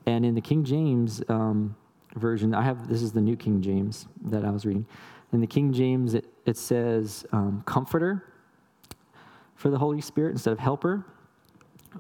and 0.06 0.26
in 0.26 0.36
the 0.36 0.42
King 0.42 0.64
James 0.64 1.22
um, 1.30 1.76
version, 2.16 2.54
I 2.54 2.64
have 2.64 2.88
this 2.88 3.02
is 3.02 3.12
the 3.12 3.22
New 3.22 3.36
King 3.36 3.62
James 3.62 4.08
that 4.26 4.46
I 4.46 4.52
was 4.52 4.66
reading. 4.66 4.86
In 5.32 5.42
the 5.42 5.48
King 5.48 5.74
James, 5.74 6.14
it, 6.14 6.26
it 6.46 6.58
says 6.58 7.26
um, 7.32 7.64
comforter 7.66 8.26
for 9.56 9.70
the 9.70 9.78
Holy 9.78 10.02
Spirit 10.02 10.32
instead 10.32 10.52
of 10.52 10.60
helper, 10.60 11.06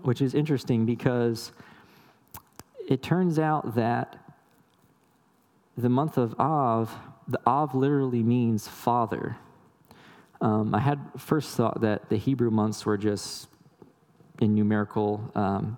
which 0.01 0.21
is 0.21 0.33
interesting 0.33 0.85
because 0.85 1.51
it 2.87 3.03
turns 3.03 3.37
out 3.37 3.75
that 3.75 4.15
the 5.77 5.89
month 5.89 6.17
of 6.17 6.39
Av 6.39 6.91
the 7.27 7.39
Av 7.45 7.75
literally 7.75 8.23
means 8.23 8.67
father. 8.67 9.37
Um, 10.41 10.73
I 10.73 10.79
had 10.79 10.99
first 11.17 11.55
thought 11.55 11.81
that 11.81 12.09
the 12.09 12.17
Hebrew 12.17 12.49
months 12.49 12.85
were 12.85 12.97
just 12.97 13.49
in 14.39 14.55
numerical, 14.55 15.29
um, 15.35 15.77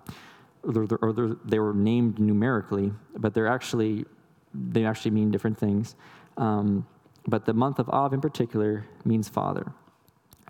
or, 0.62 0.86
or 1.02 1.36
they 1.44 1.58
were 1.58 1.74
named 1.74 2.18
numerically, 2.18 2.92
but 3.16 3.34
they're 3.34 3.48
actually 3.48 4.06
they 4.54 4.84
actually 4.84 5.12
mean 5.12 5.30
different 5.30 5.58
things. 5.58 5.96
Um, 6.36 6.86
but 7.26 7.44
the 7.44 7.54
month 7.54 7.78
of 7.78 7.88
Av 7.90 8.12
in 8.12 8.20
particular 8.20 8.84
means 9.04 9.28
father, 9.28 9.72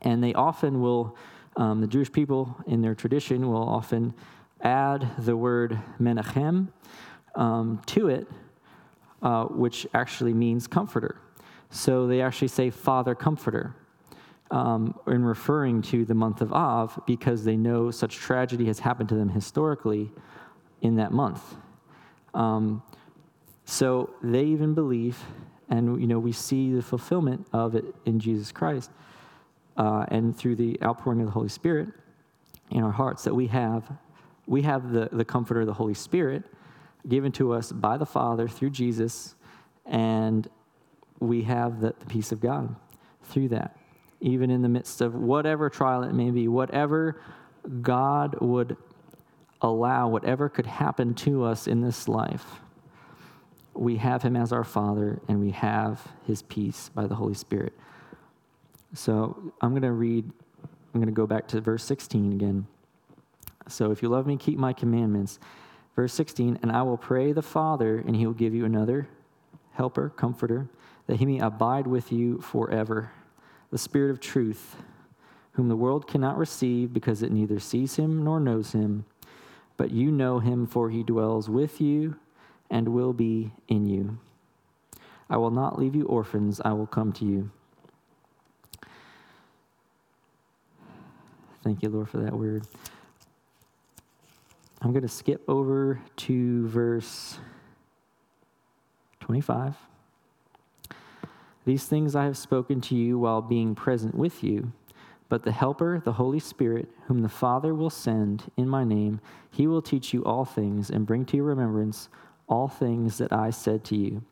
and 0.03 0.23
they 0.23 0.35
often 0.35 0.81
will. 0.81 1.17
Um, 1.55 1.83
the 1.83 1.87
Jewish 1.87 2.11
people 2.11 2.57
in 2.67 2.81
their 2.81 2.95
tradition 2.95 3.47
will 3.47 3.69
often 3.69 4.15
add 4.63 5.11
the 5.19 5.37
word 5.37 5.79
Menachem 6.01 6.69
um, 7.35 7.83
to 7.87 8.09
it, 8.09 8.27
uh, 9.23 9.45
which 9.45 9.87
actually 9.93 10.33
means 10.33 10.67
comforter. 10.67 11.19
So 11.71 12.07
they 12.07 12.21
actually 12.21 12.49
say 12.49 12.71
Father 12.71 13.15
Comforter 13.15 13.75
um, 14.51 14.99
in 15.07 15.25
referring 15.25 15.81
to 15.83 16.05
the 16.05 16.15
month 16.15 16.43
of 16.43 16.53
Av 16.53 16.99
because 17.07 17.45
they 17.45 17.57
know 17.57 17.91
such 17.91 18.17
tragedy 18.17 18.67
has 18.67 18.79
happened 18.79 19.09
to 19.09 19.15
them 19.15 19.31
historically 19.31 20.13
in 20.83 20.97
that 20.97 21.13
month. 21.13 21.57
Um, 22.35 22.83
so 23.73 24.11
they 24.23 24.45
even 24.45 24.75
believe, 24.75 25.19
and 25.71 25.99
you 25.99 26.07
know 26.07 26.19
we 26.19 26.33
see 26.33 26.75
the 26.75 26.83
fulfillment 26.83 27.47
of 27.55 27.75
it 27.75 27.87
in 28.05 28.21
Jesus 28.21 28.53
Christ, 28.53 28.91
uh, 29.79 30.05
and 30.09 30.37
through 30.37 30.57
the 30.57 30.79
outpouring 30.83 31.21
of 31.21 31.27
the 31.27 31.33
Holy 31.33 31.49
Spirit 31.49 31.89
in 32.71 32.83
our 32.83 32.91
hearts 32.91 33.25
that 33.25 33.35
we 33.35 33.47
have, 33.47 33.91
we 34.47 34.61
have 34.61 34.93
the, 34.93 35.09
the 35.11 35.25
comforter, 35.25 35.65
the 35.65 35.73
Holy 35.73 35.95
Spirit, 35.95 36.45
given 37.09 37.33
to 37.33 37.55
us 37.55 37.73
by 37.73 37.97
the 37.97 38.05
Father 38.05 38.47
through 38.47 38.69
Jesus, 38.69 39.37
and 39.87 40.51
we 41.21 41.41
have 41.45 41.81
the, 41.81 41.95
the 41.99 42.07
peace 42.07 42.31
of 42.31 42.41
God 42.41 42.77
through 43.23 43.49
that. 43.49 43.75
Even 44.21 44.51
in 44.51 44.61
the 44.61 44.69
midst 44.69 45.01
of 45.01 45.15
whatever 45.15 45.71
trial 45.71 46.03
it 46.03 46.13
may 46.13 46.31
be, 46.31 46.47
whatever 46.47 47.23
God 47.81 48.37
would 48.43 48.77
allow, 49.63 50.09
whatever 50.09 50.51
could 50.51 50.67
happen 50.67 51.15
to 51.15 51.43
us 51.45 51.67
in 51.67 51.81
this 51.81 52.07
life, 52.07 52.61
we 53.75 53.97
have 53.97 54.23
Him 54.23 54.37
as 54.37 54.53
our 54.53 54.65
Father 54.65 55.21
and 55.29 55.41
we 55.41 55.51
have 55.51 56.07
His 56.27 56.43
peace 56.43 56.91
by 56.95 57.07
the 57.07 57.15
Holy 57.15 57.35
Spirit. 57.35 57.73
So 58.95 59.53
I'm 59.61 59.71
going 59.71 59.83
to 59.83 59.93
read, 59.93 60.31
I'm 60.65 61.01
going 61.01 61.07
to 61.07 61.13
go 61.13 61.27
back 61.27 61.49
to 61.49 61.61
verse 61.61 61.85
16 61.85 62.33
again. 62.33 62.67
So 63.69 63.91
if 63.91 64.03
you 64.03 64.09
love 64.09 64.27
me, 64.27 64.37
keep 64.37 64.59
my 64.59 64.73
commandments. 64.73 65.39
Verse 65.97 66.13
16, 66.15 66.59
and 66.63 66.73
I 66.73 66.83
will 66.83 66.97
pray 66.97 67.33
the 67.33 67.43
Father, 67.43 67.99
and 67.99 68.17
he 68.17 68.27
will 68.27 68.35
give 68.35 68.55
you 68.55 68.65
another 68.65 69.09
helper, 69.73 70.11
comforter, 70.11 70.69
that 71.07 71.17
he 71.17 71.27
may 71.27 71.39
abide 71.39 71.87
with 71.87 72.13
you 72.13 72.41
forever 72.41 73.11
the 73.71 73.79
Spirit 73.79 74.11
of 74.11 74.21
truth, 74.21 74.77
whom 75.53 75.69
the 75.69 75.77
world 75.77 76.07
cannot 76.07 76.39
receive 76.39 76.93
because 76.93 77.23
it 77.23 77.33
neither 77.33 77.59
sees 77.59 77.97
him 77.97 78.25
nor 78.25 78.41
knows 78.41 78.73
him. 78.73 79.05
But 79.77 79.91
you 79.91 80.11
know 80.11 80.39
him, 80.39 80.67
for 80.67 80.91
he 80.91 81.03
dwells 81.03 81.49
with 81.49 81.81
you 81.81 82.17
and 82.73 82.89
will 82.89 83.13
be 83.13 83.53
in 83.69 83.87
you. 83.87 84.19
I 85.31 85.37
will 85.37 85.53
not 85.53 85.79
leave 85.79 85.95
you 85.95 86.05
orphans, 86.07 86.61
I 86.65 86.73
will 86.73 86.87
come 86.87 87.13
to 87.13 87.25
you. 87.25 87.51
Thank 91.63 91.83
you, 91.83 91.91
Lord, 91.91 92.09
for 92.09 92.19
that 92.19 92.33
word. 92.33 92.67
I'm 94.81 94.91
going 94.91 95.03
to 95.03 95.09
skip 95.09 95.49
over 95.49 96.01
to 96.17 96.67
verse 96.67 97.39
25. 99.21 99.77
These 101.65 101.85
things 101.85 102.17
I 102.17 102.25
have 102.25 102.37
spoken 102.37 102.81
to 102.81 102.97
you 102.97 103.21
while 103.21 103.41
being 103.41 103.77
present 103.77 104.17
with 104.17 104.43
you. 104.43 104.73
But 105.29 105.45
the 105.45 105.53
Helper, 105.53 106.03
the 106.05 106.13
Holy 106.13 106.41
Spirit, 106.41 106.89
whom 107.07 107.21
the 107.21 107.29
Father 107.29 107.75
will 107.75 107.91
send 107.91 108.51
in 108.57 108.69
my 108.69 108.83
name, 108.83 109.21
he 109.51 109.69
will 109.69 109.81
teach 109.81 110.13
you 110.13 110.25
all 110.25 110.45
things 110.45 110.91
and 110.91 111.07
bring 111.07 111.25
to 111.27 111.37
your 111.37 111.47
remembrance 111.47 112.09
all 112.53 112.69
things 112.69 113.17
that 113.17 113.33
I 113.33 113.49
said 113.49 113.83
to 113.85 113.97
you. 113.97 114.23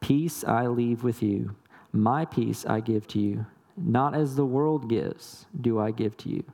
Peace 0.00 0.42
I 0.42 0.66
leave 0.68 1.04
with 1.04 1.22
you, 1.22 1.54
my 1.92 2.24
peace 2.24 2.64
I 2.66 2.80
give 2.80 3.06
to 3.08 3.18
you. 3.18 3.44
Not 3.76 4.14
as 4.14 4.34
the 4.34 4.46
world 4.46 4.88
gives, 4.88 5.44
do 5.60 5.78
I 5.78 5.90
give 5.90 6.16
to 6.18 6.30
you. 6.30 6.44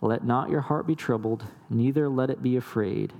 Let 0.00 0.24
not 0.24 0.48
your 0.48 0.62
heart 0.62 0.86
be 0.86 0.96
troubled, 0.96 1.44
neither 1.68 2.08
let 2.08 2.30
it 2.30 2.42
be 2.42 2.56
afraid. 2.56 3.12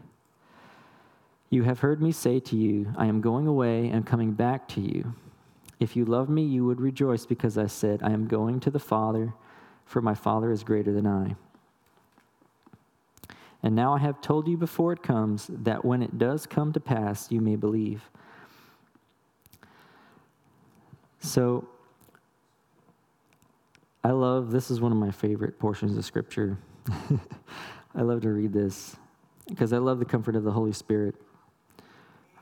You 1.51 1.65
have 1.65 1.81
heard 1.81 2.01
me 2.01 2.11
say 2.11 2.41
to 2.41 2.57
you, 2.57 2.95
I 2.97 3.05
am 3.05 3.21
going 3.21 3.47
away 3.47 3.89
and 3.91 4.07
coming 4.07 4.33
back 4.33 4.67
to 4.69 4.81
you. 4.81 5.15
If 5.79 5.95
you 5.95 6.07
love 6.07 6.31
me, 6.31 6.43
you 6.43 6.65
would 6.65 6.81
rejoice 6.81 7.27
because 7.27 7.59
I 7.59 7.67
said, 7.67 8.03
I 8.03 8.13
am 8.13 8.27
going 8.27 8.61
to 8.61 8.71
the 8.71 8.81
Father, 8.81 9.35
for 9.85 10.01
my 10.01 10.15
Father 10.15 10.51
is 10.51 10.65
greater 10.65 10.93
than 10.93 11.07
I. 11.07 11.37
And 13.63 13.77
now 13.77 13.95
I 13.95 13.99
have 13.99 14.21
told 14.21 14.49
you 14.49 14.57
before 14.57 14.93
it 14.93 15.03
comes, 15.03 15.49
that 15.49 15.85
when 15.85 16.03
it 16.03 16.19
does 16.19 16.47
come 16.47 16.73
to 16.73 16.81
pass, 16.81 17.31
you 17.31 17.41
may 17.41 17.57
believe. 17.57 18.11
So, 21.21 21.69
I 24.03 24.11
love, 24.11 24.51
this 24.51 24.71
is 24.71 24.81
one 24.81 24.91
of 24.91 24.99
my 24.99 25.13
favorite 25.13 25.61
portions 25.61 25.97
of 25.97 26.05
Scripture. 26.05 26.59
I 27.95 28.03
love 28.03 28.23
to 28.23 28.31
read 28.31 28.53
this 28.53 28.97
because 29.49 29.73
I 29.73 29.79
love 29.79 30.01
the 30.01 30.05
comfort 30.05 30.35
of 30.35 30.43
the 30.43 30.51
Holy 30.51 30.73
Spirit. 30.73 31.15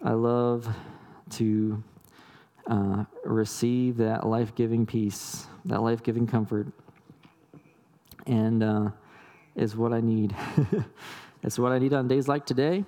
I 0.02 0.12
love 0.12 0.66
to 1.30 1.82
uh, 2.66 3.04
receive 3.24 3.98
that 3.98 4.26
life 4.26 4.54
giving 4.54 4.86
peace, 4.86 5.46
that 5.66 5.82
life 5.82 6.02
giving 6.02 6.26
comfort, 6.26 6.68
and 8.26 8.62
uh, 8.62 8.90
is 9.60 9.76
what 9.76 9.92
I 9.92 10.00
need. 10.00 10.34
it's 11.42 11.58
what 11.58 11.70
I 11.70 11.78
need 11.78 11.92
on 11.92 12.08
days 12.08 12.26
like 12.26 12.46
today, 12.46 12.84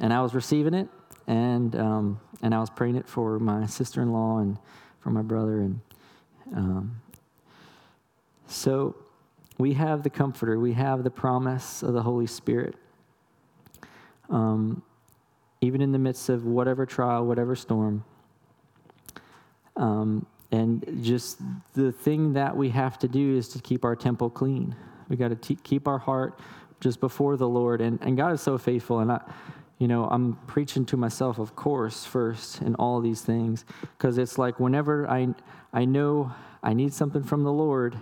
and 0.00 0.12
I 0.12 0.22
was 0.22 0.34
receiving 0.34 0.74
it, 0.74 0.88
and 1.26 1.76
um, 1.76 2.20
and 2.42 2.54
I 2.54 2.60
was 2.60 2.70
praying 2.70 2.96
it 2.96 3.06
for 3.06 3.38
my 3.38 3.66
sister 3.66 4.00
in 4.00 4.12
law 4.12 4.38
and 4.38 4.58
for 5.00 5.10
my 5.10 5.22
brother, 5.22 5.60
and 5.60 5.80
um, 6.54 7.00
so 8.46 8.96
we 9.58 9.74
have 9.74 10.02
the 10.02 10.10
Comforter, 10.10 10.58
we 10.58 10.72
have 10.72 11.04
the 11.04 11.10
promise 11.10 11.82
of 11.82 11.92
the 11.92 12.02
Holy 12.02 12.26
Spirit. 12.26 12.74
Um, 14.30 14.82
even 15.60 15.80
in 15.80 15.92
the 15.92 15.98
midst 15.98 16.28
of 16.28 16.44
whatever 16.44 16.84
trial, 16.84 17.24
whatever 17.24 17.54
storm, 17.54 18.04
um, 19.76 20.26
and 20.50 21.00
just 21.02 21.40
the 21.74 21.92
thing 21.92 22.32
that 22.32 22.56
we 22.56 22.70
have 22.70 22.98
to 23.00 23.08
do 23.08 23.36
is 23.36 23.48
to 23.50 23.58
keep 23.58 23.84
our 23.84 23.96
temple 23.96 24.30
clean. 24.30 24.74
We 25.08 25.16
got 25.16 25.40
to 25.40 25.54
keep 25.56 25.86
our 25.88 25.98
heart 25.98 26.38
just 26.80 27.00
before 27.00 27.36
the 27.36 27.48
Lord. 27.48 27.80
And, 27.80 27.98
and 28.02 28.16
God 28.16 28.32
is 28.32 28.40
so 28.40 28.58
faithful. 28.58 29.00
And 29.00 29.12
I, 29.12 29.20
you 29.78 29.88
know, 29.88 30.06
I'm 30.06 30.34
preaching 30.46 30.86
to 30.86 30.96
myself, 30.96 31.38
of 31.38 31.54
course, 31.54 32.04
first 32.04 32.62
in 32.62 32.74
all 32.76 33.00
these 33.00 33.20
things, 33.20 33.64
because 33.98 34.18
it's 34.18 34.38
like 34.38 34.58
whenever 34.58 35.08
I, 35.08 35.28
I 35.72 35.84
know 35.84 36.32
I 36.62 36.72
need 36.72 36.92
something 36.92 37.22
from 37.22 37.44
the 37.44 37.52
Lord, 37.52 37.96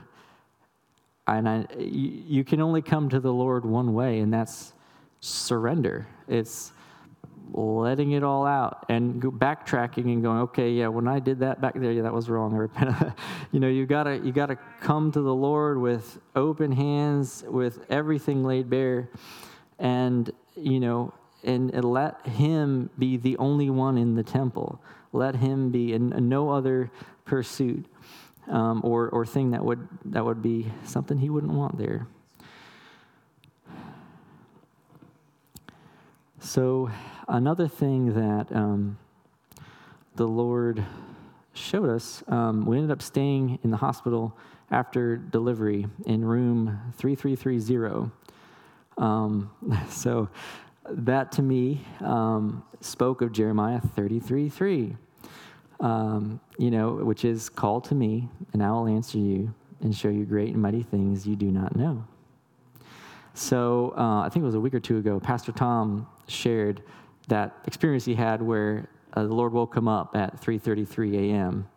and 1.27 1.49
I, 1.49 1.67
you, 1.79 2.23
you 2.27 2.45
can 2.45 2.61
only 2.61 2.81
come 2.81 3.09
to 3.09 3.19
the 3.19 3.33
Lord 3.33 3.65
one 3.65 3.93
way, 3.93 4.21
and 4.21 4.33
that's 4.33 4.73
surrender. 5.21 6.07
It's 6.29 6.73
letting 7.53 8.13
it 8.13 8.23
all 8.23 8.47
out 8.47 8.87
and 8.89 9.23
backtracking 9.23 10.05
and 10.05 10.23
going, 10.23 10.39
okay, 10.41 10.71
yeah, 10.71 10.89
when 10.89 11.07
I 11.07 11.19
did 11.21 11.41
that 11.41 11.61
back 11.61 11.75
there, 11.75 11.93
yeah, 11.93 12.03
that 12.03 12.13
was 12.13 12.29
wrong. 12.29 12.55
I 12.55 12.59
repent. 12.59 12.95
you 13.53 13.61
know, 13.61 13.69
you 13.69 13.87
gotta 13.87 14.19
you 14.19 14.33
gotta 14.33 14.57
come 14.81 15.13
to 15.13 15.21
the 15.21 15.35
Lord 15.35 15.79
with 15.79 16.19
open 16.35 16.73
hands, 16.73 17.45
with 17.47 17.85
everything 17.91 18.45
laid 18.45 18.71
bare, 18.71 19.11
and 19.79 20.31
you 20.57 20.81
know, 20.81 21.13
and, 21.43 21.73
and 21.73 21.85
let 21.85 22.27
Him 22.27 22.91
be 22.99 23.17
the 23.17 23.37
only 23.39 23.71
one 23.71 23.99
in 23.99 24.15
the 24.15 24.23
temple. 24.23 24.81
Let 25.13 25.37
Him 25.37 25.71
be, 25.71 25.93
and, 25.93 26.13
and 26.13 26.29
no 26.29 26.51
other 26.51 26.91
pursuit 27.25 27.87
um, 28.49 28.81
or 28.85 29.09
or 29.11 29.25
thing 29.25 29.51
that 29.53 29.65
would 29.65 29.87
that 30.07 30.25
would 30.25 30.43
be 30.43 30.71
something 30.85 31.19
He 31.19 31.31
wouldn't 31.31 31.53
want 31.53 31.79
there. 31.79 32.07
So 36.41 36.91
another 37.29 37.69
thing 37.69 38.15
that 38.15 38.55
um, 38.55 38.99
the 40.17 40.27
Lord 40.27 40.85
showed 41.53 41.89
us, 41.89 42.23
um, 42.29 42.67
we 42.67 42.77
ended 42.77 42.91
up 42.91 43.03
staying 43.03 43.59
in 43.63 43.71
the 43.71 43.77
hospital 43.77 44.37
after 44.71 45.17
delivery 45.17 45.87
in 46.07 46.25
room 46.25 46.79
3330. 46.99 48.11
Um, 48.99 49.51
so 49.89 50.29
that 50.89 51.33
to 51.33 51.43
me 51.43 51.85
um, 52.01 52.63
spoke 52.81 53.23
of 53.23 53.33
Jeremiah 53.33 53.81
33 53.81 54.49
3, 54.49 54.97
um, 55.81 56.41
you 56.59 56.71
know, 56.71 56.95
which 56.95 57.25
is 57.25 57.49
call 57.49 57.81
to 57.83 57.95
me, 57.95 58.29
and 58.53 58.63
I 58.63 58.71
will 58.71 58.87
answer 58.87 59.19
you 59.19 59.55
and 59.81 59.95
show 59.95 60.09
you 60.09 60.25
great 60.25 60.53
and 60.53 60.63
mighty 60.63 60.83
things 60.83 61.27
you 61.27 61.37
do 61.37 61.51
not 61.51 61.77
know. 61.77 62.05
So 63.35 63.93
uh, 63.97 64.21
I 64.21 64.29
think 64.29 64.43
it 64.43 64.47
was 64.47 64.55
a 64.55 64.61
week 64.61 64.75
or 64.75 64.81
two 64.81 64.99
ago, 64.99 65.19
Pastor 65.19 65.51
Tom 65.51 66.07
shared 66.29 66.83
that 67.29 67.57
experience 67.67 68.05
he 68.05 68.15
had 68.15 68.43
where 68.43 68.89
uh, 69.15 69.23
the 69.23 69.35
Lord 69.35 69.53
woke 69.53 69.77
him 69.77 69.89
up 69.89 70.17
at 70.17 70.41
3:33 70.41 71.31
a.m. 71.31 71.69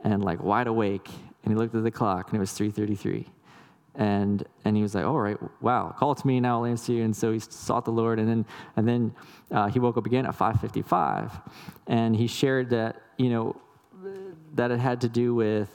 and 0.00 0.24
like 0.24 0.42
wide 0.42 0.66
awake, 0.66 1.08
and 1.42 1.52
he 1.52 1.54
looked 1.54 1.74
at 1.74 1.82
the 1.82 1.90
clock 1.90 2.28
and 2.28 2.36
it 2.36 2.40
was 2.40 2.50
3:33, 2.52 3.26
and 3.94 4.44
and 4.64 4.76
he 4.76 4.82
was 4.82 4.94
like, 4.94 5.04
"All 5.04 5.20
right, 5.20 5.38
wow, 5.60 5.94
call 5.96 6.14
to 6.14 6.26
me 6.26 6.40
now, 6.40 6.58
I'll 6.58 6.66
answer 6.66 6.92
you." 6.92 7.04
And 7.04 7.14
so 7.14 7.32
he 7.32 7.38
sought 7.38 7.84
the 7.84 7.92
Lord, 7.92 8.18
and 8.18 8.28
then 8.28 8.46
and 8.76 8.86
then 8.86 9.14
uh, 9.50 9.68
he 9.68 9.78
woke 9.78 9.96
up 9.96 10.06
again 10.06 10.26
at 10.26 10.34
5:55, 10.36 11.40
and 11.86 12.16
he 12.16 12.26
shared 12.26 12.70
that 12.70 13.02
you 13.16 13.30
know 13.30 13.56
that 14.54 14.70
it 14.70 14.78
had 14.78 15.00
to 15.02 15.08
do 15.08 15.34
with 15.34 15.74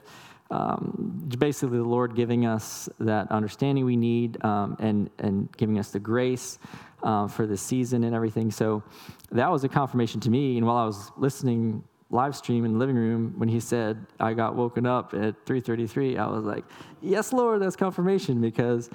um, 0.51 1.29
basically 1.39 1.77
the 1.77 1.83
Lord 1.83 2.15
giving 2.15 2.45
us 2.45 2.89
that 2.99 3.31
understanding 3.31 3.85
we 3.85 3.95
need 3.95 4.43
um, 4.43 4.75
and, 4.79 5.09
and 5.19 5.49
giving 5.57 5.79
us 5.79 5.91
the 5.91 5.99
grace 5.99 6.59
uh, 7.03 7.27
for 7.27 7.47
the 7.47 7.57
season 7.57 8.03
and 8.03 8.13
everything. 8.13 8.51
So 8.51 8.83
that 9.31 9.49
was 9.49 9.63
a 9.63 9.69
confirmation 9.69 10.19
to 10.21 10.29
me. 10.29 10.57
And 10.57 10.67
while 10.67 10.77
I 10.77 10.85
was 10.85 11.11
listening 11.17 11.83
live 12.09 12.35
stream 12.35 12.65
in 12.65 12.73
the 12.73 12.79
living 12.79 12.97
room, 12.97 13.33
when 13.37 13.47
he 13.47 13.61
said 13.61 14.05
I 14.19 14.33
got 14.33 14.55
woken 14.55 14.85
up 14.85 15.13
at 15.13 15.45
3:33, 15.45 16.17
I 16.17 16.27
was 16.27 16.43
like, 16.43 16.65
"Yes, 17.01 17.31
Lord, 17.31 17.61
that's 17.61 17.77
confirmation." 17.77 18.41
Because, 18.41 18.89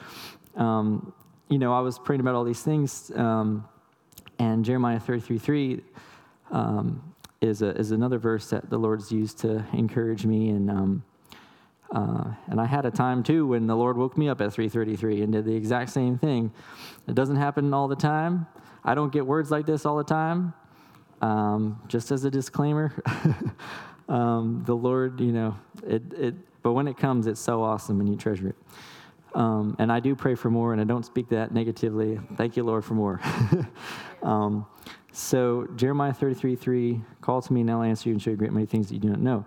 um, 0.55 1.15
you 1.49 1.59
know, 1.59 1.73
I 1.73 1.81
was 1.81 1.99
praying 1.99 2.21
about 2.21 2.35
all 2.35 2.45
these 2.45 2.63
things, 2.63 3.11
um, 3.17 3.65
and 4.39 4.63
Jeremiah 4.63 5.01
33:3 5.01 5.83
um, 6.51 7.03
is 7.41 7.63
is 7.63 7.91
another 7.91 8.19
verse 8.19 8.51
that 8.51 8.69
the 8.69 8.79
Lord's 8.79 9.11
used 9.11 9.39
to 9.39 9.65
encourage 9.73 10.27
me 10.27 10.51
and. 10.51 11.03
Uh, 11.91 12.33
and 12.49 12.61
I 12.61 12.67
had 12.67 12.85
a 12.85 12.91
time 12.91 13.23
too 13.23 13.47
when 13.47 13.67
the 13.67 13.77
Lord 13.77 13.97
woke 13.97 14.19
me 14.19 14.29
up 14.29 14.41
at 14.41 14.51
3:33 14.53 15.23
and 15.23 15.33
did 15.33 15.45
the 15.45 15.55
exact 15.55 15.91
same 15.91 16.19
thing. 16.19 16.53
It 17.07 17.15
doesn't 17.15 17.37
happen 17.37 17.73
all 17.73 17.89
the 17.89 17.97
time. 17.97 18.47
I 18.85 18.95
don't 18.95 19.13
get 19.13 19.27
words 19.27 19.51
like 19.51 19.67
this 19.67 19.87
all 19.87 19.97
the 19.97 20.05
time. 20.05 20.53
Um, 21.23 21.81
just 21.89 22.11
as 22.11 22.25
a 22.25 22.31
disclaimer, 22.31 22.93
um, 24.09 24.63
the 24.67 24.75
Lord, 24.75 25.21
you 25.21 25.33
know, 25.33 25.57
it, 25.87 26.03
it. 26.13 26.35
But 26.63 26.73
when 26.73 26.89
it 26.89 26.97
comes, 26.97 27.27
it's 27.27 27.41
so 27.41 27.63
awesome 27.63 28.01
and 28.01 28.09
you 28.09 28.17
treasure 28.17 28.49
it. 28.49 28.57
Um, 29.35 29.77
and 29.79 29.93
I 29.93 30.01
do 30.01 30.17
pray 30.17 30.35
for 30.35 30.51
more, 30.51 30.73
and 30.73 30.81
I 30.81 30.85
don't 30.85 31.05
speak 31.05 31.29
that 31.29 31.53
negatively. 31.53 32.19
Thank 32.37 32.57
you, 32.57 32.65
Lord, 32.65 32.85
for 32.85 32.95
more. 32.95 33.21
Um, 34.23 34.67
so 35.13 35.69
Jeremiah 35.77 36.13
33:3, 36.13 37.03
call 37.21 37.41
to 37.41 37.53
me, 37.53 37.61
and 37.61 37.71
I'll 37.71 37.83
answer 37.83 38.09
you 38.09 38.15
and 38.15 38.21
show 38.21 38.31
you 38.31 38.37
great 38.37 38.53
many 38.53 38.67
things 38.67 38.89
that 38.89 38.95
you 38.95 39.01
do 39.01 39.09
not 39.09 39.21
know. 39.21 39.47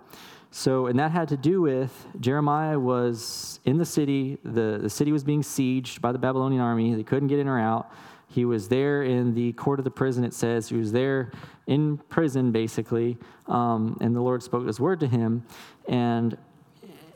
So, 0.52 0.86
and 0.86 0.98
that 0.98 1.12
had 1.12 1.28
to 1.28 1.36
do 1.36 1.62
with 1.62 2.06
Jeremiah 2.18 2.78
was 2.78 3.60
in 3.64 3.78
the 3.78 3.84
city. 3.84 4.38
The, 4.44 4.78
the 4.82 4.90
city 4.90 5.12
was 5.12 5.22
being 5.22 5.42
sieged 5.42 6.00
by 6.00 6.10
the 6.10 6.18
Babylonian 6.18 6.60
army. 6.60 6.94
They 6.94 7.04
couldn't 7.04 7.28
get 7.28 7.38
in 7.38 7.46
or 7.46 7.58
out. 7.58 7.92
He 8.28 8.44
was 8.44 8.68
there 8.68 9.02
in 9.02 9.34
the 9.34 9.52
court 9.52 9.78
of 9.78 9.84
the 9.84 9.90
prison, 9.90 10.24
it 10.24 10.34
says. 10.34 10.68
He 10.68 10.76
was 10.76 10.92
there 10.92 11.32
in 11.66 11.98
prison, 11.98 12.52
basically. 12.52 13.16
Um, 13.46 13.96
and 14.00 14.14
the 14.14 14.20
Lord 14.20 14.42
spoke 14.42 14.66
his 14.66 14.80
word 14.80 15.00
to 15.00 15.06
him. 15.06 15.44
And 15.88 16.36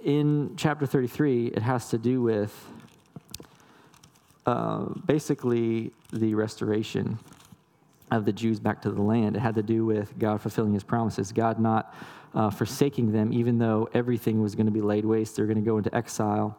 in 0.04 0.54
chapter 0.56 0.86
33, 0.86 1.48
it 1.48 1.62
has 1.62 1.88
to 1.90 1.98
do 1.98 2.22
with 2.22 2.68
uh, 4.46 4.86
basically 5.06 5.92
the 6.12 6.34
restoration 6.34 7.18
of 8.10 8.24
the 8.24 8.32
Jews 8.32 8.60
back 8.60 8.82
to 8.82 8.90
the 8.90 9.02
land. 9.02 9.36
It 9.36 9.40
had 9.40 9.54
to 9.54 9.62
do 9.62 9.84
with 9.84 10.16
God 10.18 10.40
fulfilling 10.40 10.74
his 10.74 10.84
promises, 10.84 11.32
God 11.32 11.58
not 11.58 11.94
uh, 12.34 12.50
forsaking 12.50 13.12
them, 13.12 13.32
even 13.32 13.58
though 13.58 13.88
everything 13.94 14.42
was 14.42 14.54
going 14.54 14.66
to 14.66 14.72
be 14.72 14.80
laid 14.80 15.04
waste. 15.04 15.36
They're 15.36 15.46
going 15.46 15.56
to 15.56 15.62
go 15.62 15.78
into 15.78 15.94
exile. 15.94 16.58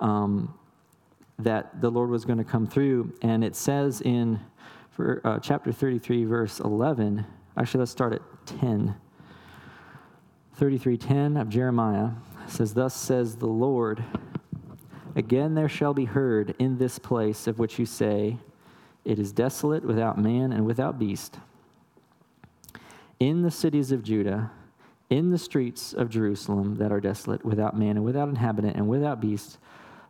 Um, 0.00 0.54
that 1.38 1.80
the 1.80 1.90
Lord 1.90 2.10
was 2.10 2.24
going 2.24 2.38
to 2.38 2.44
come 2.44 2.66
through. 2.66 3.12
And 3.22 3.42
it 3.44 3.56
says 3.56 4.00
in 4.00 4.40
for, 4.90 5.20
uh, 5.24 5.38
chapter 5.38 5.72
33, 5.72 6.24
verse 6.24 6.60
11, 6.60 7.24
actually, 7.56 7.80
let's 7.80 7.90
start 7.90 8.12
at 8.12 8.22
10. 8.46 8.94
33:10 10.58 11.40
of 11.40 11.48
Jeremiah 11.48 12.10
says, 12.46 12.74
Thus 12.74 12.94
says 12.94 13.36
the 13.36 13.46
Lord, 13.46 14.04
Again 15.14 15.54
there 15.54 15.68
shall 15.68 15.92
be 15.92 16.04
heard 16.04 16.54
in 16.58 16.78
this 16.78 16.98
place 16.98 17.46
of 17.46 17.58
which 17.58 17.78
you 17.78 17.86
say, 17.86 18.38
It 19.04 19.18
is 19.18 19.32
desolate 19.32 19.84
without 19.84 20.18
man 20.18 20.52
and 20.52 20.66
without 20.66 20.98
beast. 20.98 21.38
In 23.18 23.42
the 23.42 23.50
cities 23.50 23.92
of 23.92 24.02
Judah, 24.02 24.50
in 25.12 25.30
the 25.30 25.38
streets 25.38 25.92
of 25.92 26.08
Jerusalem 26.08 26.76
that 26.76 26.90
are 26.90 27.00
desolate, 27.00 27.44
without 27.44 27.78
man 27.78 27.96
and 27.96 28.04
without 28.04 28.30
inhabitant 28.30 28.76
and 28.76 28.88
without 28.88 29.20
beast, 29.20 29.58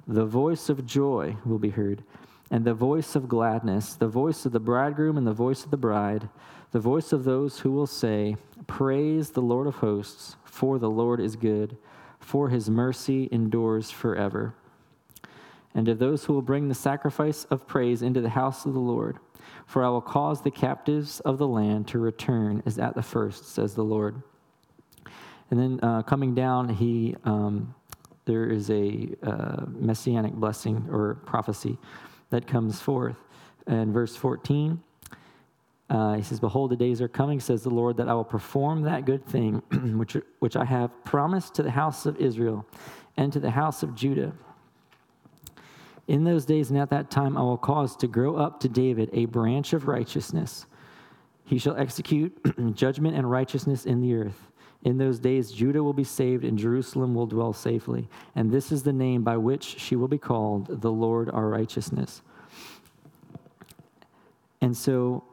the 0.06 0.24
voice 0.24 0.68
of 0.68 0.86
joy 0.86 1.36
will 1.44 1.58
be 1.58 1.70
heard, 1.70 2.04
and 2.52 2.64
the 2.64 2.72
voice 2.72 3.16
of 3.16 3.28
gladness, 3.28 3.94
the 3.94 4.06
voice 4.06 4.46
of 4.46 4.52
the 4.52 4.60
bridegroom 4.60 5.16
and 5.16 5.26
the 5.26 5.32
voice 5.32 5.64
of 5.64 5.72
the 5.72 5.76
bride, 5.76 6.28
the 6.70 6.78
voice 6.78 7.12
of 7.12 7.24
those 7.24 7.58
who 7.58 7.72
will 7.72 7.86
say, 7.86 8.36
Praise 8.68 9.30
the 9.30 9.42
Lord 9.42 9.66
of 9.66 9.76
hosts, 9.76 10.36
for 10.44 10.78
the 10.78 10.90
Lord 10.90 11.18
is 11.18 11.34
good, 11.34 11.76
for 12.20 12.48
his 12.48 12.70
mercy 12.70 13.28
endures 13.32 13.90
forever. 13.90 14.54
And 15.74 15.88
of 15.88 15.98
those 15.98 16.24
who 16.24 16.32
will 16.32 16.42
bring 16.42 16.68
the 16.68 16.74
sacrifice 16.76 17.44
of 17.44 17.66
praise 17.66 18.02
into 18.02 18.20
the 18.20 18.28
house 18.28 18.66
of 18.66 18.72
the 18.72 18.78
Lord, 18.78 19.18
for 19.66 19.82
I 19.82 19.88
will 19.88 20.00
cause 20.00 20.42
the 20.42 20.50
captives 20.52 21.18
of 21.20 21.38
the 21.38 21.48
land 21.48 21.88
to 21.88 21.98
return 21.98 22.62
as 22.66 22.78
at 22.78 22.94
the 22.94 23.02
first, 23.02 23.46
says 23.46 23.74
the 23.74 23.82
Lord. 23.82 24.22
And 25.52 25.60
then 25.60 25.80
uh, 25.82 26.00
coming 26.00 26.34
down, 26.34 26.70
he 26.70 27.14
um, 27.24 27.74
there 28.24 28.46
is 28.46 28.70
a 28.70 29.10
uh, 29.22 29.66
messianic 29.66 30.32
blessing 30.32 30.88
or 30.90 31.16
prophecy 31.26 31.76
that 32.30 32.46
comes 32.46 32.80
forth. 32.80 33.18
And 33.66 33.92
verse 33.92 34.16
14, 34.16 34.82
uh, 35.90 36.14
he 36.14 36.22
says, 36.22 36.40
Behold, 36.40 36.70
the 36.70 36.76
days 36.76 37.02
are 37.02 37.08
coming, 37.08 37.38
says 37.38 37.64
the 37.64 37.68
Lord, 37.68 37.98
that 37.98 38.08
I 38.08 38.14
will 38.14 38.24
perform 38.24 38.80
that 38.84 39.04
good 39.04 39.26
thing 39.26 39.56
which, 39.98 40.16
which 40.38 40.56
I 40.56 40.64
have 40.64 40.90
promised 41.04 41.54
to 41.56 41.62
the 41.62 41.70
house 41.70 42.06
of 42.06 42.16
Israel 42.16 42.64
and 43.18 43.30
to 43.34 43.38
the 43.38 43.50
house 43.50 43.82
of 43.82 43.94
Judah. 43.94 44.32
In 46.08 46.24
those 46.24 46.46
days 46.46 46.70
and 46.70 46.78
at 46.78 46.88
that 46.88 47.10
time, 47.10 47.36
I 47.36 47.42
will 47.42 47.58
cause 47.58 47.94
to 47.96 48.06
grow 48.06 48.36
up 48.36 48.58
to 48.60 48.70
David 48.70 49.10
a 49.12 49.26
branch 49.26 49.74
of 49.74 49.86
righteousness. 49.86 50.64
He 51.44 51.58
shall 51.58 51.76
execute 51.76 52.34
judgment 52.74 53.16
and 53.16 53.30
righteousness 53.30 53.84
in 53.84 54.00
the 54.00 54.14
earth. 54.14 54.48
In 54.84 54.98
those 54.98 55.20
days, 55.20 55.52
Judah 55.52 55.82
will 55.82 55.92
be 55.92 56.04
saved 56.04 56.44
and 56.44 56.58
Jerusalem 56.58 57.14
will 57.14 57.26
dwell 57.26 57.52
safely. 57.52 58.08
And 58.34 58.50
this 58.50 58.72
is 58.72 58.82
the 58.82 58.92
name 58.92 59.22
by 59.22 59.36
which 59.36 59.78
she 59.78 59.94
will 59.94 60.08
be 60.08 60.18
called 60.18 60.82
the 60.82 60.90
Lord 60.90 61.30
our 61.30 61.48
righteousness. 61.48 62.22
And 64.60 64.76
so 64.76 65.24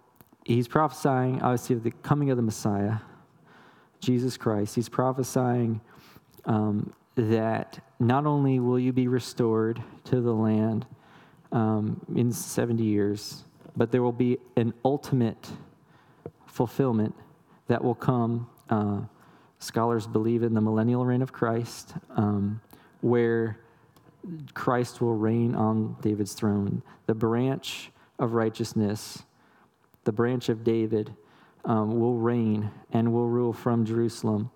he's 0.45 0.67
prophesying, 0.67 1.41
obviously, 1.41 1.75
of 1.75 1.83
the 1.83 1.91
coming 1.91 2.29
of 2.29 2.37
the 2.37 2.43
Messiah, 2.43 2.97
Jesus 3.99 4.37
Christ. 4.37 4.75
He's 4.75 4.89
prophesying 4.89 5.81
um, 6.45 6.93
that 7.15 7.79
not 7.99 8.25
only 8.25 8.59
will 8.59 8.79
you 8.79 8.93
be 8.93 9.07
restored 9.07 9.81
to 10.05 10.21
the 10.21 10.33
land 10.33 10.85
um, 11.51 11.99
in 12.15 12.31
70 12.31 12.83
years, 12.83 13.43
but 13.75 13.91
there 13.91 14.03
will 14.03 14.11
be 14.11 14.37
an 14.55 14.73
ultimate 14.85 15.49
fulfillment 16.45 17.15
that 17.67 17.83
will 17.83 17.95
come. 17.95 18.47
Uh, 18.69 19.01
Scholars 19.59 20.07
believe 20.07 20.43
in 20.43 20.53
the 20.53 20.61
millennial 20.61 21.05
reign 21.05 21.21
of 21.21 21.33
Christ, 21.33 21.93
um, 22.15 22.61
where 23.01 23.59
Christ 24.53 25.01
will 25.01 25.15
reign 25.15 25.55
on 25.55 25.97
David's 26.01 26.33
throne. 26.33 26.81
The 27.05 27.15
branch 27.15 27.91
of 28.17 28.33
righteousness, 28.33 29.23
the 30.05 30.11
branch 30.11 30.49
of 30.49 30.63
David, 30.63 31.13
um, 31.65 31.99
will 31.99 32.17
reign 32.17 32.71
and 32.91 33.13
will 33.13 33.27
rule 33.27 33.53
from 33.53 33.85
Jerusalem 33.85 34.49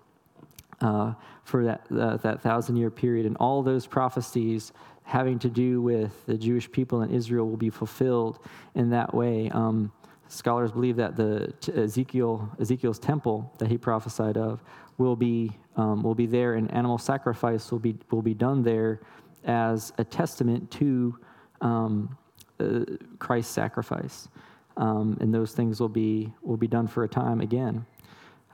uh, 0.80 1.14
for 1.44 1.64
that, 1.64 1.86
uh, 1.94 2.16
that 2.18 2.42
thousand 2.42 2.76
year 2.76 2.90
period. 2.90 3.26
And 3.26 3.36
all 3.36 3.62
those 3.62 3.86
prophecies 3.86 4.72
having 5.04 5.38
to 5.38 5.48
do 5.48 5.82
with 5.82 6.24
the 6.26 6.36
Jewish 6.36 6.70
people 6.70 7.02
in 7.02 7.10
Israel 7.10 7.48
will 7.48 7.58
be 7.58 7.70
fulfilled 7.70 8.38
in 8.74 8.90
that 8.90 9.14
way. 9.14 9.50
Um, 9.50 9.92
scholars 10.28 10.72
believe 10.72 10.96
that 10.96 11.16
the 11.16 11.52
Ezekiel, 11.76 12.48
Ezekiel's 12.58 12.98
temple 12.98 13.52
that 13.58 13.68
he 13.68 13.76
prophesied 13.76 14.36
of 14.36 14.62
will 14.98 15.16
be, 15.16 15.50
um, 15.76 16.02
will 16.02 16.14
be 16.14 16.26
there, 16.26 16.54
and 16.54 16.70
animal 16.72 16.98
sacrifice 16.98 17.70
will 17.70 17.78
be, 17.78 17.96
will 18.10 18.22
be 18.22 18.34
done 18.34 18.62
there 18.62 19.00
as 19.44 19.92
a 19.98 20.04
testament 20.04 20.70
to 20.70 21.18
um, 21.60 22.16
uh, 22.60 22.80
Christ's 23.18 23.52
sacrifice. 23.52 24.28
Um, 24.76 25.16
and 25.20 25.32
those 25.32 25.52
things 25.52 25.80
will 25.80 25.88
be, 25.88 26.32
will 26.42 26.56
be 26.56 26.66
done 26.68 26.86
for 26.86 27.04
a 27.04 27.08
time 27.08 27.40
again. 27.40 27.86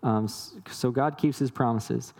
Um, 0.02 0.28
so 0.70 0.90
God 0.90 1.16
keeps 1.18 1.38
his 1.38 1.50
promises. 1.50 2.14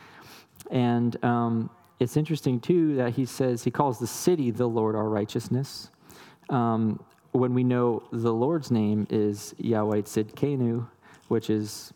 And 0.71 1.23
um, 1.25 1.71
it's 1.99 2.17
interesting, 2.17 2.61
too, 2.61 2.97
that 2.97 3.15
he 3.15 3.25
says, 3.25 3.65
he 3.65 3.71
calls 3.71 3.99
the 3.99 4.07
city 4.07 4.51
the 4.51 4.69
Lord 4.69 4.95
our 4.95 5.09
righteousness. 5.09 5.91
Um, 6.49 7.03
when 7.33 7.55
we 7.55 7.63
know 7.63 8.03
the 8.11 8.33
Lord's 8.33 8.71
name 8.71 9.07
is 9.11 9.55
Yahweh 9.59 10.03
Tzidkenu, 10.03 10.87
which 11.29 11.49
is 11.49 11.93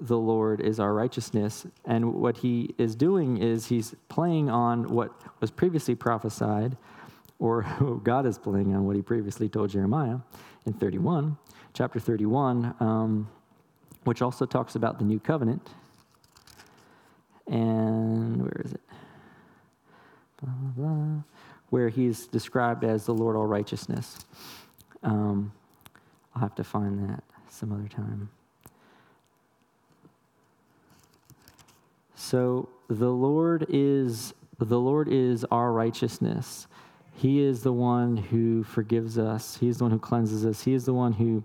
the 0.00 0.18
Lord 0.18 0.60
is 0.60 0.80
our 0.80 0.92
righteousness. 0.92 1.66
And 1.84 2.14
what 2.14 2.38
he 2.38 2.74
is 2.78 2.94
doing 2.94 3.38
is 3.38 3.66
he's 3.66 3.94
playing 4.08 4.50
on 4.50 4.88
what 4.88 5.12
was 5.40 5.50
previously 5.50 5.94
prophesied, 5.94 6.76
or 7.38 7.62
God 8.04 8.26
is 8.26 8.38
playing 8.38 8.74
on 8.74 8.86
what 8.86 8.96
he 8.96 9.02
previously 9.02 9.48
told 9.48 9.70
Jeremiah 9.70 10.18
in 10.66 10.72
31, 10.74 11.36
chapter 11.72 12.00
31, 12.00 12.74
um, 12.80 13.28
which 14.04 14.22
also 14.22 14.46
talks 14.46 14.74
about 14.74 14.98
the 14.98 15.04
new 15.04 15.20
covenant. 15.20 15.70
And 17.46 18.42
where 18.42 18.62
is 18.64 18.72
it? 18.72 18.80
Blah, 20.42 20.52
blah, 20.52 20.88
blah. 20.88 21.22
Where 21.70 21.88
he's 21.88 22.26
described 22.26 22.84
as 22.84 23.06
the 23.06 23.14
Lord 23.14 23.36
all 23.36 23.46
righteousness. 23.46 24.18
Um, 25.02 25.52
I'll 26.34 26.42
have 26.42 26.54
to 26.56 26.64
find 26.64 27.08
that 27.08 27.24
some 27.48 27.72
other 27.72 27.88
time. 27.88 28.28
So 32.16 32.68
the 32.88 33.10
Lord 33.10 33.66
is 33.68 34.34
the 34.58 34.80
Lord 34.80 35.08
is 35.08 35.44
our 35.50 35.70
righteousness. 35.70 36.66
He 37.14 37.40
is 37.40 37.62
the 37.62 37.72
one 37.72 38.16
who 38.16 38.64
forgives 38.64 39.18
us. 39.18 39.56
He 39.58 39.68
is 39.68 39.78
the 39.78 39.84
one 39.84 39.90
who 39.90 39.98
cleanses 39.98 40.44
us. 40.46 40.64
He 40.64 40.72
is 40.72 40.86
the 40.86 40.94
one 40.94 41.12
who 41.12 41.44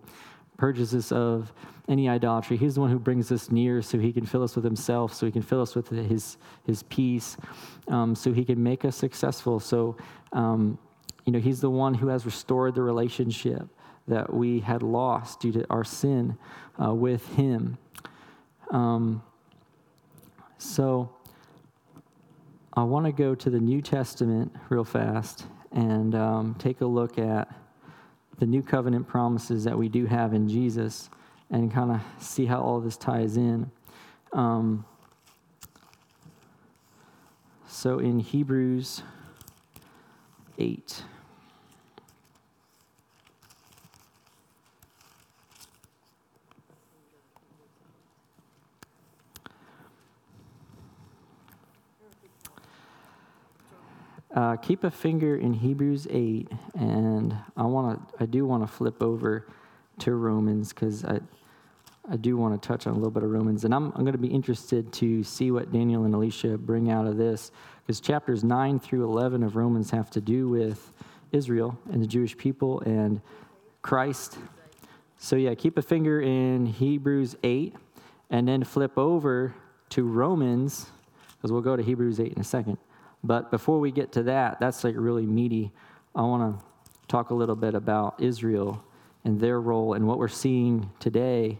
purges 0.58 0.96
us 0.96 1.12
of 1.12 1.52
any 1.90 2.08
idolatry. 2.08 2.56
He's 2.56 2.76
the 2.76 2.82
one 2.82 2.90
who 2.90 3.00
brings 3.00 3.32
us 3.32 3.52
near 3.52 3.82
so 3.82 4.00
he 4.00 4.14
can 4.14 4.26
fill 4.26 4.44
us 4.44 4.56
with 4.56 4.64
himself, 4.64 5.14
so 5.14 5.26
he 5.26 5.32
can 5.32 5.42
fill 5.42 5.62
us 5.62 5.76
with 5.76 5.90
his, 5.90 6.38
his 6.66 6.84
peace, 6.84 7.36
um, 7.90 8.16
so 8.16 8.32
he 8.32 8.46
can 8.46 8.62
make 8.62 8.86
us 8.86 8.96
successful. 8.96 9.60
So, 9.60 9.98
um, 10.32 10.78
you 11.26 11.34
know, 11.34 11.40
he's 11.40 11.60
the 11.60 11.70
one 11.70 11.94
who 11.94 12.08
has 12.08 12.26
restored 12.26 12.76
the 12.76 12.82
relationship 12.82 13.68
that 14.08 14.34
we 14.34 14.60
had 14.60 14.84
lost 14.84 15.42
due 15.42 15.52
to 15.52 15.66
our 15.70 15.84
sin 15.84 16.38
uh, 16.82 16.94
with 16.94 17.28
him. 17.36 17.78
Um, 18.72 19.22
so, 20.62 21.10
I 22.74 22.84
want 22.84 23.08
to 23.08 23.12
go 23.12 23.34
to 23.34 23.50
the 23.50 23.60
New 23.60 23.82
Testament 23.82 24.56
real 24.70 24.84
fast 24.84 25.48
and 25.72 26.14
um, 26.14 26.56
take 26.60 26.82
a 26.82 26.86
look 26.86 27.18
at 27.18 27.52
the 28.38 28.46
new 28.46 28.62
covenant 28.62 29.08
promises 29.08 29.64
that 29.64 29.76
we 29.76 29.90
do 29.90 30.06
have 30.06 30.36
in 30.36 30.48
Jesus 30.48 31.10
and 31.50 31.74
kind 31.74 31.92
of 31.92 32.02
see 32.24 32.46
how 32.46 32.62
all 32.62 32.80
this 32.80 32.96
ties 32.96 33.38
in. 33.38 33.72
Um, 34.34 34.86
so 37.68 37.98
in 37.98 38.20
Hebrews 38.20 39.02
8. 40.60 41.04
Uh, 54.34 54.56
keep 54.56 54.86
a 54.86 54.92
finger 54.92 55.36
in 55.36 55.54
Hebrews 55.54 56.08
8, 56.10 56.50
and 56.76 57.36
I 57.58 57.64
want 57.64 58.00
to. 58.18 58.24
I 58.24 58.26
do 58.26 58.46
want 58.46 58.64
to 58.64 58.68
flip 58.68 59.04
over 59.04 59.46
to 60.00 60.16
Romans 60.16 60.70
because 60.70 61.04
I, 61.04 61.20
I 62.10 62.16
do 62.16 62.38
want 62.38 62.60
to 62.60 62.66
touch 62.66 62.88
on 62.88 62.94
a 62.94 62.96
little 62.96 63.12
bit 63.12 63.24
of 63.24 63.30
Romans, 63.30 63.66
and 63.66 63.76
I'm, 63.76 63.92
I'm 63.94 64.04
going 64.04 64.14
to 64.14 64.18
be 64.18 64.30
interested 64.30 64.94
to 64.94 65.22
see 65.26 65.52
what 65.52 65.74
Daniel 65.74 66.06
and 66.06 66.16
Alicia 66.16 66.58
bring 66.58 66.90
out 66.90 67.08
of 67.08 67.18
this 67.18 67.52
because 67.84 68.00
chapters 68.00 68.42
9 68.42 68.80
through 68.80 69.04
11 69.04 69.44
of 69.44 69.58
Romans 69.58 69.92
have 69.92 70.10
to 70.12 70.22
do 70.22 70.48
with 70.48 70.94
Israel 71.34 71.78
and 71.92 72.02
the 72.02 72.08
Jewish 72.08 72.38
people 72.38 72.80
and 72.82 73.20
Christ. 73.82 74.38
So 75.18 75.36
yeah, 75.36 75.56
keep 75.56 75.78
a 75.78 75.82
finger 75.82 76.22
in 76.22 76.68
Hebrews 76.68 77.36
8, 77.44 77.76
and 78.30 78.48
then 78.48 78.64
flip 78.64 78.98
over 78.98 79.54
to 79.90 80.04
Romans 80.04 80.88
because 81.36 81.52
we'll 81.52 81.62
go 81.62 81.76
to 81.76 81.84
Hebrews 81.84 82.22
8 82.22 82.32
in 82.32 82.40
a 82.40 82.46
second. 82.46 82.78
But 83.24 83.52
before 83.52 83.80
we 83.80 83.92
get 83.92 84.12
to 84.14 84.24
that, 84.24 84.60
that's 84.60 84.84
like 84.84 84.96
really 84.98 85.26
meaty. 85.26 85.72
I 86.16 86.22
want 86.22 86.60
to 86.60 86.66
talk 87.08 87.30
a 87.30 87.34
little 87.34 87.56
bit 87.56 87.76
about 87.76 88.16
Israel 88.20 88.84
and 89.24 89.40
their 89.40 89.62
role 89.62 89.94
and 89.94 90.08
what 90.08 90.18
we're 90.18 90.28
seeing 90.28 90.90
today 91.00 91.60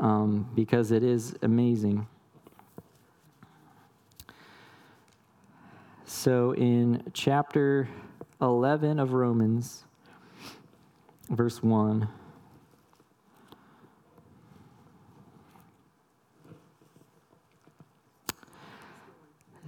um, 0.00 0.50
because 0.54 0.90
it 0.90 1.02
is 1.02 1.34
amazing. 1.42 2.06
So, 6.06 6.52
in 6.54 7.04
chapter 7.12 7.88
11 8.42 8.98
of 8.98 9.12
Romans, 9.12 9.84
verse 11.28 11.62
1. 11.62 12.08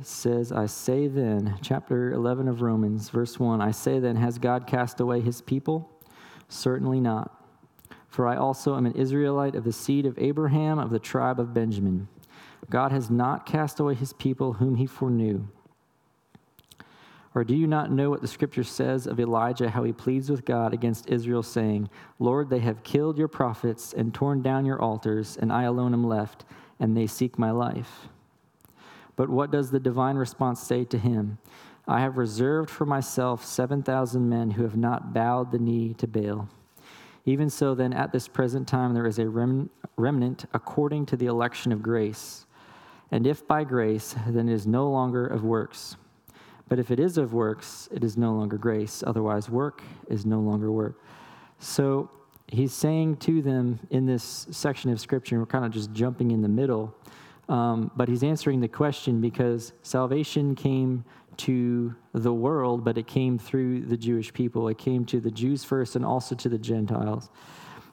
Says, 0.07 0.53
I 0.53 0.67
say 0.67 1.07
then, 1.07 1.59
chapter 1.63 2.13
11 2.13 2.49
of 2.49 2.63
Romans, 2.63 3.11
verse 3.11 3.39
1 3.39 3.61
I 3.61 3.71
say 3.71 3.99
then, 3.99 4.17
has 4.17 4.39
God 4.39 4.67
cast 4.67 5.01
away 5.01 5.21
his 5.21 5.41
people? 5.41 5.91
Certainly 6.49 7.01
not. 7.01 7.43
For 8.09 8.27
I 8.27 8.37
also 8.37 8.77
am 8.77 8.87
an 8.87 8.93
Israelite 8.93 9.55
of 9.55 9.65
the 9.65 9.73
seed 9.73 10.05
of 10.05 10.19
Abraham, 10.19 10.79
of 10.79 10.91
the 10.91 10.99
tribe 10.99 11.41
of 11.41 11.55
Benjamin. 11.55 12.09
God 12.69 12.93
has 12.93 13.11
not 13.11 13.47
cast 13.47 13.81
away 13.81 13.95
his 13.95 14.13
people 14.13 14.55
whom 14.55 14.77
he 14.77 14.87
foreknew. 14.87 15.47
Or 17.35 17.45
do 17.45 17.55
you 17.55 17.67
not 17.67 17.91
know 17.91 18.11
what 18.11 18.21
the 18.21 18.29
scripture 18.29 18.65
says 18.65 19.07
of 19.07 19.19
Elijah, 19.19 19.71
how 19.71 19.85
he 19.85 19.93
pleads 19.93 20.31
with 20.31 20.45
God 20.45 20.75
against 20.75 21.09
Israel, 21.09 21.43
saying, 21.43 21.89
Lord, 22.19 22.51
they 22.51 22.59
have 22.59 22.83
killed 22.83 23.17
your 23.17 23.29
prophets 23.29 23.95
and 23.95 24.13
torn 24.13 24.43
down 24.43 24.67
your 24.67 24.81
altars, 24.81 25.39
and 25.39 25.51
I 25.51 25.63
alone 25.63 25.95
am 25.95 26.05
left, 26.05 26.45
and 26.79 26.95
they 26.95 27.07
seek 27.07 27.39
my 27.39 27.51
life? 27.51 28.09
But 29.23 29.31
what 29.31 29.53
does 29.53 29.71
the 29.71 29.79
divine 29.79 30.17
response 30.17 30.61
say 30.61 30.85
to 30.87 30.99
him? 30.99 31.39
I 31.87 32.01
have 32.01 32.17
reserved 32.17 32.69
for 32.69 32.85
myself 32.85 33.45
7,000 33.45 34.29
men 34.29 34.51
who 34.51 34.65
have 34.65 34.77
not 34.77 35.15
bowed 35.15 35.53
the 35.53 35.61
knee 35.61 35.95
to 35.99 36.09
Baal. 36.09 36.49
Even 37.25 37.49
so, 37.49 37.73
then, 37.73 37.93
at 37.93 38.11
this 38.11 38.27
present 38.27 38.67
time, 38.67 38.95
there 38.95 39.07
is 39.07 39.21
a 39.21 39.29
rem- 39.29 39.71
remnant 39.97 40.47
according 40.53 41.07
to 41.07 41.17
the 41.17 41.27
election 41.27 41.71
of 41.71 41.85
grace. 41.85 42.47
And 43.13 43.25
if 43.25 43.47
by 43.47 43.63
grace, 43.63 44.17
then 44.27 44.49
it 44.49 44.55
is 44.55 44.67
no 44.67 44.91
longer 44.91 45.25
of 45.25 45.45
works. 45.45 45.95
But 46.69 46.81
if 46.81 46.91
it 46.91 46.99
is 46.99 47.17
of 47.17 47.33
works, 47.33 47.89
it 47.93 48.03
is 48.03 48.17
no 48.17 48.33
longer 48.33 48.59
grace. 48.59 49.05
Otherwise, 49.07 49.49
work 49.49 49.85
is 50.09 50.27
no 50.27 50.41
longer 50.41 50.73
work. 50.73 51.01
So 51.61 52.11
he's 52.49 52.73
saying 52.73 53.19
to 53.19 53.41
them 53.41 53.79
in 53.91 54.05
this 54.05 54.49
section 54.51 54.91
of 54.91 54.99
scripture, 54.99 55.39
we're 55.39 55.47
kind 55.47 55.65
of 55.65 55.71
just 55.71 55.93
jumping 55.93 56.33
in 56.33 56.43
the 56.43 56.49
middle 56.49 56.93
um, 57.49 57.91
but 57.97 58.09
he's 58.09 58.23
answering 58.23 58.61
the 58.61 58.69
question 58.69 59.21
because 59.21 59.73
salvation 59.83 60.55
came 60.55 61.05
to 61.39 61.95
the 62.13 62.33
world, 62.33 62.85
but 62.85 62.99
it 62.99 63.07
came 63.07 63.39
through 63.39 63.87
the 63.87 63.97
Jewish 63.97 64.33
people. 64.33 64.69
It 64.69 64.79
came 64.79 65.05
to 65.07 65.21
the 65.21 65.31
Jews 65.31 65.65
first 65.65 65.97
and 65.97 66.05
also 66.05 66.35
to 66.37 66.49
the 66.49 66.59
Gentiles. 66.59 67.31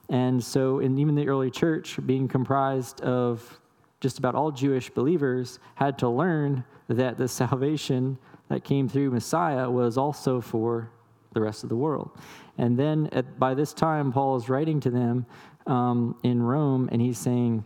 And 0.10 0.44
so, 0.44 0.80
in 0.80 0.98
even 0.98 1.16
the 1.16 1.28
early 1.28 1.52
church, 1.52 2.00
being 2.06 2.28
comprised 2.28 3.02
of 3.02 3.60
just 4.02 4.18
about 4.18 4.36
all 4.36 4.52
Jewish 4.52 4.90
believers, 4.90 5.60
had 5.76 5.98
to 6.00 6.10
learn 6.10 6.64
that 6.88 7.18
the 7.18 7.28
salvation 7.28 8.18
that 8.50 8.64
came 8.64 8.90
through 8.90 9.12
Messiah 9.12 9.70
was 9.70 9.98
also 9.98 10.42
for 10.42 10.92
the 11.34 11.42
rest 11.42 11.64
of 11.64 11.70
the 11.70 11.76
world. 11.76 12.12
And 12.58 12.78
then 12.78 13.08
at, 13.12 13.40
by 13.40 13.54
this 13.54 13.74
time, 13.74 14.12
Paul 14.12 14.36
is 14.36 14.50
writing 14.50 14.80
to 14.82 14.90
them 14.90 15.26
um, 15.68 16.16
in 16.24 16.42
Rome, 16.42 16.90
and 16.92 17.02
he's 17.02 17.20
saying, 17.20 17.64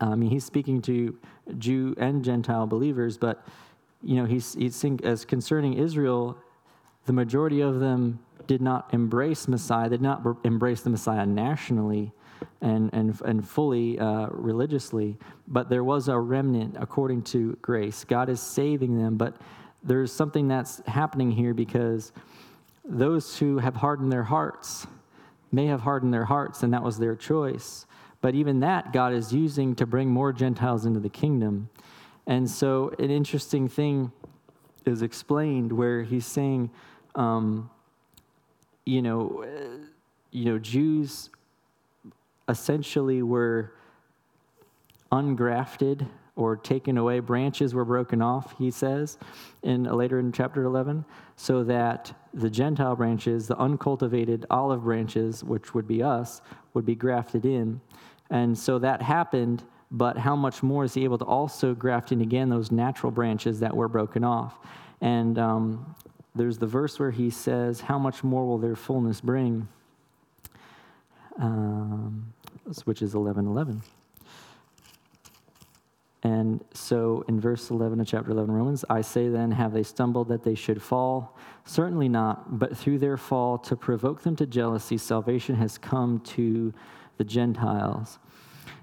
I 0.00 0.14
mean, 0.14 0.30
he's 0.30 0.44
speaking 0.44 0.82
to 0.82 1.16
Jew 1.58 1.94
and 1.98 2.24
Gentile 2.24 2.66
believers, 2.66 3.18
but 3.18 3.46
you 4.02 4.16
know, 4.16 4.24
he's, 4.24 4.54
he's 4.54 4.84
as 5.02 5.24
concerning 5.24 5.74
Israel, 5.74 6.36
the 7.06 7.12
majority 7.12 7.60
of 7.60 7.80
them 7.80 8.18
did 8.46 8.60
not 8.60 8.92
embrace 8.92 9.48
Messiah, 9.48 9.88
They 9.88 9.96
did 9.96 10.02
not 10.02 10.22
embrace 10.44 10.82
the 10.82 10.90
Messiah 10.90 11.24
nationally 11.24 12.12
and, 12.60 12.90
and, 12.92 13.18
and 13.22 13.46
fully 13.46 13.98
uh, 13.98 14.26
religiously, 14.30 15.16
but 15.48 15.68
there 15.68 15.84
was 15.84 16.08
a 16.08 16.18
remnant 16.18 16.76
according 16.78 17.22
to 17.22 17.56
grace. 17.62 18.04
God 18.04 18.28
is 18.28 18.40
saving 18.40 18.98
them, 18.98 19.16
but 19.16 19.36
there's 19.82 20.12
something 20.12 20.48
that's 20.48 20.82
happening 20.86 21.30
here 21.30 21.54
because 21.54 22.12
those 22.84 23.38
who 23.38 23.58
have 23.58 23.76
hardened 23.76 24.12
their 24.12 24.24
hearts 24.24 24.86
may 25.52 25.66
have 25.66 25.80
hardened 25.80 26.12
their 26.12 26.24
hearts, 26.24 26.62
and 26.62 26.72
that 26.72 26.82
was 26.82 26.98
their 26.98 27.14
choice. 27.14 27.86
But 28.24 28.34
even 28.34 28.60
that, 28.60 28.94
God 28.94 29.12
is 29.12 29.34
using 29.34 29.74
to 29.74 29.84
bring 29.84 30.08
more 30.08 30.32
Gentiles 30.32 30.86
into 30.86 30.98
the 30.98 31.10
kingdom. 31.10 31.68
And 32.26 32.48
so, 32.48 32.90
an 32.98 33.10
interesting 33.10 33.68
thing 33.68 34.10
is 34.86 35.02
explained 35.02 35.70
where 35.70 36.02
he's 36.02 36.24
saying, 36.24 36.70
um, 37.16 37.68
you 38.86 39.02
know, 39.02 39.44
uh, 39.44 39.84
you 40.30 40.46
know, 40.46 40.58
Jews 40.58 41.28
essentially 42.48 43.20
were 43.20 43.74
ungrafted 45.12 46.08
or 46.34 46.56
taken 46.56 46.96
away. 46.96 47.20
Branches 47.20 47.74
were 47.74 47.84
broken 47.84 48.22
off, 48.22 48.56
he 48.56 48.70
says, 48.70 49.18
in 49.62 49.84
later 49.84 50.18
in 50.18 50.32
chapter 50.32 50.64
11, 50.64 51.04
so 51.36 51.62
that 51.64 52.10
the 52.32 52.48
Gentile 52.48 52.96
branches, 52.96 53.48
the 53.48 53.58
uncultivated 53.58 54.46
olive 54.50 54.84
branches, 54.84 55.44
which 55.44 55.74
would 55.74 55.86
be 55.86 56.02
us, 56.02 56.40
would 56.72 56.86
be 56.86 56.94
grafted 56.94 57.44
in. 57.44 57.82
And 58.30 58.56
so 58.56 58.78
that 58.78 59.02
happened, 59.02 59.64
but 59.90 60.16
how 60.18 60.34
much 60.34 60.62
more 60.62 60.84
is 60.84 60.94
he 60.94 61.04
able 61.04 61.18
to 61.18 61.24
also 61.24 61.74
graft 61.74 62.12
in 62.12 62.20
again 62.20 62.48
those 62.48 62.70
natural 62.70 63.12
branches 63.12 63.60
that 63.60 63.74
were 63.74 63.88
broken 63.88 64.24
off? 64.24 64.58
And 65.00 65.38
um, 65.38 65.94
there's 66.34 66.58
the 66.58 66.66
verse 66.66 66.98
where 66.98 67.10
he 67.10 67.30
says, 67.30 67.80
How 67.80 67.98
much 67.98 68.24
more 68.24 68.46
will 68.46 68.58
their 68.58 68.76
fullness 68.76 69.20
bring? 69.20 69.68
Um, 71.38 72.32
which 72.84 73.02
is 73.02 73.14
11 73.14 73.46
11. 73.46 73.82
And 76.24 76.64
so 76.72 77.22
in 77.28 77.38
verse 77.38 77.70
11 77.70 78.00
of 78.00 78.06
chapter 78.06 78.30
11 78.30 78.50
Romans, 78.50 78.82
I 78.88 79.02
say 79.02 79.28
then, 79.28 79.50
have 79.50 79.74
they 79.74 79.82
stumbled 79.82 80.28
that 80.28 80.42
they 80.42 80.54
should 80.54 80.80
fall? 80.80 81.36
Certainly 81.66 82.08
not, 82.08 82.58
but 82.58 82.74
through 82.74 82.98
their 82.98 83.18
fall, 83.18 83.58
to 83.58 83.76
provoke 83.76 84.22
them 84.22 84.34
to 84.36 84.46
jealousy, 84.46 84.96
salvation 84.96 85.54
has 85.56 85.76
come 85.76 86.20
to 86.20 86.72
the 87.16 87.24
Gentiles. 87.24 88.18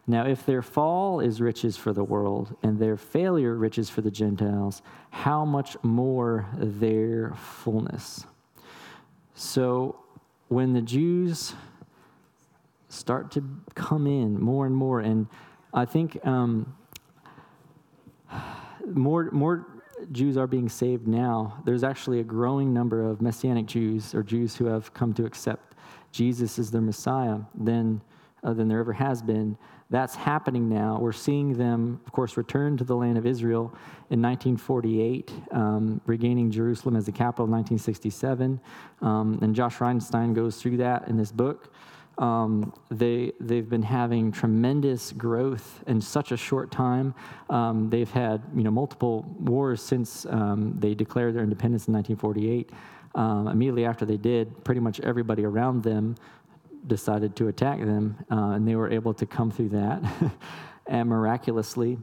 Now, 0.07 0.25
if 0.25 0.45
their 0.45 0.61
fall 0.61 1.19
is 1.19 1.39
riches 1.39 1.77
for 1.77 1.93
the 1.93 2.03
world 2.03 2.55
and 2.63 2.79
their 2.79 2.97
failure 2.97 3.55
riches 3.55 3.89
for 3.89 4.01
the 4.01 4.11
Gentiles, 4.11 4.81
how 5.11 5.45
much 5.45 5.77
more 5.83 6.47
their 6.57 7.33
fullness? 7.35 8.25
So, 9.35 9.99
when 10.47 10.73
the 10.73 10.81
Jews 10.81 11.53
start 12.89 13.31
to 13.31 13.43
come 13.73 14.05
in 14.05 14.39
more 14.39 14.65
and 14.65 14.75
more, 14.75 14.99
and 14.99 15.27
I 15.73 15.85
think 15.85 16.23
um, 16.25 16.75
more 18.85 19.29
more 19.31 19.65
Jews 20.11 20.37
are 20.37 20.47
being 20.47 20.67
saved 20.67 21.07
now. 21.07 21.61
There's 21.65 21.83
actually 21.83 22.19
a 22.19 22.23
growing 22.23 22.73
number 22.73 23.03
of 23.07 23.21
Messianic 23.21 23.65
Jews 23.67 24.15
or 24.15 24.23
Jews 24.23 24.55
who 24.55 24.65
have 24.65 24.93
come 24.93 25.13
to 25.13 25.25
accept 25.25 25.75
Jesus 26.11 26.59
as 26.59 26.71
their 26.71 26.81
Messiah 26.81 27.39
than, 27.55 28.01
uh, 28.43 28.53
than 28.53 28.67
there 28.67 28.79
ever 28.79 28.93
has 28.93 29.21
been. 29.21 29.57
That's 29.89 30.15
happening 30.15 30.69
now. 30.69 30.97
We're 30.99 31.11
seeing 31.11 31.57
them, 31.57 31.99
of 32.05 32.13
course, 32.13 32.37
return 32.37 32.77
to 32.77 32.83
the 32.83 32.95
land 32.95 33.17
of 33.17 33.25
Israel 33.25 33.73
in 34.09 34.21
1948, 34.21 35.31
um, 35.51 36.01
regaining 36.05 36.49
Jerusalem 36.49 36.95
as 36.95 37.05
the 37.05 37.11
capital 37.11 37.45
in 37.45 37.51
1967. 37.51 38.59
Um, 39.01 39.39
and 39.41 39.53
Josh 39.53 39.77
Reinstein 39.77 40.33
goes 40.33 40.61
through 40.61 40.77
that 40.77 41.07
in 41.07 41.17
this 41.17 41.31
book. 41.31 41.73
Um, 42.17 42.73
they, 42.89 43.33
they've 43.39 43.67
been 43.67 43.83
having 43.83 44.31
tremendous 44.31 45.11
growth 45.11 45.83
in 45.87 45.99
such 45.99 46.31
a 46.31 46.37
short 46.37 46.71
time. 46.71 47.13
Um, 47.49 47.89
they've 47.89 48.09
had 48.09 48.43
you 48.55 48.63
know, 48.63 48.71
multiple 48.71 49.25
wars 49.39 49.81
since 49.81 50.25
um, 50.27 50.75
they 50.77 50.93
declared 50.93 51.35
their 51.35 51.43
independence 51.43 51.87
in 51.87 51.93
1948. 51.93 52.71
Um, 53.13 53.47
immediately 53.47 53.85
after 53.85 54.05
they 54.05 54.17
did, 54.17 54.63
pretty 54.63 54.79
much 54.79 54.99
everybody 55.01 55.43
around 55.43 55.83
them 55.83 56.15
decided 56.87 57.35
to 57.37 57.47
attack 57.47 57.79
them, 57.79 58.17
uh, 58.31 58.51
and 58.51 58.67
they 58.67 58.75
were 58.75 58.89
able 58.89 59.13
to 59.13 59.25
come 59.25 59.51
through 59.51 59.69
that 59.69 60.03
and 60.87 61.09
miraculously. 61.09 61.97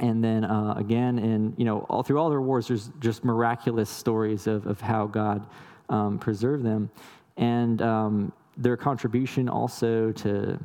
And 0.00 0.22
then 0.22 0.44
uh, 0.44 0.74
again, 0.76 1.18
in 1.18 1.54
you 1.56 1.64
know, 1.64 1.80
all 1.88 2.02
through 2.02 2.18
all 2.18 2.30
their 2.30 2.40
wars, 2.40 2.68
there's 2.68 2.90
just 3.00 3.24
miraculous 3.24 3.90
stories 3.90 4.46
of, 4.46 4.66
of 4.66 4.80
how 4.80 5.06
God 5.06 5.46
um, 5.88 6.18
preserved 6.18 6.64
them. 6.64 6.90
And 7.36 7.82
um, 7.82 8.32
their 8.56 8.76
contribution 8.76 9.48
also 9.48 10.12
to 10.12 10.58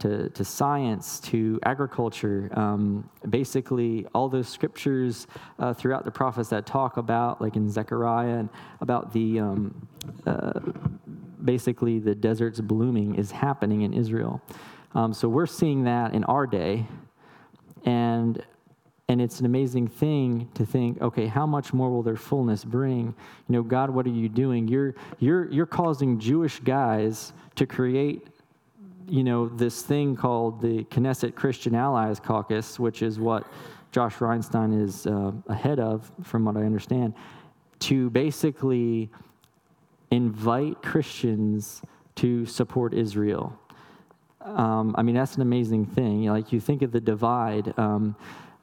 to, 0.00 0.28
to 0.30 0.44
science, 0.44 1.20
to 1.20 1.60
agriculture, 1.62 2.50
um, 2.54 3.08
basically 3.28 4.06
all 4.14 4.28
those 4.28 4.48
scriptures 4.48 5.26
uh, 5.58 5.72
throughout 5.72 6.04
the 6.04 6.10
prophets 6.10 6.48
that 6.48 6.66
talk 6.66 6.96
about, 6.96 7.40
like 7.40 7.56
in 7.56 7.70
Zechariah, 7.70 8.38
and 8.38 8.48
about 8.80 9.12
the 9.12 9.38
um, 9.38 9.88
uh, 10.26 10.60
basically 11.44 11.98
the 11.98 12.14
deserts 12.14 12.60
blooming 12.60 13.14
is 13.16 13.30
happening 13.30 13.82
in 13.82 13.92
Israel. 13.92 14.40
Um, 14.94 15.12
so 15.12 15.28
we're 15.28 15.46
seeing 15.46 15.84
that 15.84 16.14
in 16.14 16.24
our 16.24 16.46
day, 16.46 16.86
and 17.84 18.42
and 19.08 19.20
it's 19.20 19.38
an 19.38 19.46
amazing 19.46 19.86
thing 19.86 20.48
to 20.54 20.64
think, 20.64 21.00
okay, 21.02 21.26
how 21.26 21.46
much 21.46 21.74
more 21.74 21.90
will 21.90 22.02
their 22.02 22.16
fullness 22.16 22.64
bring? 22.64 23.14
You 23.48 23.52
know, 23.52 23.62
God, 23.62 23.90
what 23.90 24.06
are 24.06 24.10
you 24.10 24.30
doing? 24.30 24.66
You're, 24.66 24.94
you're, 25.18 25.50
you're 25.52 25.66
causing 25.66 26.18
Jewish 26.18 26.58
guys 26.60 27.34
to 27.56 27.66
create, 27.66 28.26
you 29.06 29.22
know, 29.22 29.48
this 29.48 29.82
thing 29.82 30.16
called 30.16 30.62
the 30.62 30.84
Knesset 30.84 31.34
Christian 31.34 31.74
Allies 31.74 32.18
Caucus, 32.18 32.78
which 32.78 33.02
is 33.02 33.20
what 33.20 33.46
Josh 33.92 34.14
Reinstein 34.16 34.82
is 34.82 35.06
uh, 35.06 35.32
ahead 35.48 35.80
of, 35.80 36.10
from 36.22 36.46
what 36.46 36.56
I 36.56 36.60
understand, 36.60 37.12
to 37.80 38.08
basically 38.08 39.10
invite 40.10 40.82
Christians 40.82 41.82
to 42.16 42.46
support 42.46 42.94
Israel. 42.94 43.58
Um, 44.40 44.94
I 44.96 45.02
mean, 45.02 45.14
that's 45.14 45.36
an 45.36 45.42
amazing 45.42 45.86
thing. 45.86 46.26
Like, 46.26 46.52
you 46.52 46.60
think 46.60 46.82
of 46.82 46.92
the 46.92 47.00
divide. 47.00 47.76
Um, 47.78 48.14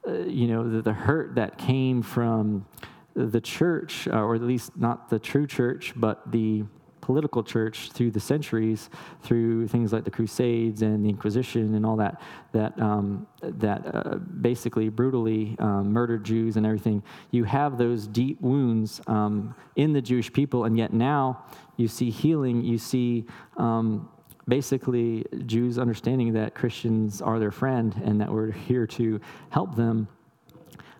uh, 0.07 0.13
you 0.19 0.47
know, 0.47 0.67
the, 0.67 0.81
the, 0.81 0.93
hurt 0.93 1.35
that 1.35 1.57
came 1.57 2.01
from 2.01 2.65
the 3.13 3.41
church, 3.41 4.07
uh, 4.07 4.19
or 4.19 4.35
at 4.35 4.41
least 4.41 4.75
not 4.75 5.09
the 5.09 5.19
true 5.19 5.45
church, 5.45 5.93
but 5.95 6.31
the 6.31 6.63
political 7.01 7.43
church 7.43 7.91
through 7.91 8.11
the 8.11 8.19
centuries, 8.19 8.89
through 9.23 9.67
things 9.67 9.91
like 9.91 10.03
the 10.03 10.11
Crusades 10.11 10.81
and 10.81 11.03
the 11.03 11.09
Inquisition 11.09 11.75
and 11.75 11.85
all 11.85 11.97
that, 11.97 12.21
that, 12.53 12.79
um, 12.79 13.27
that 13.41 13.81
uh, 13.93 14.15
basically 14.17 14.89
brutally 14.89 15.55
um, 15.59 15.91
murdered 15.91 16.23
Jews 16.23 16.57
and 16.57 16.65
everything. 16.65 17.03
You 17.31 17.43
have 17.43 17.77
those 17.77 18.07
deep 18.07 18.39
wounds 18.41 19.01
um, 19.07 19.55
in 19.75 19.93
the 19.93 20.01
Jewish 20.01 20.31
people, 20.31 20.65
and 20.65 20.77
yet 20.77 20.93
now 20.93 21.43
you 21.77 21.87
see 21.87 22.09
healing, 22.09 22.63
you 22.63 22.77
see 22.77 23.25
um, 23.57 24.09
basically 24.47 25.25
Jews 25.45 25.77
understanding 25.77 26.33
that 26.33 26.55
Christians 26.55 27.21
are 27.21 27.39
their 27.39 27.51
friend 27.51 27.99
and 28.03 28.19
that 28.21 28.31
we're 28.31 28.51
here 28.51 28.85
to 28.87 29.19
help 29.49 29.75
them. 29.75 30.07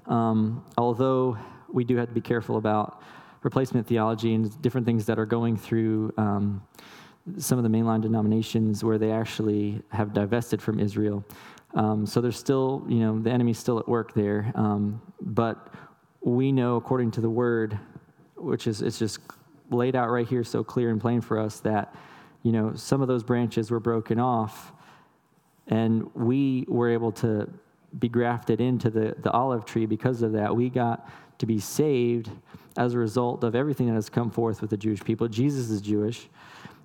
Um, 0.08 0.66
although 0.78 1.38
we 1.72 1.84
do 1.84 1.96
have 1.98 2.08
to 2.08 2.14
be 2.14 2.22
careful 2.22 2.58
about 2.58 3.02
replacement 3.44 3.88
theology 3.88 4.34
and 4.34 4.62
different 4.62 4.86
things 4.86 5.06
that 5.06 5.18
are 5.20 5.26
going 5.26 5.58
through 5.58 6.14
um, 6.18 6.62
some 7.38 7.58
of 7.58 7.64
the 7.64 7.70
mainline 7.70 8.02
denominations 8.02 8.84
where 8.84 8.98
they 8.98 9.12
actually 9.12 9.82
have 9.90 10.14
divested 10.14 10.62
from 10.62 10.80
Israel. 10.80 11.24
Um, 11.74 12.06
so 12.06 12.22
there's 12.22 12.38
still, 12.38 12.86
you 12.88 13.00
know, 13.00 13.20
the 13.20 13.32
enemy's 13.32 13.58
still 13.58 13.80
at 13.80 13.88
work 13.88 14.14
there. 14.14 14.52
Um, 14.56 15.02
but 15.22 15.74
we 16.22 16.52
know, 16.52 16.76
according 16.76 17.12
to 17.12 17.22
the 17.22 17.30
word, 17.30 17.80
which 18.36 18.68
is 18.68 18.82
it's 18.82 19.00
just 19.00 19.20
laid 19.70 19.96
out 19.96 20.10
right 20.10 20.28
here 20.28 20.44
so 20.44 20.64
clear 20.64 20.90
and 20.90 21.00
plain 21.00 21.22
for 21.22 21.40
us 21.40 21.60
that 21.62 21.96
you 22.44 22.52
know, 22.52 22.74
some 22.76 23.02
of 23.02 23.08
those 23.08 23.24
branches 23.24 23.70
were 23.70 23.80
broken 23.80 24.20
off, 24.20 24.72
and 25.68 26.10
we 26.16 26.66
were 26.68 26.90
able 26.90 27.12
to 27.12 27.48
be 28.00 28.10
grafted 28.10 28.60
into 28.60 28.90
the, 28.90 29.16
the 29.20 29.32
olive 29.32 29.66
tree 29.66 29.86
because 29.86 30.22
of 30.22 30.32
that. 30.32 30.56
We 30.56 30.70
got 30.70 31.08
to 31.40 31.46
be 31.46 31.60
saved 31.60 32.32
as 32.78 32.94
a 32.94 32.98
result 32.98 33.44
of 33.44 33.56
everything 33.56 33.88
that 33.88 33.94
has 33.94 34.10
come 34.10 34.30
forth 34.30 34.62
with 34.62 34.70
the 34.70 34.78
Jewish 34.78 35.04
people. 35.04 35.28
Jesus 35.28 35.70
is 35.70 35.82
Jewish, 35.82 36.30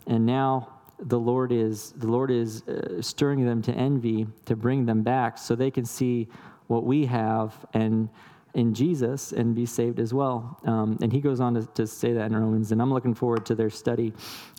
and 0.06 0.26
now 0.26 0.72
the 0.98 1.18
Lord 1.18 1.52
is 1.52 1.92
the 1.92 2.06
Lord 2.06 2.30
is 2.30 2.62
uh, 2.62 3.00
stirring 3.02 3.44
them 3.44 3.62
to 3.62 3.72
envy 3.72 4.26
to 4.46 4.56
bring 4.56 4.86
them 4.86 5.02
back 5.02 5.38
so 5.38 5.54
they 5.54 5.70
can 5.70 5.84
see 5.84 6.28
what 6.68 6.84
we 6.84 7.06
have 7.06 7.54
and 7.74 8.08
in 8.54 8.72
Jesus 8.72 9.32
and 9.32 9.54
be 9.54 9.66
saved 9.66 10.00
as 10.00 10.14
well. 10.14 10.58
Um, 10.64 10.98
and 11.02 11.12
he 11.12 11.20
goes 11.20 11.40
on 11.40 11.54
to, 11.54 11.66
to, 11.74 11.86
say 11.86 12.14
that 12.14 12.24
in 12.24 12.34
Romans, 12.34 12.72
and 12.72 12.80
I'm 12.80 12.90
looking 12.90 13.14
forward 13.14 13.44
to 13.46 13.54
their 13.54 13.68
study. 13.68 14.14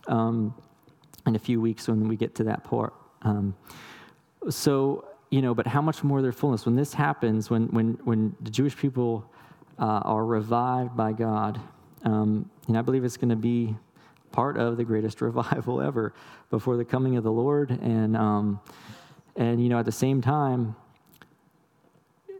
Um, 0.07 0.53
in 1.27 1.35
a 1.35 1.39
few 1.39 1.61
weeks 1.61 1.87
when 1.87 2.07
we 2.07 2.15
get 2.15 2.33
to 2.35 2.43
that 2.45 2.63
part. 2.63 2.93
Um, 3.21 3.55
so, 4.49 5.05
you 5.29 5.41
know, 5.41 5.53
but 5.53 5.67
how 5.67 5.81
much 5.81 6.03
more 6.03 6.21
their 6.21 6.31
fullness? 6.31 6.65
When 6.65 6.75
this 6.75 6.93
happens, 6.93 7.49
when, 7.49 7.67
when, 7.67 7.99
when 8.05 8.35
the 8.41 8.49
Jewish 8.49 8.75
people 8.75 9.29
uh, 9.79 10.01
are 10.03 10.25
revived 10.25 10.95
by 10.95 11.13
God, 11.13 11.59
um, 12.03 12.49
and 12.67 12.77
I 12.77 12.81
believe 12.81 13.03
it's 13.03 13.17
going 13.17 13.29
to 13.29 13.35
be 13.35 13.75
part 14.31 14.57
of 14.57 14.77
the 14.77 14.83
greatest 14.83 15.21
revival 15.21 15.81
ever 15.81 16.13
before 16.49 16.77
the 16.77 16.85
coming 16.85 17.17
of 17.17 17.23
the 17.23 17.31
Lord. 17.31 17.71
And, 17.71 18.15
um, 18.15 18.59
and 19.35 19.61
you 19.61 19.69
know, 19.69 19.79
at 19.79 19.85
the 19.85 19.91
same 19.91 20.21
time, 20.21 20.75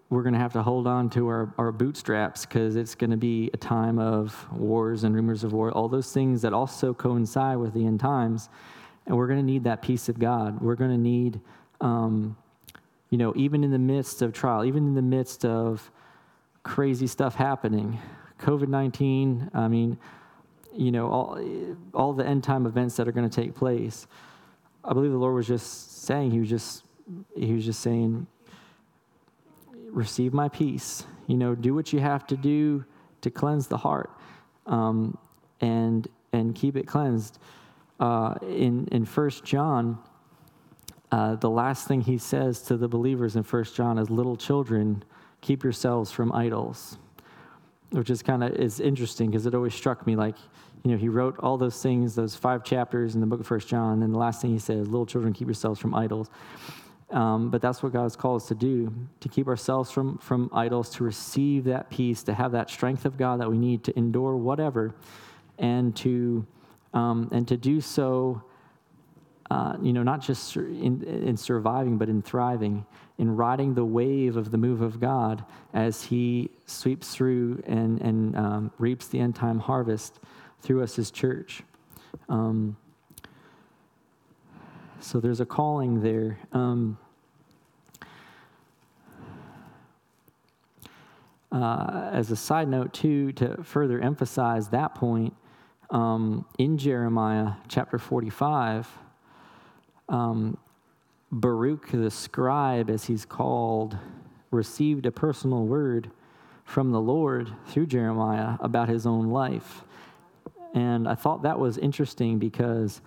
we're 0.09 0.23
going 0.23 0.33
to 0.33 0.39
have 0.39 0.53
to 0.53 0.63
hold 0.63 0.88
on 0.88 1.09
to 1.09 1.27
our, 1.27 1.53
our 1.57 1.71
bootstraps 1.71 2.45
because 2.45 2.77
it's 2.77 2.95
going 2.95 3.09
to 3.09 3.17
be 3.17 3.49
a 3.53 3.57
time 3.57 3.99
of 3.99 4.47
wars 4.53 5.03
and 5.03 5.13
rumors 5.13 5.43
of 5.43 5.51
war, 5.51 5.71
all 5.71 5.89
those 5.89 6.13
things 6.13 6.41
that 6.43 6.53
also 6.53 6.93
coincide 6.93 7.57
with 7.57 7.73
the 7.73 7.85
end 7.85 7.99
times. 7.99 8.47
And 9.05 9.17
we're 9.17 9.27
going 9.27 9.39
to 9.39 9.45
need 9.45 9.65
that 9.65 9.81
peace 9.81 10.07
of 10.07 10.17
God. 10.17 10.61
We're 10.61 10.75
going 10.75 10.91
to 10.91 10.97
need, 10.97 11.41
um, 11.81 12.38
you 13.09 13.17
know, 13.17 13.33
even 13.35 13.65
in 13.65 13.71
the 13.71 13.79
midst 13.79 14.21
of 14.21 14.31
trial, 14.31 14.63
even 14.63 14.88
in 14.88 14.95
the 14.95 15.01
midst 15.01 15.43
of 15.43 15.91
crazy 16.68 17.07
stuff 17.07 17.34
happening, 17.34 17.97
COVID 18.39 18.68
19, 18.68 19.51
I 19.53 19.68
mean, 19.68 19.97
you 20.76 20.91
know, 20.91 21.07
all, 21.07 21.39
all 21.93 22.13
the 22.13 22.28
end 22.28 22.43
time 22.43 22.65
events 22.65 22.97
that 22.97 23.07
are 23.07 23.11
going 23.11 23.28
to 23.28 23.41
take 23.41 23.55
place. 23.55 24.05
I 24.84 24.93
believe 24.93 25.11
the 25.11 25.18
Lord 25.18 25.34
was 25.34 25.47
just 25.47 26.03
saying, 26.03 26.32
He 26.32 26.39
was 26.39 26.49
just, 26.49 26.84
He 27.36 27.53
was 27.53 27.65
just 27.65 27.80
saying, 27.80 28.28
receive 29.89 30.34
my 30.34 30.49
peace. 30.49 31.05
You 31.26 31.38
know, 31.38 31.55
do 31.55 31.74
what 31.74 31.93
you 31.93 31.99
have 31.99 32.28
to 32.28 32.38
do 32.38 32.86
to 33.22 33.32
cleanse 33.32 33.68
the 33.68 33.78
heart, 33.78 34.11
um, 34.65 35.18
and 35.61 36.07
and 36.34 36.53
keep 36.53 36.76
it 36.76 36.86
cleansed 36.86 37.39
uh, 37.99 38.36
in 38.41 38.88
in 38.91 39.05
First 39.05 39.43
John, 39.43 39.97
uh, 41.11 41.36
the 41.36 41.49
last 41.49 41.88
thing 41.88 42.01
he 42.01 42.18
says 42.18 42.61
to 42.63 42.78
the 42.78 42.88
believers 42.88 43.36
in 43.36 43.43
First 43.43 43.76
John 43.76 43.97
is, 43.97 44.09
"Little 44.09 44.36
children, 44.36 45.03
keep 45.48 45.64
yourselves 45.64 46.12
from 46.12 46.32
idols," 46.34 46.98
which 47.91 48.10
is 48.10 48.22
kind 48.22 48.43
of 48.43 48.52
is 48.56 48.80
interesting 48.80 49.30
because 49.30 49.45
it 49.45 49.56
always 49.56 49.74
struck 49.74 50.06
me 50.06 50.16
like, 50.16 50.36
you 50.84 50.91
know, 50.91 50.98
he 50.98 51.10
wrote 51.10 51.36
all 51.39 51.58
those 51.58 51.82
things, 51.82 52.16
those 52.16 52.36
five 52.36 52.64
chapters 52.64 53.16
in 53.16 53.22
the 53.22 53.28
book 53.28 53.39
of 53.39 53.48
First 53.48 53.68
John, 53.68 54.04
and 54.04 54.14
the 54.14 54.20
last 54.20 54.41
thing 54.41 54.52
he 54.52 54.60
says, 54.60 54.88
"Little 54.88 55.06
children, 55.06 55.34
keep 55.34 55.48
yourselves 55.48 55.80
from 55.80 55.95
idols." 55.95 56.30
Um, 57.10 57.50
but 57.50 57.62
that's 57.62 57.82
what 57.82 57.93
God 57.93 58.04
has 58.04 58.18
called 58.18 58.41
us 58.41 58.48
to 58.50 58.56
do 58.56 58.93
to 59.22 59.30
keep 59.30 59.48
ourselves 59.48 59.89
from, 59.89 60.18
from 60.18 60.50
idols, 60.52 60.89
to 60.95 61.06
receive 61.06 61.64
that 61.64 61.89
peace, 61.89 62.22
to 62.24 62.34
have 62.34 62.52
that 62.52 62.70
strength 62.70 63.06
of 63.06 63.18
God 63.18 63.39
that 63.39 63.50
we 63.50 63.58
need 63.58 63.86
to 63.86 63.98
endure 63.98 64.36
whatever, 64.36 64.93
and 65.58 65.95
to 65.98 66.45
um, 66.93 67.30
and 67.32 67.48
to 67.48 67.56
do 67.56 67.80
so 67.80 68.43
uh, 69.50 69.78
you 69.82 69.93
know, 69.93 70.04
not 70.04 70.22
just 70.22 70.56
in, 70.58 71.04
in 71.04 71.38
surviving, 71.38 71.98
but 71.98 72.10
in 72.10 72.22
thriving, 72.22 72.86
in 73.18 73.36
riding 73.36 73.74
the 73.74 73.86
wave 73.86 74.38
of 74.38 74.51
the 74.51 74.57
move 74.57 74.82
of 74.82 74.99
God 74.99 75.43
as 75.74 76.03
He 76.03 76.49
sweeps 76.65 77.13
through 77.13 77.63
and, 77.65 78.01
and 78.01 78.36
um, 78.36 78.72
reaps 78.78 79.07
the 79.07 79.20
end 79.20 79.36
time 79.36 79.59
harvest 79.59 80.20
through 80.61 80.84
us 80.84 80.99
as 80.99 81.11
church. 81.11 81.63
Um, 82.30 82.78
so 84.99 85.20
there's 85.20 85.39
a 85.39 85.45
calling 85.45 86.01
there. 86.01 86.39
Um, 86.51 86.97
uh, 91.51 92.09
as 92.11 92.30
a 92.32 92.36
side 92.36 92.68
note, 92.68 92.93
too, 92.93 93.32
to 93.34 93.63
further 93.63 93.99
emphasize 93.99 94.70
that 94.70 94.95
point, 94.95 95.34
um, 95.89 96.45
in 96.57 96.78
Jeremiah 96.78 97.53
chapter 97.68 97.97
45, 97.97 98.88
um, 100.09 100.57
Baruch 101.32 101.89
the 101.91 102.09
scribe, 102.09 102.89
as 102.89 103.05
he's 103.05 103.25
called, 103.25 103.97
received 104.51 105.05
a 105.05 105.11
personal 105.11 105.65
word 105.65 106.09
from 106.63 106.91
the 106.91 107.01
Lord 107.01 107.51
through 107.67 107.88
Jeremiah 107.88 108.57
about 108.59 108.89
his 108.89 109.05
own 109.05 109.28
life. 109.28 109.84
And 110.73 111.07
I 111.07 111.15
thought 111.15 111.43
that 111.43 111.59
was 111.59 111.78
interesting 111.78 112.39
because 112.39 113.01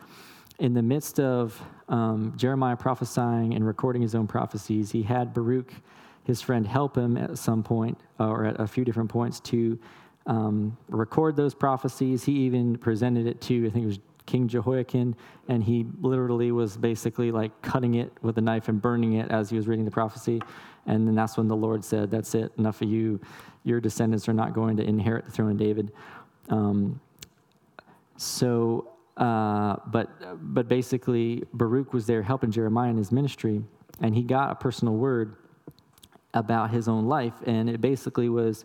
in 0.58 0.74
the 0.74 0.82
midst 0.82 1.18
of 1.20 1.60
um, 1.88 2.34
Jeremiah 2.36 2.76
prophesying 2.76 3.54
and 3.54 3.66
recording 3.66 4.02
his 4.02 4.14
own 4.14 4.26
prophecies, 4.26 4.90
he 4.90 5.02
had 5.02 5.32
Baruch, 5.32 5.72
his 6.24 6.42
friend, 6.42 6.66
help 6.66 6.96
him 6.96 7.16
at 7.16 7.38
some 7.38 7.62
point 7.62 7.98
or 8.18 8.44
at 8.44 8.60
a 8.60 8.66
few 8.66 8.84
different 8.84 9.08
points 9.08 9.40
to 9.40 9.78
um, 10.26 10.76
record 10.88 11.36
those 11.36 11.54
prophecies. 11.54 12.24
He 12.24 12.32
even 12.32 12.76
presented 12.76 13.26
it 13.26 13.40
to, 13.42 13.66
I 13.66 13.70
think 13.70 13.84
it 13.84 13.88
was 13.88 14.00
King 14.26 14.48
Jehoiakim, 14.48 15.14
and 15.48 15.62
he 15.62 15.86
literally 16.00 16.52
was 16.52 16.76
basically 16.76 17.32
like 17.32 17.50
cutting 17.62 17.94
it 17.94 18.12
with 18.22 18.38
a 18.38 18.40
knife 18.40 18.68
and 18.68 18.80
burning 18.80 19.14
it 19.14 19.30
as 19.30 19.50
he 19.50 19.56
was 19.56 19.66
reading 19.66 19.84
the 19.84 19.90
prophecy. 19.90 20.40
And 20.86 21.06
then 21.06 21.14
that's 21.14 21.36
when 21.36 21.48
the 21.48 21.56
Lord 21.56 21.84
said, 21.84 22.10
That's 22.10 22.34
it, 22.34 22.52
enough 22.58 22.82
of 22.82 22.88
you. 22.88 23.20
Your 23.64 23.80
descendants 23.80 24.28
are 24.28 24.32
not 24.32 24.54
going 24.54 24.76
to 24.78 24.82
inherit 24.82 25.26
the 25.26 25.32
throne 25.32 25.52
of 25.52 25.56
David. 25.56 25.92
Um, 26.48 27.00
so, 28.16 28.92
uh, 29.16 29.76
but, 29.86 30.10
but 30.54 30.68
basically, 30.68 31.44
Baruch 31.52 31.92
was 31.92 32.06
there 32.06 32.22
helping 32.22 32.50
Jeremiah 32.50 32.90
in 32.90 32.96
his 32.96 33.12
ministry, 33.12 33.62
and 34.00 34.14
he 34.14 34.22
got 34.22 34.50
a 34.50 34.54
personal 34.54 34.94
word 34.94 35.36
about 36.34 36.70
his 36.70 36.88
own 36.88 37.06
life. 37.06 37.34
And 37.46 37.68
it 37.68 37.80
basically 37.80 38.28
was 38.28 38.64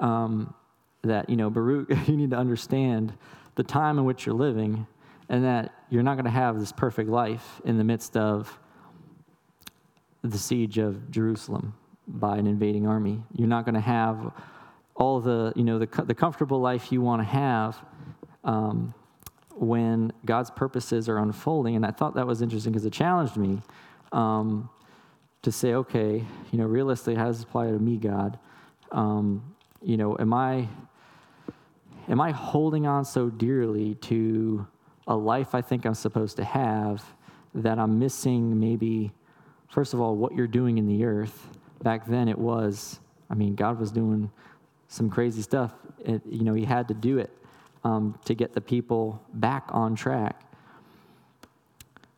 um, 0.00 0.54
that, 1.02 1.30
you 1.30 1.36
know, 1.36 1.50
Baruch, 1.50 1.88
you 2.08 2.16
need 2.16 2.30
to 2.30 2.36
understand 2.36 3.14
the 3.56 3.62
time 3.62 3.98
in 3.98 4.04
which 4.04 4.24
you're 4.24 4.34
living 4.34 4.86
and 5.28 5.44
that 5.44 5.74
you're 5.90 6.02
not 6.02 6.14
going 6.14 6.24
to 6.24 6.30
have 6.30 6.58
this 6.58 6.72
perfect 6.72 7.10
life 7.10 7.60
in 7.64 7.78
the 7.78 7.84
midst 7.84 8.16
of 8.16 8.58
the 10.22 10.38
siege 10.38 10.78
of 10.78 11.10
Jerusalem 11.10 11.74
by 12.06 12.36
an 12.36 12.46
invading 12.46 12.86
army. 12.86 13.22
You're 13.34 13.48
not 13.48 13.64
going 13.64 13.74
to 13.74 13.80
have 13.80 14.32
all 14.94 15.20
the, 15.20 15.52
you 15.56 15.64
know, 15.64 15.78
the, 15.78 16.04
the 16.04 16.14
comfortable 16.14 16.60
life 16.60 16.92
you 16.92 17.02
want 17.02 17.20
to 17.20 17.26
have 17.26 17.78
um, 18.44 18.94
when 19.54 20.12
God's 20.24 20.50
purposes 20.50 21.08
are 21.08 21.18
unfolding. 21.18 21.76
And 21.76 21.84
I 21.84 21.90
thought 21.90 22.14
that 22.14 22.26
was 22.26 22.42
interesting 22.42 22.72
because 22.72 22.86
it 22.86 22.92
challenged 22.92 23.36
me 23.36 23.60
um, 24.12 24.70
to 25.42 25.52
say, 25.52 25.74
okay, 25.74 26.24
you 26.52 26.58
know, 26.58 26.66
realistically, 26.66 27.16
how 27.16 27.26
does 27.26 27.38
this 27.38 27.44
apply 27.44 27.66
to 27.66 27.78
me, 27.78 27.96
God? 27.96 28.38
Um, 28.92 29.54
you 29.82 29.96
know, 29.96 30.16
am 30.18 30.32
I 30.32 30.68
am 32.08 32.20
I 32.20 32.30
holding 32.30 32.86
on 32.86 33.04
so 33.04 33.28
dearly 33.28 33.94
to 33.96 34.66
a 35.06 35.16
life 35.16 35.54
I 35.54 35.60
think 35.60 35.84
I'm 35.84 35.94
supposed 35.94 36.36
to 36.36 36.44
have 36.44 37.04
that 37.54 37.78
I'm 37.78 37.98
missing 37.98 38.58
maybe, 38.58 39.12
first 39.68 39.94
of 39.94 40.00
all, 40.00 40.16
what 40.16 40.34
you're 40.34 40.46
doing 40.46 40.78
in 40.78 40.86
the 40.86 41.04
earth? 41.04 41.48
Back 41.82 42.06
then 42.06 42.28
it 42.28 42.38
was, 42.38 43.00
I 43.30 43.34
mean, 43.34 43.54
God 43.54 43.78
was 43.78 43.90
doing 43.90 44.30
some 44.88 45.10
crazy 45.10 45.42
stuff. 45.42 45.72
It, 46.04 46.22
you 46.26 46.44
know, 46.44 46.54
He 46.54 46.64
had 46.64 46.88
to 46.88 46.94
do 46.94 47.18
it 47.18 47.30
um, 47.84 48.18
to 48.24 48.34
get 48.34 48.52
the 48.52 48.60
people 48.60 49.22
back 49.34 49.68
on 49.70 49.94
track. 49.94 50.42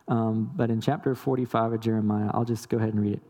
Um, 0.09 0.51
but 0.57 0.71
in 0.71 0.81
chapter 0.81 1.15
45 1.15 1.75
of 1.75 1.81
Jeremiah, 1.81 2.31
I'll 2.33 2.45
just 2.45 2.69
go 2.69 2.79
ahead 2.79 2.95
and 2.95 3.03
read 3.03 3.15
it. 3.15 3.23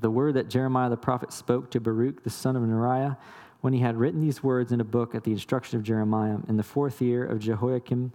The 0.00 0.10
word 0.10 0.34
that 0.34 0.48
Jeremiah 0.48 0.90
the 0.90 0.96
prophet 0.96 1.32
spoke 1.32 1.70
to 1.72 1.80
Baruch, 1.80 2.22
the 2.22 2.30
son 2.30 2.54
of 2.54 2.62
Neriah, 2.62 3.16
when 3.60 3.72
he 3.72 3.80
had 3.80 3.96
written 3.96 4.20
these 4.20 4.42
words 4.42 4.72
in 4.72 4.80
a 4.80 4.84
book 4.84 5.14
at 5.14 5.24
the 5.24 5.32
instruction 5.32 5.78
of 5.78 5.84
Jeremiah 5.84 6.38
in 6.48 6.56
the 6.56 6.62
fourth 6.62 7.00
year 7.00 7.24
of 7.24 7.38
Jehoiakim, 7.38 8.12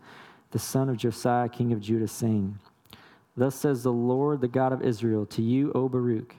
the 0.52 0.60
son 0.60 0.89
of 0.89 0.98
Josiah, 0.98 1.50
king 1.50 1.72
of 1.74 1.82
Judah, 1.82 2.08
saying, 2.08 2.60
Thus 3.36 3.56
says 3.56 3.84
the 3.84 3.92
Lord, 3.92 4.42
the 4.42 4.48
God 4.48 4.74
of 4.74 4.82
Israel, 4.82 5.26
to 5.28 5.42
you, 5.42 5.72
O 5.74 5.88
Baruch. 5.88 6.36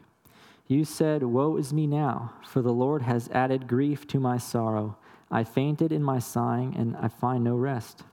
You 0.68 0.84
said, 0.84 1.22
Woe 1.22 1.56
is 1.56 1.72
me 1.72 1.86
now, 1.86 2.34
for 2.46 2.62
the 2.62 2.72
Lord 2.72 3.02
has 3.02 3.28
added 3.30 3.66
grief 3.66 4.06
to 4.08 4.20
my 4.20 4.38
sorrow. 4.38 4.96
I 5.30 5.44
fainted 5.44 5.92
in 5.92 6.02
my 6.02 6.18
sighing, 6.18 6.76
and 6.76 6.96
I 6.96 7.08
find 7.08 7.42
no 7.42 7.56
rest. 7.56 8.04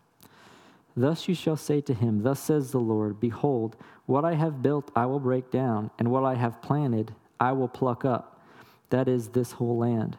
Thus 0.96 1.28
you 1.28 1.36
shall 1.36 1.58
say 1.58 1.82
to 1.82 1.94
him, 1.94 2.24
Thus 2.24 2.40
says 2.40 2.72
the 2.72 2.80
Lord, 2.80 3.20
Behold, 3.20 3.76
what 4.06 4.26
I 4.26 4.34
have 4.34 4.62
built 4.62 4.92
I 4.96 5.06
will 5.06 5.20
break 5.20 5.52
down, 5.52 5.92
and 6.00 6.12
what 6.12 6.24
I 6.24 6.36
have 6.36 6.62
planted 6.62 7.14
I 7.40 7.52
will 7.52 7.68
pluck 7.68 8.04
up. 8.04 8.42
That 8.90 9.08
is 9.08 9.30
this 9.30 9.54
whole 9.54 9.78
land. 9.78 10.18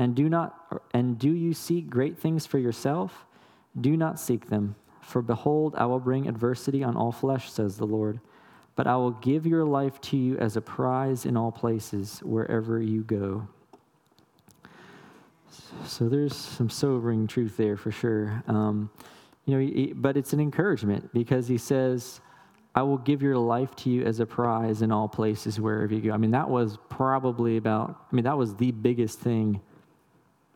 And 0.00 0.14
do 0.14 0.30
not 0.30 0.82
and 0.94 1.18
do 1.18 1.30
you 1.30 1.52
seek 1.52 1.90
great 1.90 2.18
things 2.18 2.46
for 2.46 2.58
yourself? 2.58 3.26
Do 3.78 3.98
not 3.98 4.18
seek 4.18 4.48
them. 4.48 4.74
For 5.02 5.20
behold, 5.20 5.74
I 5.76 5.84
will 5.84 6.00
bring 6.00 6.26
adversity 6.26 6.82
on 6.82 6.96
all 6.96 7.12
flesh, 7.12 7.52
says 7.52 7.76
the 7.76 7.84
Lord. 7.84 8.18
But 8.76 8.86
I 8.86 8.96
will 8.96 9.10
give 9.10 9.46
your 9.46 9.66
life 9.66 10.00
to 10.02 10.16
you 10.16 10.38
as 10.38 10.56
a 10.56 10.62
prize 10.62 11.26
in 11.26 11.36
all 11.36 11.52
places, 11.52 12.20
wherever 12.20 12.80
you 12.80 13.02
go. 13.02 13.46
So 15.84 16.08
there's 16.08 16.34
some 16.34 16.70
sobering 16.70 17.26
truth 17.26 17.58
there 17.58 17.76
for 17.76 17.90
sure. 17.90 18.42
Um, 18.48 18.90
you 19.44 19.58
know, 19.58 19.92
but 19.96 20.16
it's 20.16 20.32
an 20.32 20.40
encouragement 20.40 21.12
because 21.12 21.46
he 21.46 21.58
says, 21.58 22.22
I 22.74 22.82
will 22.84 22.98
give 22.98 23.20
your 23.20 23.36
life 23.36 23.76
to 23.76 23.90
you 23.90 24.04
as 24.04 24.18
a 24.18 24.24
prize 24.24 24.80
in 24.80 24.92
all 24.92 25.08
places 25.08 25.60
wherever 25.60 25.92
you 25.92 26.00
go. 26.00 26.12
I 26.12 26.16
mean, 26.16 26.30
that 26.30 26.48
was 26.48 26.78
probably 26.88 27.58
about, 27.58 28.06
I 28.10 28.14
mean, 28.14 28.24
that 28.24 28.38
was 28.38 28.54
the 28.54 28.70
biggest 28.70 29.18
thing 29.18 29.60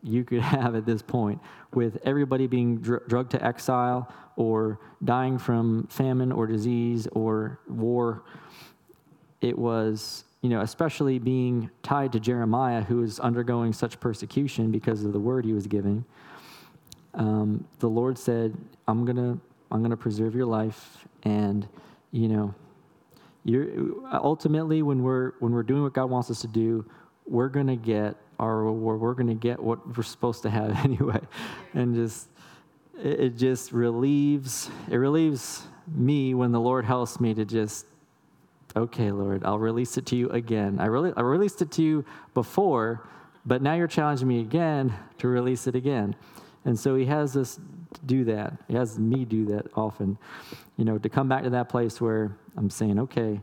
you 0.05 0.23
could 0.23 0.41
have 0.55 0.75
at 0.75 0.85
this 0.85 1.01
point 1.01 1.41
with 1.73 1.97
everybody 2.03 2.47
being 2.47 2.77
dr- 2.77 3.07
drugged 3.07 3.31
to 3.31 3.43
exile 3.43 4.11
or 4.35 4.79
dying 5.03 5.37
from 5.37 5.87
famine 5.87 6.31
or 6.31 6.47
disease 6.47 7.07
or 7.13 7.59
war. 7.67 8.23
It 9.41 9.57
was, 9.57 10.23
you 10.41 10.49
know, 10.49 10.61
especially 10.61 11.19
being 11.19 11.69
tied 11.83 12.11
to 12.13 12.19
Jeremiah, 12.19 12.81
who 12.81 12.97
was 12.97 13.19
undergoing 13.19 13.73
such 13.73 13.99
persecution 13.99 14.71
because 14.71 15.03
of 15.03 15.13
the 15.13 15.19
word 15.19 15.45
he 15.45 15.53
was 15.53 15.67
giving. 15.67 16.05
Um, 17.13 17.65
the 17.79 17.87
Lord 17.87 18.17
said, 18.17 18.57
"I'm 18.87 19.05
gonna, 19.05 19.37
I'm 19.71 19.81
gonna 19.81 19.97
preserve 19.97 20.35
your 20.35 20.45
life, 20.45 21.07
and 21.23 21.67
you 22.11 22.27
know, 22.27 22.53
you're 23.45 23.67
ultimately 24.11 24.81
when 24.81 25.01
we're 25.01 25.31
when 25.39 25.53
we're 25.53 25.63
doing 25.63 25.83
what 25.83 25.93
God 25.93 26.09
wants 26.09 26.29
us 26.29 26.41
to 26.41 26.47
do, 26.47 26.85
we're 27.25 27.47
gonna 27.47 27.77
get 27.77 28.17
or 28.39 28.71
we're 28.71 29.13
going 29.13 29.27
to 29.27 29.33
get 29.33 29.61
what 29.61 29.97
we're 29.97 30.03
supposed 30.03 30.43
to 30.43 30.49
have 30.49 30.71
anyway. 30.85 31.19
And 31.73 31.95
just, 31.95 32.29
it, 33.01 33.19
it 33.19 33.37
just 33.37 33.71
relieves, 33.71 34.69
it 34.89 34.97
relieves 34.97 35.63
me 35.87 36.33
when 36.33 36.51
the 36.51 36.59
Lord 36.59 36.85
helps 36.85 37.19
me 37.19 37.33
to 37.33 37.45
just, 37.45 37.85
okay, 38.75 39.11
Lord, 39.11 39.43
I'll 39.45 39.59
release 39.59 39.97
it 39.97 40.05
to 40.07 40.15
you 40.15 40.29
again. 40.29 40.79
I, 40.79 40.85
really, 40.85 41.13
I 41.15 41.21
released 41.21 41.61
it 41.61 41.71
to 41.73 41.83
you 41.83 42.05
before, 42.33 43.07
but 43.45 43.61
now 43.61 43.75
you're 43.75 43.87
challenging 43.87 44.27
me 44.27 44.41
again 44.41 44.93
to 45.19 45.27
release 45.27 45.67
it 45.67 45.75
again. 45.75 46.15
And 46.65 46.77
so 46.77 46.95
he 46.95 47.05
has 47.05 47.37
us 47.37 47.59
do 48.05 48.25
that. 48.25 48.53
He 48.67 48.73
has 48.73 48.99
me 48.99 49.23
do 49.23 49.45
that 49.45 49.67
often, 49.75 50.17
you 50.77 50.83
know, 50.83 50.97
to 50.97 51.09
come 51.09 51.29
back 51.29 51.43
to 51.43 51.51
that 51.51 51.69
place 51.69 52.01
where 52.01 52.35
I'm 52.57 52.69
saying, 52.69 52.99
okay, 52.99 53.39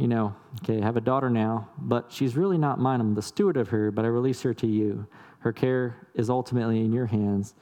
you 0.00 0.08
know, 0.08 0.34
okay, 0.62 0.80
I 0.80 0.84
have 0.86 0.96
a 0.96 1.00
daughter 1.02 1.28
now, 1.28 1.68
but 1.76 2.10
she's 2.10 2.34
really 2.34 2.56
not 2.56 2.80
mine. 2.80 3.02
I'm 3.02 3.14
the 3.14 3.20
steward 3.20 3.58
of 3.58 3.68
her, 3.68 3.90
but 3.90 4.06
I 4.06 4.08
release 4.08 4.40
her 4.40 4.54
to 4.54 4.66
you. 4.66 5.06
Her 5.40 5.52
care 5.52 6.08
is 6.14 6.30
ultimately 6.30 6.80
in 6.80 6.90
your 6.90 7.04
hands. 7.04 7.54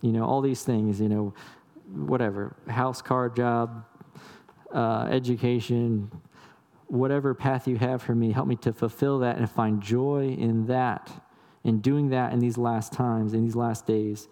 You 0.00 0.10
know, 0.10 0.24
all 0.24 0.40
these 0.40 0.64
things, 0.64 1.00
you 1.00 1.08
know, 1.08 1.34
whatever, 1.94 2.56
house, 2.68 3.00
car, 3.00 3.28
job, 3.28 3.84
uh, 4.74 5.06
education, 5.08 6.10
whatever 6.88 7.32
path 7.32 7.68
you 7.68 7.76
have 7.76 8.02
for 8.02 8.16
me, 8.16 8.32
help 8.32 8.48
me 8.48 8.56
to 8.56 8.72
fulfill 8.72 9.20
that 9.20 9.36
and 9.36 9.48
find 9.48 9.80
joy 9.80 10.34
in 10.36 10.66
that, 10.66 11.12
in 11.62 11.78
doing 11.78 12.08
that 12.08 12.32
in 12.32 12.40
these 12.40 12.58
last 12.58 12.92
times, 12.92 13.34
in 13.34 13.44
these 13.44 13.54
last 13.54 13.86
days, 13.86 14.26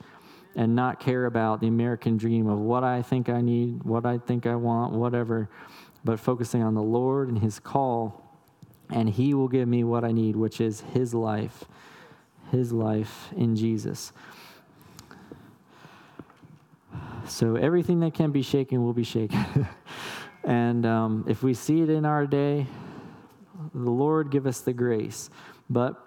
and 0.56 0.74
not 0.74 0.98
care 0.98 1.26
about 1.26 1.60
the 1.60 1.68
American 1.68 2.16
dream 2.16 2.48
of 2.48 2.58
what 2.58 2.82
I 2.82 3.02
think 3.02 3.28
I 3.28 3.40
need, 3.40 3.84
what 3.84 4.04
I 4.04 4.18
think 4.18 4.46
I 4.46 4.56
want, 4.56 4.94
whatever 4.94 5.48
but 6.04 6.18
focusing 6.20 6.62
on 6.62 6.74
the 6.74 6.82
Lord 6.82 7.28
and 7.28 7.38
His 7.38 7.58
call, 7.58 8.22
and 8.90 9.08
He 9.08 9.34
will 9.34 9.48
give 9.48 9.68
me 9.68 9.84
what 9.84 10.04
I 10.04 10.12
need, 10.12 10.36
which 10.36 10.60
is 10.60 10.80
His 10.92 11.14
life, 11.14 11.64
His 12.50 12.72
life 12.72 13.28
in 13.36 13.56
Jesus. 13.56 14.12
So 17.26 17.56
everything 17.56 18.00
that 18.00 18.14
can 18.14 18.32
be 18.32 18.42
shaken 18.42 18.84
will 18.84 18.92
be 18.92 19.04
shaken. 19.04 19.66
And 20.44 20.84
um, 20.86 21.24
if 21.28 21.42
we 21.42 21.54
see 21.54 21.82
it 21.82 21.90
in 21.90 22.04
our 22.04 22.26
day, 22.26 22.66
the 23.74 23.90
Lord 23.90 24.30
give 24.30 24.46
us 24.46 24.60
the 24.60 24.72
grace. 24.72 25.30
But 25.70 26.04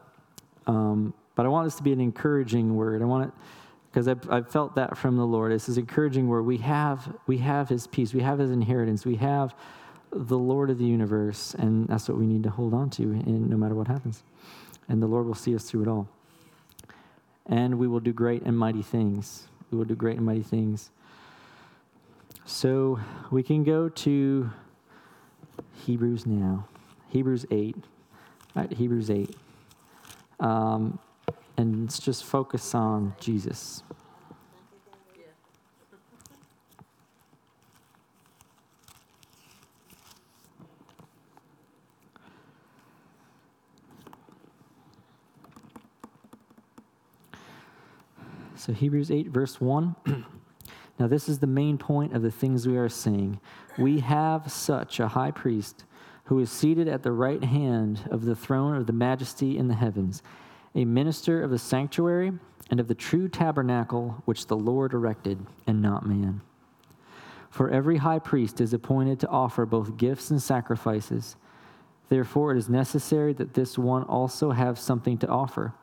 um, 0.67 1.13
but 1.35 1.45
I 1.45 1.49
want 1.49 1.67
this 1.67 1.75
to 1.75 1.83
be 1.83 1.93
an 1.93 2.01
encouraging 2.01 2.75
word. 2.75 3.01
I 3.01 3.05
want 3.05 3.27
it 3.27 3.33
because 3.91 4.07
I've, 4.07 4.29
I've 4.29 4.49
felt 4.49 4.75
that 4.75 4.97
from 4.97 5.15
the 5.15 5.25
Lord. 5.25 5.51
This 5.51 5.69
encouraging 5.69 6.27
word. 6.27 6.43
We 6.43 6.57
have 6.57 7.15
we 7.27 7.37
have 7.39 7.69
His 7.69 7.87
peace. 7.87 8.13
We 8.13 8.21
have 8.21 8.39
His 8.39 8.51
inheritance. 8.51 9.05
We 9.05 9.15
have 9.17 9.55
the 10.15 10.37
Lord 10.37 10.69
of 10.69 10.77
the 10.77 10.85
universe, 10.85 11.53
and 11.55 11.87
that's 11.87 12.07
what 12.07 12.17
we 12.17 12.25
need 12.25 12.43
to 12.43 12.49
hold 12.49 12.73
on 12.73 12.89
to, 12.91 13.03
in, 13.03 13.49
no 13.49 13.57
matter 13.57 13.75
what 13.75 13.87
happens. 13.87 14.23
And 14.87 15.01
the 15.01 15.07
Lord 15.07 15.25
will 15.25 15.35
see 15.35 15.53
us 15.55 15.63
through 15.63 15.83
it 15.83 15.87
all. 15.87 16.07
And 17.47 17.77
we 17.77 17.87
will 17.87 17.99
do 17.99 18.13
great 18.13 18.43
and 18.43 18.57
mighty 18.57 18.81
things. 18.81 19.47
We 19.71 19.77
will 19.77 19.85
do 19.85 19.95
great 19.95 20.17
and 20.17 20.25
mighty 20.25 20.41
things. 20.43 20.89
So 22.45 22.99
we 23.29 23.43
can 23.43 23.63
go 23.63 23.89
to 23.89 24.49
Hebrews 25.85 26.25
now. 26.25 26.67
Hebrews 27.09 27.45
8. 27.51 27.75
Right, 28.55 28.71
Hebrews 28.71 29.09
8. 29.09 29.35
Um, 30.39 30.97
and 31.57 31.83
let's 31.83 31.99
just 31.99 32.23
focus 32.23 32.73
on 32.73 33.15
Jesus. 33.19 33.83
So, 48.65 48.73
Hebrews 48.73 49.11
8, 49.11 49.27
verse 49.27 49.61
1. 49.61 49.95
now, 50.99 51.05
this 51.05 51.29
is 51.29 51.37
the 51.37 51.45
main 51.45 51.77
point 51.77 52.15
of 52.15 52.23
the 52.23 52.31
things 52.31 52.67
we 52.67 52.77
are 52.77 52.89
saying. 52.89 53.39
We 53.77 53.99
have 53.99 54.51
such 54.51 54.99
a 54.99 55.09
high 55.09 55.29
priest 55.29 55.85
who 56.23 56.39
is 56.39 56.49
seated 56.49 56.87
at 56.87 57.03
the 57.03 57.11
right 57.11 57.43
hand 57.43 58.07
of 58.09 58.25
the 58.25 58.33
throne 58.33 58.75
of 58.75 58.87
the 58.87 58.93
majesty 58.93 59.55
in 59.55 59.67
the 59.67 59.75
heavens, 59.75 60.23
a 60.73 60.83
minister 60.83 61.43
of 61.43 61.51
the 61.51 61.59
sanctuary 61.59 62.31
and 62.71 62.79
of 62.79 62.87
the 62.87 62.95
true 62.95 63.27
tabernacle 63.27 64.23
which 64.25 64.47
the 64.47 64.57
Lord 64.57 64.93
erected, 64.93 65.45
and 65.67 65.79
not 65.79 66.07
man. 66.07 66.41
For 67.51 67.69
every 67.69 67.97
high 67.97 68.17
priest 68.17 68.59
is 68.59 68.73
appointed 68.73 69.19
to 69.19 69.29
offer 69.29 69.67
both 69.67 69.95
gifts 69.95 70.31
and 70.31 70.41
sacrifices. 70.41 71.35
Therefore, 72.09 72.55
it 72.55 72.57
is 72.57 72.67
necessary 72.67 73.33
that 73.33 73.53
this 73.53 73.77
one 73.77 74.01
also 74.05 74.49
have 74.49 74.79
something 74.79 75.19
to 75.19 75.27
offer. 75.27 75.75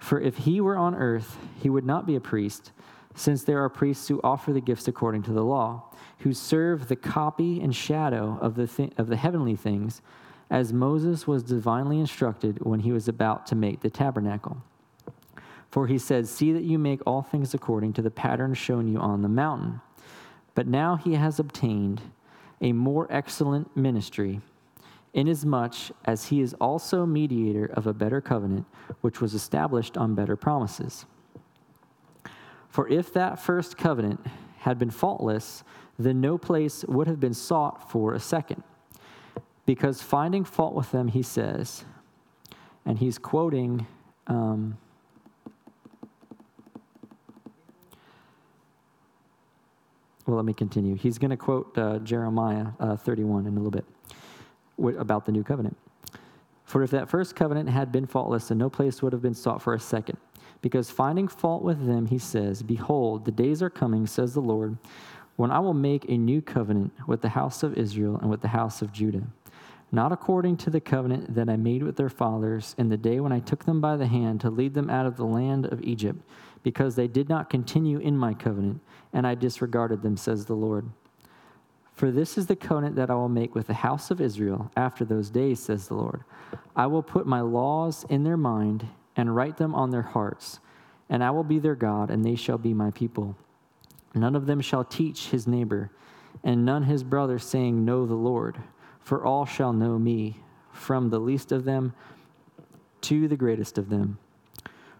For 0.00 0.20
if 0.20 0.38
he 0.38 0.60
were 0.60 0.76
on 0.76 0.94
earth, 0.94 1.36
he 1.62 1.70
would 1.70 1.84
not 1.84 2.06
be 2.06 2.16
a 2.16 2.20
priest, 2.20 2.72
since 3.14 3.44
there 3.44 3.62
are 3.62 3.68
priests 3.68 4.08
who 4.08 4.20
offer 4.24 4.52
the 4.52 4.60
gifts 4.60 4.88
according 4.88 5.22
to 5.24 5.32
the 5.32 5.44
law, 5.44 5.84
who 6.20 6.32
serve 6.32 6.88
the 6.88 6.96
copy 6.96 7.60
and 7.60 7.76
shadow 7.76 8.38
of 8.40 8.54
the, 8.54 8.66
th- 8.66 8.92
of 8.96 9.08
the 9.08 9.16
heavenly 9.16 9.54
things, 9.54 10.00
as 10.50 10.72
Moses 10.72 11.26
was 11.26 11.42
divinely 11.42 12.00
instructed 12.00 12.64
when 12.64 12.80
he 12.80 12.92
was 12.92 13.08
about 13.08 13.46
to 13.46 13.54
make 13.54 13.80
the 13.80 13.90
tabernacle. 13.90 14.56
For 15.70 15.86
he 15.86 15.98
said, 15.98 16.26
See 16.26 16.52
that 16.52 16.64
you 16.64 16.78
make 16.78 17.00
all 17.06 17.22
things 17.22 17.54
according 17.54 17.92
to 17.92 18.02
the 18.02 18.10
pattern 18.10 18.54
shown 18.54 18.88
you 18.88 18.98
on 18.98 19.22
the 19.22 19.28
mountain. 19.28 19.80
But 20.54 20.66
now 20.66 20.96
he 20.96 21.14
has 21.14 21.38
obtained 21.38 22.00
a 22.60 22.72
more 22.72 23.06
excellent 23.10 23.76
ministry 23.76 24.40
inasmuch 25.14 25.74
as 26.04 26.26
he 26.26 26.40
is 26.40 26.54
also 26.60 27.04
mediator 27.04 27.66
of 27.66 27.86
a 27.86 27.92
better 27.92 28.20
covenant, 28.20 28.66
which 29.00 29.20
was 29.20 29.34
established 29.34 29.96
on 29.96 30.14
better 30.14 30.36
promises. 30.36 31.06
For 32.68 32.88
if 32.88 33.12
that 33.14 33.40
first 33.40 33.76
covenant 33.76 34.24
had 34.58 34.78
been 34.78 34.90
faultless, 34.90 35.64
then 35.98 36.20
no 36.20 36.38
place 36.38 36.84
would 36.84 37.06
have 37.08 37.18
been 37.18 37.34
sought 37.34 37.90
for 37.90 38.14
a 38.14 38.20
second. 38.20 38.62
Because 39.66 40.02
finding 40.02 40.44
fault 40.44 40.74
with 40.74 40.90
them, 40.92 41.08
he 41.08 41.22
says, 41.22 41.84
and 42.86 42.98
he's 42.98 43.18
quoting. 43.18 43.86
Um, 44.26 44.78
well, 50.26 50.36
let 50.36 50.44
me 50.44 50.54
continue. 50.54 50.94
He's 50.94 51.18
going 51.18 51.30
to 51.30 51.36
quote 51.36 51.76
uh, 51.76 51.98
Jeremiah 51.98 52.68
uh, 52.78 52.96
31 52.96 53.46
in 53.46 53.52
a 53.52 53.56
little 53.56 53.70
bit 53.70 53.84
about 54.98 55.26
the 55.26 55.32
new 55.32 55.44
covenant. 55.44 55.76
For 56.64 56.82
if 56.82 56.90
that 56.92 57.08
first 57.08 57.34
covenant 57.34 57.68
had 57.68 57.90
been 57.90 58.06
faultless, 58.06 58.48
then 58.48 58.58
no 58.58 58.70
place 58.70 59.02
would 59.02 59.12
have 59.12 59.22
been 59.22 59.34
sought 59.34 59.60
for 59.60 59.74
a 59.74 59.80
second. 59.80 60.18
Because 60.62 60.90
finding 60.90 61.26
fault 61.26 61.62
with 61.62 61.86
them, 61.86 62.06
he 62.06 62.18
says, 62.18 62.62
Behold, 62.62 63.24
the 63.24 63.32
days 63.32 63.62
are 63.62 63.70
coming, 63.70 64.06
says 64.06 64.34
the 64.34 64.40
Lord, 64.40 64.76
when 65.36 65.50
I 65.50 65.58
will 65.58 65.74
make 65.74 66.04
a 66.08 66.18
new 66.18 66.42
covenant 66.42 66.92
with 67.06 67.22
the 67.22 67.30
house 67.30 67.62
of 67.62 67.76
Israel 67.76 68.18
and 68.20 68.30
with 68.30 68.42
the 68.42 68.48
house 68.48 68.82
of 68.82 68.92
Judah. 68.92 69.22
Not 69.90 70.12
according 70.12 70.58
to 70.58 70.70
the 70.70 70.80
covenant 70.80 71.34
that 71.34 71.48
I 71.48 71.56
made 71.56 71.82
with 71.82 71.96
their 71.96 72.08
fathers 72.08 72.74
in 72.78 72.88
the 72.88 72.96
day 72.96 73.18
when 73.18 73.32
I 73.32 73.40
took 73.40 73.64
them 73.64 73.80
by 73.80 73.96
the 73.96 74.06
hand 74.06 74.40
to 74.42 74.50
lead 74.50 74.74
them 74.74 74.90
out 74.90 75.06
of 75.06 75.16
the 75.16 75.24
land 75.24 75.66
of 75.66 75.82
Egypt, 75.82 76.20
because 76.62 76.94
they 76.94 77.08
did 77.08 77.28
not 77.28 77.50
continue 77.50 77.98
in 77.98 78.16
my 78.16 78.34
covenant, 78.34 78.80
and 79.12 79.26
I 79.26 79.34
disregarded 79.34 80.02
them, 80.02 80.16
says 80.16 80.44
the 80.44 80.54
Lord. 80.54 80.88
For 82.00 82.10
this 82.10 82.38
is 82.38 82.46
the 82.46 82.56
covenant 82.56 82.96
that 82.96 83.10
I 83.10 83.14
will 83.14 83.28
make 83.28 83.54
with 83.54 83.66
the 83.66 83.74
house 83.74 84.10
of 84.10 84.22
Israel 84.22 84.70
after 84.74 85.04
those 85.04 85.28
days, 85.28 85.60
says 85.60 85.86
the 85.86 85.96
Lord. 85.96 86.24
I 86.74 86.86
will 86.86 87.02
put 87.02 87.26
my 87.26 87.42
laws 87.42 88.06
in 88.08 88.24
their 88.24 88.38
mind 88.38 88.86
and 89.16 89.36
write 89.36 89.58
them 89.58 89.74
on 89.74 89.90
their 89.90 90.00
hearts, 90.00 90.60
and 91.10 91.22
I 91.22 91.30
will 91.30 91.44
be 91.44 91.58
their 91.58 91.74
God, 91.74 92.10
and 92.10 92.24
they 92.24 92.36
shall 92.36 92.56
be 92.56 92.72
my 92.72 92.90
people. 92.90 93.36
None 94.14 94.34
of 94.34 94.46
them 94.46 94.62
shall 94.62 94.82
teach 94.82 95.26
his 95.26 95.46
neighbor, 95.46 95.90
and 96.42 96.64
none 96.64 96.84
his 96.84 97.04
brother, 97.04 97.38
saying, 97.38 97.84
Know 97.84 98.06
the 98.06 98.14
Lord, 98.14 98.56
for 99.00 99.22
all 99.22 99.44
shall 99.44 99.74
know 99.74 99.98
me, 99.98 100.38
from 100.72 101.10
the 101.10 101.20
least 101.20 101.52
of 101.52 101.64
them 101.64 101.92
to 103.02 103.28
the 103.28 103.36
greatest 103.36 103.76
of 103.76 103.90
them. 103.90 104.18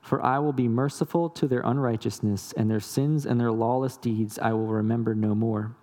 For 0.02 0.22
I 0.22 0.38
will 0.38 0.52
be 0.52 0.68
merciful 0.68 1.30
to 1.30 1.48
their 1.48 1.62
unrighteousness, 1.64 2.52
and 2.58 2.70
their 2.70 2.78
sins 2.78 3.24
and 3.24 3.40
their 3.40 3.52
lawless 3.52 3.96
deeds 3.96 4.38
I 4.38 4.52
will 4.52 4.66
remember 4.66 5.14
no 5.14 5.34
more. 5.34 5.74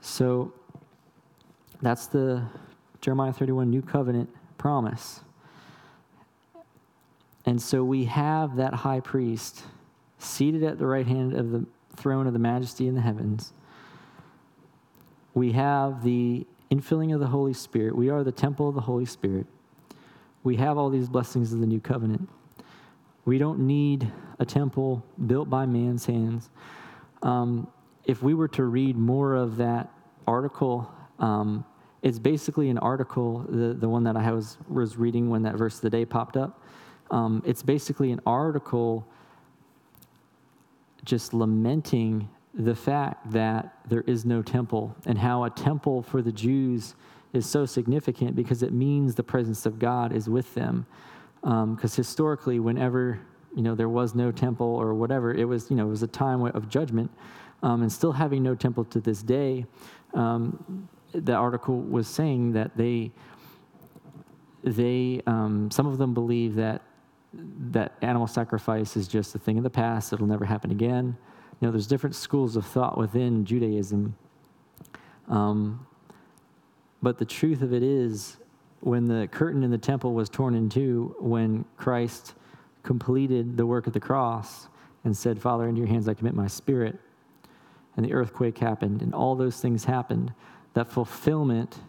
So 0.00 0.52
that's 1.82 2.06
the 2.06 2.44
Jeremiah 3.00 3.32
31 3.32 3.70
New 3.70 3.82
Covenant 3.82 4.28
promise. 4.58 5.20
And 7.46 7.60
so 7.60 7.82
we 7.82 8.04
have 8.04 8.56
that 8.56 8.74
high 8.74 9.00
priest 9.00 9.62
seated 10.18 10.62
at 10.62 10.78
the 10.78 10.86
right 10.86 11.06
hand 11.06 11.34
of 11.34 11.50
the 11.50 11.64
throne 11.96 12.26
of 12.26 12.32
the 12.32 12.38
majesty 12.38 12.86
in 12.86 12.94
the 12.94 13.00
heavens. 13.00 13.52
We 15.34 15.52
have 15.52 16.02
the 16.02 16.46
infilling 16.70 17.14
of 17.14 17.20
the 17.20 17.26
Holy 17.26 17.54
Spirit. 17.54 17.96
We 17.96 18.10
are 18.10 18.22
the 18.22 18.32
temple 18.32 18.68
of 18.68 18.74
the 18.74 18.80
Holy 18.82 19.06
Spirit. 19.06 19.46
We 20.42 20.56
have 20.56 20.78
all 20.78 20.90
these 20.90 21.08
blessings 21.08 21.52
of 21.52 21.60
the 21.60 21.66
new 21.66 21.80
covenant. 21.80 22.28
We 23.24 23.38
don't 23.38 23.60
need 23.60 24.10
a 24.38 24.44
temple 24.44 25.04
built 25.26 25.50
by 25.50 25.66
man's 25.66 26.06
hands. 26.06 26.48
Um, 27.22 27.68
if 28.10 28.24
we 28.24 28.34
were 28.34 28.48
to 28.48 28.64
read 28.64 28.96
more 28.96 29.36
of 29.36 29.56
that 29.58 29.88
article, 30.26 30.90
um, 31.20 31.64
it's 32.02 32.18
basically 32.18 32.68
an 32.68 32.78
article, 32.78 33.46
the, 33.48 33.72
the 33.72 33.88
one 33.88 34.02
that 34.02 34.16
I 34.16 34.32
was, 34.32 34.58
was 34.68 34.96
reading 34.96 35.30
when 35.30 35.42
that 35.44 35.54
verse 35.54 35.76
of 35.76 35.82
the 35.82 35.90
day 35.90 36.04
popped 36.04 36.36
up. 36.36 36.60
Um, 37.12 37.40
it's 37.46 37.62
basically 37.62 38.10
an 38.10 38.20
article 38.26 39.06
just 41.04 41.32
lamenting 41.32 42.28
the 42.52 42.74
fact 42.74 43.30
that 43.30 43.76
there 43.88 44.02
is 44.08 44.24
no 44.24 44.42
temple 44.42 44.96
and 45.06 45.16
how 45.16 45.44
a 45.44 45.50
temple 45.50 46.02
for 46.02 46.20
the 46.20 46.32
Jews 46.32 46.96
is 47.32 47.46
so 47.46 47.64
significant 47.64 48.34
because 48.34 48.64
it 48.64 48.72
means 48.72 49.14
the 49.14 49.22
presence 49.22 49.66
of 49.66 49.78
God 49.78 50.12
is 50.12 50.28
with 50.28 50.52
them. 50.54 50.84
Because 51.42 51.92
um, 51.92 51.96
historically, 51.96 52.58
whenever 52.58 53.20
you 53.54 53.62
know 53.62 53.76
there 53.76 53.88
was 53.88 54.16
no 54.16 54.32
temple 54.32 54.66
or 54.66 54.94
whatever, 54.94 55.32
it 55.32 55.44
was 55.44 55.70
you 55.70 55.76
know 55.76 55.86
it 55.86 55.90
was 55.90 56.02
a 56.02 56.08
time 56.08 56.42
of 56.42 56.68
judgment 56.68 57.10
um, 57.62 57.82
and 57.82 57.92
still 57.92 58.12
having 58.12 58.42
no 58.42 58.54
temple 58.54 58.84
to 58.84 59.00
this 59.00 59.22
day, 59.22 59.66
um, 60.14 60.88
the 61.12 61.34
article 61.34 61.80
was 61.80 62.06
saying 62.06 62.52
that 62.52 62.76
they, 62.76 63.10
they 64.62 65.20
um, 65.26 65.70
some 65.70 65.86
of 65.86 65.98
them 65.98 66.14
believe 66.14 66.54
that 66.54 66.82
that 67.32 67.94
animal 68.02 68.26
sacrifice 68.26 68.96
is 68.96 69.06
just 69.06 69.34
a 69.34 69.38
thing 69.38 69.56
of 69.58 69.64
the 69.64 69.70
past; 69.70 70.12
it'll 70.12 70.26
never 70.26 70.44
happen 70.44 70.70
again. 70.70 71.16
You 71.60 71.66
know, 71.66 71.72
there's 71.72 71.86
different 71.86 72.16
schools 72.16 72.56
of 72.56 72.64
thought 72.66 72.96
within 72.96 73.44
Judaism. 73.44 74.16
Um, 75.28 75.86
but 77.02 77.18
the 77.18 77.24
truth 77.24 77.62
of 77.62 77.72
it 77.72 77.82
is, 77.82 78.36
when 78.80 79.04
the 79.04 79.28
curtain 79.28 79.62
in 79.62 79.70
the 79.70 79.78
temple 79.78 80.14
was 80.14 80.28
torn 80.28 80.54
in 80.54 80.68
two, 80.68 81.14
when 81.18 81.64
Christ 81.76 82.34
completed 82.82 83.56
the 83.56 83.66
work 83.66 83.86
of 83.86 83.92
the 83.92 84.00
cross 84.00 84.68
and 85.04 85.16
said, 85.16 85.40
Father, 85.40 85.68
into 85.68 85.80
your 85.80 85.88
hands 85.88 86.08
I 86.08 86.14
commit 86.14 86.34
my 86.34 86.46
spirit, 86.46 86.98
and 88.00 88.08
the 88.08 88.14
earthquake 88.14 88.56
happened, 88.56 89.02
and 89.02 89.14
all 89.14 89.36
those 89.36 89.60
things 89.60 89.84
happened. 89.84 90.32
That 90.72 90.90
fulfillment 90.90 91.80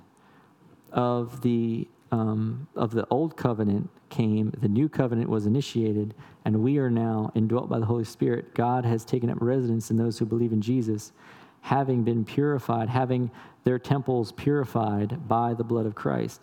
of 0.91 1.41
the 1.41 1.87
um, 2.11 2.67
of 2.75 2.91
the 2.91 3.07
old 3.09 3.37
covenant 3.37 3.89
came, 4.09 4.51
the 4.59 4.67
new 4.67 4.89
covenant 4.89 5.29
was 5.29 5.45
initiated, 5.45 6.13
and 6.43 6.61
we 6.61 6.79
are 6.79 6.89
now 6.89 7.31
indwelt 7.33 7.69
by 7.69 7.79
the 7.79 7.85
Holy 7.85 8.03
Spirit. 8.03 8.53
God 8.53 8.83
has 8.83 9.05
taken 9.05 9.29
up 9.29 9.37
residence 9.39 9.89
in 9.89 9.95
those 9.95 10.19
who 10.19 10.25
believe 10.25 10.51
in 10.51 10.59
Jesus, 10.59 11.13
having 11.61 12.03
been 12.03 12.25
purified, 12.25 12.89
having 12.89 13.31
their 13.63 13.79
temples 13.79 14.33
purified 14.33 15.29
by 15.29 15.53
the 15.53 15.63
blood 15.63 15.85
of 15.85 15.95
Christ. 15.95 16.41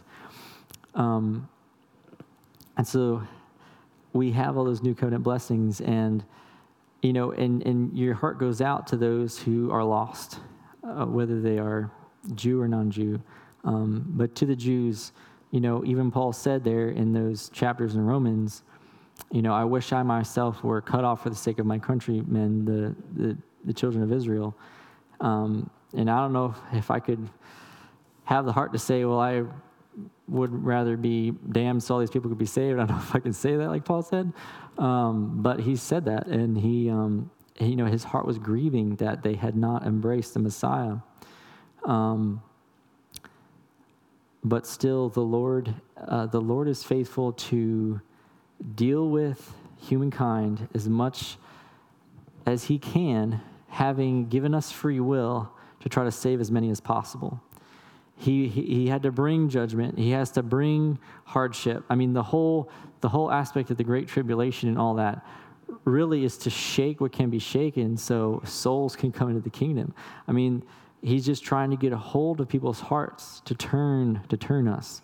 Um, 0.94 1.46
and 2.78 2.88
so 2.88 3.22
we 4.14 4.32
have 4.32 4.56
all 4.56 4.64
those 4.64 4.82
new 4.82 4.94
covenant 4.94 5.24
blessings, 5.24 5.82
and 5.82 6.24
you 7.02 7.12
know, 7.12 7.32
and, 7.32 7.62
and 7.64 7.96
your 7.96 8.14
heart 8.14 8.38
goes 8.38 8.60
out 8.60 8.86
to 8.88 8.96
those 8.96 9.38
who 9.38 9.70
are 9.70 9.84
lost, 9.84 10.40
uh, 10.82 11.04
whether 11.04 11.40
they 11.40 11.58
are 11.58 11.90
Jew 12.34 12.60
or 12.60 12.68
non 12.68 12.90
Jew. 12.90 13.22
Um, 13.64 14.04
but 14.08 14.34
to 14.36 14.46
the 14.46 14.56
Jews, 14.56 15.12
you 15.50 15.60
know, 15.60 15.84
even 15.84 16.10
Paul 16.10 16.32
said 16.32 16.64
there 16.64 16.90
in 16.90 17.12
those 17.12 17.48
chapters 17.50 17.94
in 17.94 18.04
Romans, 18.04 18.62
you 19.30 19.42
know, 19.42 19.52
I 19.52 19.64
wish 19.64 19.92
I 19.92 20.02
myself 20.02 20.62
were 20.62 20.80
cut 20.80 21.04
off 21.04 21.22
for 21.22 21.30
the 21.30 21.36
sake 21.36 21.58
of 21.58 21.66
my 21.66 21.78
countrymen, 21.78 22.64
the, 22.64 22.94
the, 23.20 23.36
the 23.64 23.72
children 23.72 24.02
of 24.02 24.12
Israel. 24.12 24.56
Um, 25.20 25.70
and 25.94 26.10
I 26.10 26.20
don't 26.20 26.32
know 26.32 26.54
if, 26.72 26.78
if 26.78 26.90
I 26.90 27.00
could 27.00 27.28
have 28.24 28.44
the 28.44 28.52
heart 28.52 28.72
to 28.72 28.78
say, 28.78 29.04
well, 29.04 29.20
I 29.20 29.42
would 30.28 30.64
rather 30.64 30.96
be 30.96 31.32
damned 31.50 31.82
so 31.82 31.94
all 31.94 32.00
these 32.00 32.10
people 32.10 32.28
could 32.28 32.38
be 32.38 32.46
saved. 32.46 32.74
I 32.78 32.86
don't 32.86 32.90
know 32.90 33.02
if 33.02 33.14
I 33.14 33.20
can 33.20 33.32
say 33.32 33.56
that 33.56 33.68
like 33.68 33.84
Paul 33.84 34.02
said. 34.02 34.32
Um, 34.76 35.42
but 35.42 35.60
he 35.60 35.76
said 35.76 36.04
that, 36.04 36.26
and 36.28 36.56
he, 36.56 36.88
um, 36.88 37.30
he, 37.54 37.66
you 37.66 37.76
know, 37.76 37.86
his 37.86 38.04
heart 38.04 38.26
was 38.26 38.38
grieving 38.38 38.96
that 38.96 39.22
they 39.22 39.34
had 39.34 39.56
not 39.56 39.84
embraced 39.84 40.34
the 40.34 40.40
Messiah. 40.40 40.96
Um, 41.84 42.42
but 44.44 44.66
still, 44.66 45.08
the 45.08 45.20
Lord, 45.20 45.74
uh, 45.96 46.26
the 46.26 46.40
Lord 46.40 46.68
is 46.68 46.84
faithful 46.84 47.32
to 47.32 48.00
deal 48.74 49.08
with 49.08 49.54
humankind 49.76 50.68
as 50.74 50.88
much 50.88 51.36
as 52.46 52.64
He 52.64 52.78
can, 52.78 53.40
having 53.68 54.28
given 54.28 54.54
us 54.54 54.70
free 54.70 55.00
will 55.00 55.52
to 55.80 55.88
try 55.88 56.04
to 56.04 56.12
save 56.12 56.40
as 56.40 56.50
many 56.50 56.70
as 56.70 56.80
possible. 56.80 57.40
He, 58.18 58.48
he, 58.48 58.88
had 58.88 59.02
to 59.04 59.12
bring 59.12 59.48
judgment. 59.48 59.96
He 59.96 60.10
has 60.10 60.32
to 60.32 60.42
bring 60.42 60.98
hardship. 61.24 61.84
I 61.88 61.94
mean, 61.94 62.12
the 62.12 62.22
whole, 62.22 62.68
the 63.00 63.08
whole 63.08 63.30
aspect 63.30 63.70
of 63.70 63.76
the 63.76 63.84
Great 63.84 64.08
Tribulation 64.08 64.68
and 64.68 64.76
all 64.76 64.94
that 64.96 65.24
really 65.84 66.24
is 66.24 66.36
to 66.38 66.50
shake 66.50 67.00
what 67.00 67.12
can 67.12 67.30
be 67.30 67.38
shaken 67.38 67.96
so 67.96 68.42
souls 68.44 68.96
can 68.96 69.12
come 69.12 69.28
into 69.28 69.40
the 69.40 69.50
kingdom. 69.50 69.94
I 70.26 70.32
mean, 70.32 70.64
he's 71.00 71.24
just 71.24 71.44
trying 71.44 71.70
to 71.70 71.76
get 71.76 71.92
a 71.92 71.96
hold 71.96 72.40
of 72.40 72.48
people's 72.48 72.80
hearts 72.80 73.40
to 73.44 73.54
turn 73.54 74.20
to 74.28 74.36
turn 74.36 74.66
us 74.66 75.00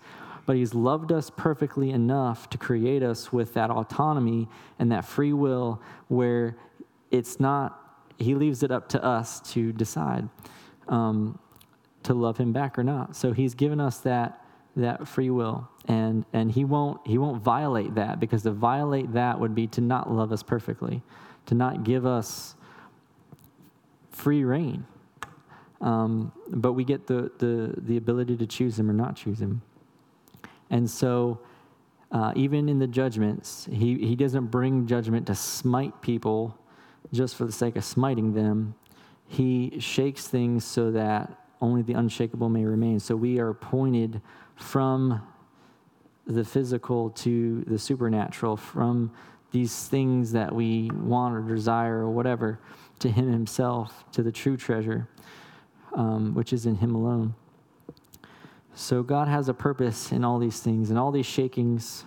but 0.47 0.57
he's 0.57 0.75
loved 0.75 1.13
us 1.13 1.31
perfectly 1.31 1.91
enough 1.91 2.51
to 2.51 2.59
create 2.59 3.03
us 3.03 3.33
with 3.33 3.55
that 3.55 3.71
autonomy 3.71 4.49
and 4.79 4.93
that 4.93 5.05
free 5.05 5.33
will 5.33 5.81
where 6.09 6.57
it's 7.11 7.41
not 7.41 7.81
he 8.19 8.35
leaves 8.35 8.63
it 8.63 8.71
up 8.71 8.89
to 8.89 9.03
us 9.03 9.41
to 9.41 9.73
decide 9.73 10.29
um, 10.89 11.39
to 12.05 12.15
love 12.15 12.37
him 12.39 12.53
back 12.53 12.79
or 12.79 12.85
not. 12.85 13.17
So 13.17 13.33
he's 13.33 13.55
given 13.55 13.81
us 13.81 13.99
that 14.01 14.41
that 14.77 15.07
free 15.07 15.31
will. 15.31 15.69
And 15.87 16.25
and 16.33 16.51
he 16.51 16.65
won't 16.65 17.01
he 17.07 17.19
won't 17.19 17.43
violate 17.43 17.95
that 17.97 18.21
because 18.21 18.43
to 18.43 18.51
violate 18.51 19.13
that 19.13 19.39
would 19.39 19.55
be 19.55 19.67
to 19.69 19.81
not 19.81 20.11
love 20.11 20.33
us 20.33 20.43
perfectly 20.43 21.03
to 21.47 21.55
not 21.55 21.85
give 21.85 22.07
us 22.07 22.55
free 24.11 24.45
reign. 24.45 24.87
Um, 25.81 26.33
but 26.49 26.73
we 26.73 26.85
get 26.85 27.07
the, 27.07 27.31
the 27.39 27.75
the 27.77 27.97
ability 27.97 28.37
to 28.39 28.47
choose 28.47 28.79
him 28.79 28.89
or 28.89 28.95
not 28.95 29.17
choose 29.17 29.41
him. 29.41 29.63
And 30.71 30.89
so 30.91 31.41
uh, 32.11 32.33
even 32.35 32.69
in 32.69 32.79
the 32.79 32.87
judgments 32.87 33.69
he, 33.71 33.99
he 33.99 34.17
doesn't 34.17 34.47
bring 34.47 34.87
judgment 34.87 35.27
to 35.27 35.35
smite 35.35 36.01
people 36.01 36.57
just 37.13 37.37
for 37.37 37.45
the 37.45 37.53
sake 37.53 37.77
of 37.77 37.85
smiting 37.85 38.33
them. 38.33 38.75
He 39.27 39.79
shakes 39.79 40.27
things 40.27 40.65
so 40.65 40.91
that 40.93 41.44
only 41.65 41.83
the 41.83 41.95
unshakable 41.95 42.49
may 42.49 42.65
remain. 42.65 43.01
So 43.01 43.17
we 43.17 43.41
are 43.41 43.55
pointed 43.55 44.21
from 44.55 45.27
the 46.27 46.45
physical 46.45 47.11
to 47.11 47.65
the 47.67 47.79
supernatural, 47.79 48.57
from 48.57 49.11
these 49.51 49.87
things 49.87 50.33
that 50.33 50.55
we 50.55 50.91
want 50.91 51.35
or 51.35 51.41
desire 51.41 51.99
or 51.99 52.11
whatever, 52.11 52.61
to 52.99 53.11
Him 53.11 53.33
Himself, 53.33 54.05
to 54.13 54.23
the 54.23 54.31
true 54.31 54.57
treasure, 54.57 55.09
um, 55.95 56.35
which 56.35 56.53
is 56.53 56.67
in 56.67 56.77
Him 56.77 56.95
alone. 56.95 57.35
So 58.75 59.03
God 59.03 59.29
has 59.29 59.49
a 59.49 59.55
purpose 59.55 60.13
in 60.13 60.25
all 60.25 60.39
these 60.39 60.61
things, 60.61 60.91
and 60.91 60.99
all 60.99 61.13
these 61.13 61.27
shakings. 61.27 62.05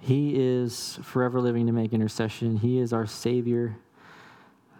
He 0.00 0.34
is 0.34 0.98
forever 1.02 1.40
living 1.40 1.66
to 1.66 1.72
make 1.72 1.92
intercession. 1.92 2.56
He 2.56 2.78
is 2.78 2.92
our 2.92 3.06
Savior. 3.06 3.76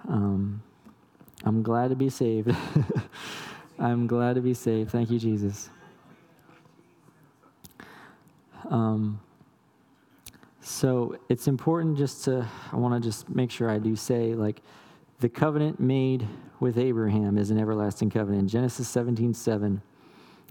Um, 0.08 0.62
I'm 1.44 1.62
glad 1.62 1.88
to 1.90 1.96
be 1.96 2.08
saved. 2.08 2.50
I'm 3.80 4.06
glad 4.06 4.34
to 4.34 4.42
be 4.42 4.52
saved. 4.52 4.90
Thank 4.90 5.10
you, 5.10 5.18
Jesus. 5.18 5.70
Um, 8.68 9.18
so 10.60 11.16
it's 11.30 11.48
important 11.48 11.96
just 11.96 12.24
to, 12.24 12.46
I 12.72 12.76
want 12.76 13.02
to 13.02 13.08
just 13.08 13.30
make 13.30 13.50
sure 13.50 13.70
I 13.70 13.78
do 13.78 13.96
say, 13.96 14.34
like, 14.34 14.60
the 15.20 15.30
covenant 15.30 15.80
made 15.80 16.28
with 16.60 16.76
Abraham 16.76 17.38
is 17.38 17.50
an 17.50 17.58
everlasting 17.58 18.10
covenant. 18.10 18.50
Genesis 18.50 18.86
17 18.86 19.32
7. 19.32 19.80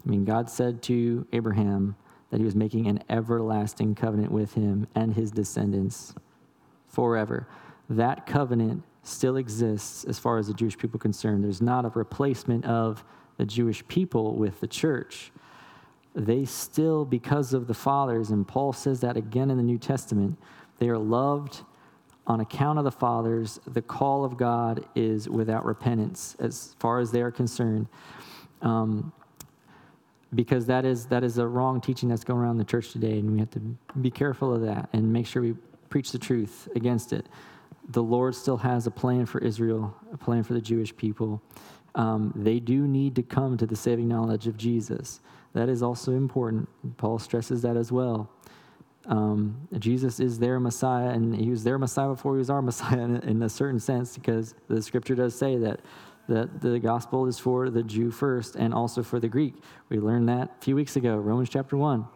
I 0.04 0.08
mean, 0.08 0.24
God 0.24 0.50
said 0.50 0.82
to 0.84 1.24
Abraham 1.32 1.94
that 2.30 2.38
he 2.38 2.44
was 2.44 2.56
making 2.56 2.88
an 2.88 3.04
everlasting 3.08 3.94
covenant 3.94 4.32
with 4.32 4.54
him 4.54 4.88
and 4.96 5.14
his 5.14 5.30
descendants 5.30 6.16
forever. 6.88 7.46
That 7.88 8.26
covenant 8.26 8.82
still 9.04 9.36
exists 9.36 10.02
as 10.04 10.18
far 10.18 10.38
as 10.38 10.48
the 10.48 10.54
Jewish 10.54 10.76
people 10.76 10.98
are 10.98 11.00
concerned. 11.00 11.44
There's 11.44 11.62
not 11.62 11.84
a 11.84 11.90
replacement 11.90 12.64
of 12.64 13.04
the 13.40 13.46
Jewish 13.46 13.82
people 13.88 14.34
with 14.34 14.60
the 14.60 14.66
church, 14.66 15.32
they 16.14 16.44
still, 16.44 17.06
because 17.06 17.54
of 17.54 17.68
the 17.68 17.72
fathers, 17.74 18.28
and 18.28 18.46
Paul 18.46 18.74
says 18.74 19.00
that 19.00 19.16
again 19.16 19.50
in 19.50 19.56
the 19.56 19.62
New 19.62 19.78
Testament, 19.78 20.36
they 20.78 20.90
are 20.90 20.98
loved 20.98 21.62
on 22.26 22.40
account 22.40 22.78
of 22.78 22.84
the 22.84 22.90
fathers. 22.90 23.58
The 23.66 23.80
call 23.80 24.26
of 24.26 24.36
God 24.36 24.84
is 24.94 25.26
without 25.26 25.64
repentance 25.64 26.36
as 26.38 26.76
far 26.80 27.00
as 27.00 27.12
they 27.12 27.22
are 27.22 27.30
concerned. 27.30 27.86
Um, 28.60 29.10
because 30.34 30.66
that 30.66 30.84
is 30.84 31.06
that 31.06 31.24
is 31.24 31.38
a 31.38 31.46
wrong 31.46 31.80
teaching 31.80 32.10
that's 32.10 32.24
going 32.24 32.40
around 32.40 32.58
the 32.58 32.64
church 32.64 32.92
today, 32.92 33.18
and 33.20 33.32
we 33.32 33.38
have 33.38 33.50
to 33.52 33.60
be 34.02 34.10
careful 34.10 34.54
of 34.54 34.60
that 34.60 34.90
and 34.92 35.10
make 35.10 35.26
sure 35.26 35.40
we 35.40 35.54
preach 35.88 36.12
the 36.12 36.18
truth 36.18 36.68
against 36.76 37.14
it. 37.14 37.26
The 37.88 38.02
Lord 38.02 38.34
still 38.34 38.58
has 38.58 38.86
a 38.86 38.90
plan 38.90 39.24
for 39.24 39.38
Israel, 39.38 39.96
a 40.12 40.18
plan 40.18 40.42
for 40.42 40.52
the 40.52 40.60
Jewish 40.60 40.94
people, 40.94 41.42
um, 41.94 42.32
they 42.36 42.60
do 42.60 42.86
need 42.86 43.16
to 43.16 43.22
come 43.22 43.56
to 43.56 43.66
the 43.66 43.76
saving 43.76 44.08
knowledge 44.08 44.46
of 44.46 44.56
Jesus. 44.56 45.20
That 45.52 45.68
is 45.68 45.82
also 45.82 46.12
important. 46.12 46.68
Paul 46.96 47.18
stresses 47.18 47.62
that 47.62 47.76
as 47.76 47.90
well. 47.90 48.30
Um, 49.06 49.68
Jesus 49.78 50.20
is 50.20 50.38
their 50.38 50.60
Messiah, 50.60 51.08
and 51.08 51.34
he 51.34 51.50
was 51.50 51.64
their 51.64 51.78
Messiah 51.78 52.08
before 52.08 52.34
he 52.34 52.38
was 52.38 52.50
our 52.50 52.62
Messiah 52.70 53.00
in, 53.00 53.16
in 53.16 53.42
a 53.42 53.48
certain 53.48 53.80
sense, 53.80 54.16
because 54.16 54.54
the 54.68 54.80
scripture 54.80 55.14
does 55.14 55.34
say 55.34 55.56
that, 55.56 55.80
that 56.28 56.60
the 56.60 56.78
gospel 56.78 57.26
is 57.26 57.38
for 57.38 57.70
the 57.70 57.82
Jew 57.82 58.10
first 58.10 58.56
and 58.56 58.72
also 58.72 59.02
for 59.02 59.18
the 59.18 59.28
Greek. 59.28 59.54
We 59.88 59.98
learned 59.98 60.28
that 60.28 60.50
a 60.58 60.64
few 60.64 60.76
weeks 60.76 60.96
ago, 60.96 61.16
Romans 61.16 61.48
chapter 61.48 61.76
1. 61.76 62.06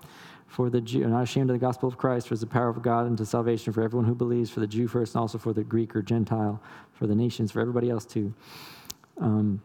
For 0.47 0.71
the 0.71 0.81
Jew, 0.81 1.05
not 1.09 1.25
ashamed 1.25 1.51
of 1.51 1.55
the 1.55 1.59
gospel 1.59 1.89
of 1.89 1.99
Christ, 1.99 2.29
for 2.29 2.37
the 2.37 2.47
power 2.47 2.69
of 2.69 2.81
God 2.81 3.07
unto 3.07 3.25
salvation 3.25 3.73
for 3.73 3.83
everyone 3.83 4.07
who 4.07 4.15
believes, 4.15 4.51
for 4.51 4.61
the 4.61 4.69
Jew 4.69 4.87
first, 4.87 5.17
and 5.17 5.21
also 5.21 5.37
for 5.37 5.53
the 5.53 5.65
Greek 5.65 5.97
or 5.97 6.03
Gentile, 6.03 6.63
for 6.93 7.09
the 7.09 7.15
nations, 7.17 7.51
for 7.51 7.61
everybody 7.61 7.91
else 7.91 8.07
too. 8.07 8.33
Um, 9.21 9.63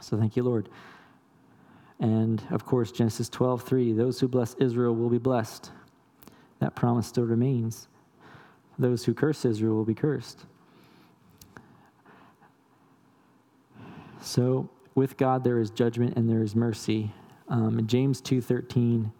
so 0.00 0.16
thank 0.18 0.36
you, 0.36 0.42
Lord. 0.42 0.68
And 2.00 2.42
of 2.50 2.64
course, 2.64 2.92
Genesis 2.92 3.28
12, 3.28 3.62
3, 3.62 3.92
those 3.92 4.20
who 4.20 4.28
bless 4.28 4.54
Israel 4.54 4.94
will 4.94 5.08
be 5.08 5.18
blessed. 5.18 5.70
That 6.58 6.74
promise 6.74 7.06
still 7.06 7.24
remains. 7.24 7.88
Those 8.78 9.04
who 9.04 9.14
curse 9.14 9.44
Israel 9.44 9.74
will 9.74 9.84
be 9.84 9.94
cursed. 9.94 10.44
So 14.20 14.68
with 14.94 15.16
God 15.16 15.44
there 15.44 15.60
is 15.60 15.70
judgment 15.70 16.16
and 16.16 16.28
there 16.28 16.42
is 16.42 16.54
mercy. 16.54 17.12
Um, 17.48 17.78
in 17.78 17.86
James 17.86 18.20
2:13, 18.20 19.10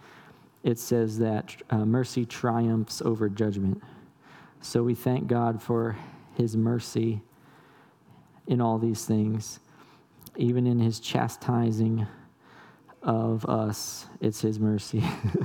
it 0.64 0.78
says 0.78 1.18
that 1.18 1.54
uh, 1.70 1.84
mercy 1.84 2.24
triumphs 2.24 3.00
over 3.00 3.28
judgment. 3.28 3.80
So 4.60 4.82
we 4.82 4.94
thank 4.94 5.28
God 5.28 5.62
for 5.62 5.96
His 6.34 6.56
mercy 6.56 7.22
in 8.46 8.60
all 8.60 8.78
these 8.78 9.04
things. 9.04 9.60
Even 10.36 10.66
in 10.66 10.78
his 10.78 11.00
chastising 11.00 12.06
of 13.02 13.44
us, 13.46 14.06
it's 14.20 14.40
his 14.40 14.58
mercy. 14.58 15.02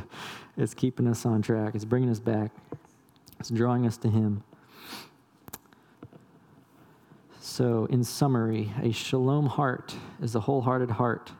it's 0.57 0.73
keeping 0.73 1.07
us 1.07 1.25
on 1.25 1.41
track, 1.41 1.75
it's 1.75 1.85
bringing 1.85 2.09
us 2.09 2.19
back, 2.19 2.51
it's 3.39 3.49
drawing 3.49 3.85
us 3.85 3.97
to 3.97 4.09
him. 4.09 4.43
So, 7.39 7.85
in 7.85 8.03
summary, 8.03 8.71
a 8.81 8.91
shalom 8.91 9.45
heart 9.45 9.95
is 10.21 10.35
a 10.35 10.39
wholehearted 10.39 10.91
heart 10.91 11.31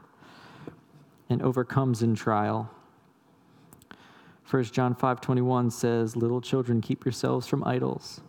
and 1.29 1.41
overcomes 1.41 2.01
in 2.01 2.15
trial. 2.15 2.69
1 4.49 4.73
John 4.73 4.93
5:21 4.93 5.71
says, 5.71 6.17
"Little 6.17 6.41
children, 6.41 6.81
keep 6.81 7.05
yourselves 7.05 7.47
from 7.47 7.63
idols." 7.63 8.21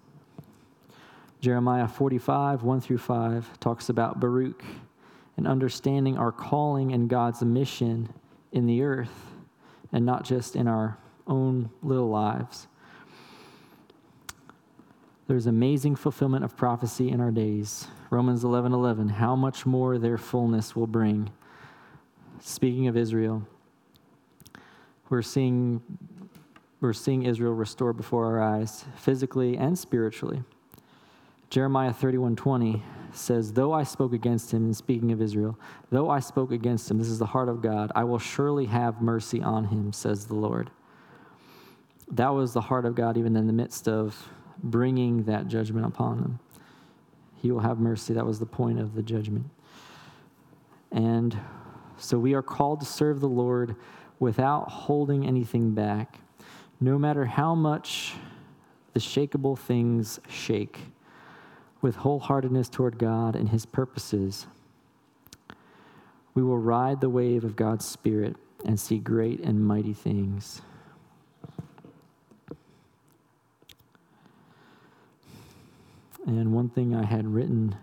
Jeremiah 1.43 1.89
45, 1.89 2.63
1 2.63 2.81
through 2.81 2.99
5, 2.99 3.59
talks 3.59 3.89
about 3.89 4.21
Baruch 4.21 4.63
and 5.37 5.49
understanding 5.49 6.17
our 6.17 6.31
calling 6.31 6.93
and 6.93 7.11
God's 7.11 7.43
mission 7.43 8.15
in 8.53 8.67
the 8.67 8.83
earth 8.83 9.33
and 9.93 10.07
not 10.07 10.25
just 10.25 10.55
in 10.55 10.69
our 10.69 10.99
own 11.27 11.69
little 11.83 12.09
lives. 12.09 12.69
There's 15.27 15.49
amazing 15.49 15.97
fulfillment 15.97 16.45
of 16.45 16.57
prophecy 16.57 17.11
in 17.11 17.21
our 17.21 17.33
days. 17.33 17.89
Romans 18.11 18.45
11 18.45 18.73
11, 18.73 19.09
how 19.09 19.35
much 19.35 19.67
more 19.67 19.99
their 19.99 20.19
fullness 20.19 20.77
will 20.77 20.87
bring. 20.87 21.29
Speaking 22.39 22.87
of 22.87 22.97
Israel, 22.97 23.43
we're 25.09 25.23
seeing, 25.23 25.83
we're 26.81 26.93
seeing 26.93 27.25
Israel 27.25 27.55
restored 27.55 27.97
before 27.97 28.27
our 28.27 28.41
eyes, 28.41 28.85
physically 28.95 29.57
and 29.57 29.77
spiritually. 29.77 30.45
Jeremiah 31.53 31.93
31:20 31.93 32.81
says, 33.13 33.53
Though 33.53 33.75
I 33.75 33.83
spoke 33.83 34.15
against 34.15 34.55
him, 34.55 34.65
and 34.65 34.75
speaking 34.75 35.13
of 35.13 35.21
Israel, 35.21 35.59
though 35.91 36.09
I 36.09 36.19
spoke 36.19 36.51
against 36.51 36.91
him, 36.91 36.97
this 36.97 37.09
is 37.09 37.19
the 37.19 37.27
heart 37.27 37.51
of 37.51 37.61
God, 37.61 37.93
I 37.95 38.05
will 38.05 38.19
surely 38.19 38.65
have 38.65 39.03
mercy 39.03 39.43
on 39.43 39.65
him, 39.65 39.93
says 39.93 40.25
the 40.25 40.35
Lord. 40.35 40.71
That 42.11 42.31
was 42.31 42.55
the 42.55 42.63
heart 42.63 42.87
of 42.87 42.95
God, 42.95 43.19
even 43.19 43.37
in 43.37 43.47
the 43.47 43.53
midst 43.53 43.87
of 43.87 44.31
bringing 44.63 45.25
that 45.25 45.47
judgment 45.47 45.85
upon 45.85 46.23
them. 46.23 46.39
He 47.43 47.53
will 47.53 47.61
have 47.61 47.79
mercy. 47.79 48.15
That 48.15 48.25
was 48.25 48.39
the 48.39 48.47
point 48.47 48.81
of 48.81 48.95
the 48.95 49.03
judgment. 49.03 49.45
And 50.91 51.39
so 51.99 52.19
we 52.19 52.33
are 52.33 52.43
called 52.43 52.81
to 52.81 52.87
serve 52.87 53.21
the 53.21 53.29
Lord 53.29 53.77
without 54.19 54.71
holding 54.71 55.27
anything 55.27 55.73
back, 55.73 56.19
no 56.81 56.99
matter 56.99 57.27
how 57.27 57.55
much 57.55 58.15
the 58.95 59.01
shakable 59.01 59.59
things 59.59 60.19
shake, 60.31 60.79
with 61.83 61.97
wholeheartedness 61.97 62.71
toward 62.71 62.97
God 62.97 63.37
and 63.37 63.51
His 63.51 63.67
purposes. 63.67 64.47
We 66.35 66.43
will 66.43 66.59
ride 66.59 67.01
the 67.01 67.11
wave 67.11 67.45
of 67.45 67.57
God's 67.57 67.85
Spirit 67.85 68.37
and 68.65 68.81
see 68.81 68.99
great 68.99 69.41
and 69.41 69.67
mighty 69.67 69.93
things. 69.93 70.63
And 76.25 76.55
one 76.55 76.69
thing 76.69 76.95
I 76.95 77.05
had 77.05 77.27
written 77.27 77.75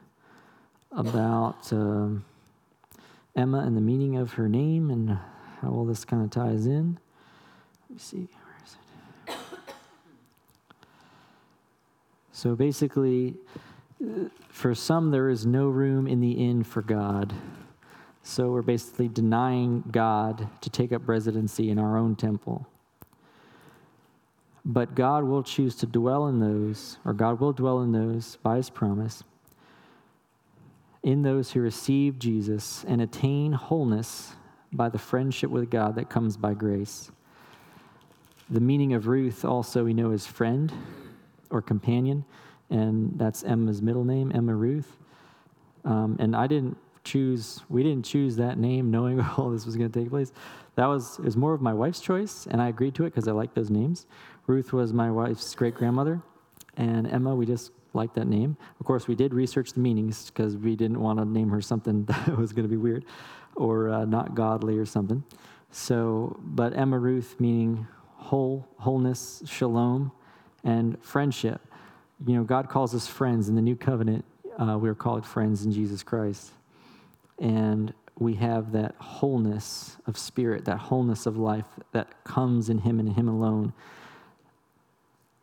about 0.91 1.71
um, 1.73 2.23
Emma 3.35 3.59
and 3.59 3.75
the 3.75 3.81
meaning 3.81 4.15
of 4.15 4.33
her 4.33 4.47
name 4.47 4.89
and 4.89 5.19
how 5.61 5.69
all 5.69 5.85
this 5.85 6.05
kind 6.05 6.23
of 6.23 6.31
ties 6.31 6.65
in. 6.65 6.97
Let 7.89 7.95
me 7.95 7.99
see. 7.99 8.29
So 12.31 12.55
basically, 12.55 13.35
for 14.49 14.73
some, 14.73 15.11
there 15.11 15.29
is 15.29 15.45
no 15.45 15.67
room 15.67 16.07
in 16.07 16.21
the 16.21 16.31
inn 16.31 16.63
for 16.63 16.81
God. 16.81 17.33
So 18.23 18.51
we're 18.51 18.61
basically 18.61 19.07
denying 19.07 19.83
God 19.91 20.47
to 20.61 20.69
take 20.69 20.91
up 20.91 21.07
residency 21.07 21.69
in 21.69 21.79
our 21.79 21.97
own 21.97 22.15
temple. 22.15 22.67
But 24.65 24.93
God 24.95 25.23
will 25.23 25.43
choose 25.43 25.75
to 25.77 25.85
dwell 25.85 26.27
in 26.27 26.39
those, 26.39 26.97
or 27.05 27.13
God 27.13 27.39
will 27.39 27.53
dwell 27.53 27.81
in 27.81 27.91
those 27.91 28.37
by 28.43 28.57
his 28.57 28.69
promise, 28.69 29.23
in 31.01 31.23
those 31.23 31.51
who 31.51 31.61
receive 31.61 32.19
Jesus 32.19 32.85
and 32.87 33.01
attain 33.01 33.53
wholeness 33.53 34.33
by 34.71 34.89
the 34.89 34.99
friendship 34.99 35.49
with 35.49 35.69
God 35.69 35.95
that 35.95 36.09
comes 36.09 36.37
by 36.37 36.53
grace. 36.53 37.09
The 38.49 38.59
meaning 38.59 38.93
of 38.93 39.07
Ruth 39.07 39.45
also 39.45 39.85
we 39.85 39.93
know 39.93 40.11
is 40.11 40.27
friend 40.27 40.71
or 41.49 41.61
companion, 41.61 42.25
and 42.69 43.11
that's 43.17 43.43
Emma's 43.43 43.81
middle 43.81 44.03
name, 44.03 44.31
Emma 44.33 44.53
Ruth. 44.53 44.97
Um, 45.85 46.17
and 46.19 46.35
I 46.35 46.47
didn't 46.47 46.77
choose, 47.03 47.61
we 47.69 47.83
didn't 47.83 48.05
choose 48.05 48.35
that 48.35 48.57
name 48.57 48.91
knowing 48.95 49.21
all 49.21 49.49
this 49.49 49.65
was 49.65 49.75
going 49.75 49.91
to 49.91 49.99
take 49.99 50.09
place. 50.09 50.31
That 50.75 50.85
was, 50.85 51.19
it 51.19 51.25
was 51.25 51.37
more 51.37 51.53
of 51.53 51.61
my 51.61 51.73
wife's 51.73 51.99
choice, 51.99 52.47
and 52.49 52.61
I 52.61 52.69
agreed 52.69 52.95
to 52.95 53.05
it 53.05 53.09
because 53.09 53.27
I 53.27 53.31
like 53.31 53.53
those 53.53 53.69
names. 53.69 54.05
Ruth 54.47 54.73
was 54.73 54.93
my 54.93 55.11
wife's 55.11 55.53
great 55.55 55.75
grandmother, 55.75 56.21
and 56.77 57.07
Emma, 57.07 57.35
we 57.35 57.45
just 57.45 57.71
liked 57.93 58.15
that 58.15 58.27
name. 58.27 58.55
Of 58.79 58.85
course, 58.85 59.07
we 59.07 59.15
did 59.15 59.33
research 59.33 59.73
the 59.73 59.79
meanings 59.79 60.29
because 60.29 60.55
we 60.57 60.75
didn't 60.75 60.99
want 60.99 61.19
to 61.19 61.25
name 61.25 61.49
her 61.49 61.61
something 61.61 62.05
that 62.05 62.37
was 62.37 62.53
going 62.53 62.63
to 62.63 62.69
be 62.69 62.77
weird 62.77 63.05
or 63.55 63.89
uh, 63.89 64.05
not 64.05 64.35
godly 64.35 64.77
or 64.77 64.85
something. 64.85 65.23
So, 65.71 66.39
but 66.41 66.75
Emma 66.75 66.97
Ruth 66.97 67.35
meaning 67.39 67.87
whole, 68.15 68.67
wholeness, 68.77 69.43
shalom, 69.45 70.11
and 70.63 71.01
friendship. 71.03 71.61
You 72.25 72.35
know, 72.35 72.43
God 72.43 72.69
calls 72.69 72.93
us 72.93 73.07
friends 73.07 73.49
in 73.49 73.55
the 73.55 73.61
new 73.61 73.75
covenant. 73.75 74.25
Uh, 74.57 74.77
we 74.77 74.89
are 74.89 74.95
called 74.95 75.25
friends 75.25 75.63
in 75.63 75.71
Jesus 75.71 76.03
Christ. 76.03 76.51
And 77.39 77.93
we 78.17 78.35
have 78.35 78.73
that 78.73 78.95
wholeness 78.99 79.97
of 80.05 80.17
spirit, 80.17 80.65
that 80.65 80.77
wholeness 80.77 81.25
of 81.25 81.37
life 81.37 81.67
that 81.93 82.23
comes 82.25 82.69
in 82.69 82.79
Him 82.79 82.99
and 82.99 83.13
Him 83.13 83.29
alone 83.29 83.73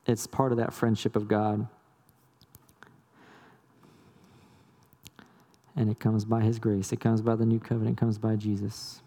it's 0.07 0.27
part 0.27 0.53
of 0.53 0.59
that 0.59 0.73
friendship 0.73 1.17
of 1.17 1.27
God. 1.27 1.67
And 5.75 5.91
it 5.91 5.99
comes 5.99 6.25
by 6.25 6.43
His 6.43 6.59
grace, 6.59 6.93
it 6.93 7.01
comes 7.01 7.21
by 7.21 7.35
the 7.37 7.45
new 7.45 7.61
covenant, 7.61 7.99
it 7.99 8.01
comes 8.01 8.19
by 8.19 8.37
Jesus. 8.37 9.03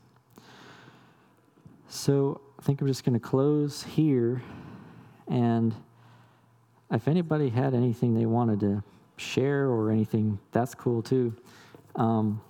So 1.87 2.41
I 2.59 2.61
think 2.61 2.81
I'm 2.81 2.87
just 2.87 3.03
going 3.03 3.13
to 3.13 3.19
close 3.19 3.83
here. 3.83 4.43
And 5.27 5.73
if 6.91 7.07
anybody 7.07 7.49
had 7.49 7.73
anything 7.73 8.15
they 8.15 8.25
wanted 8.25 8.59
to 8.61 8.83
share 9.17 9.67
or 9.67 9.91
anything, 9.91 10.39
that's 10.51 10.73
cool 10.73 11.01
too. 11.01 11.33
Um, 11.95 12.41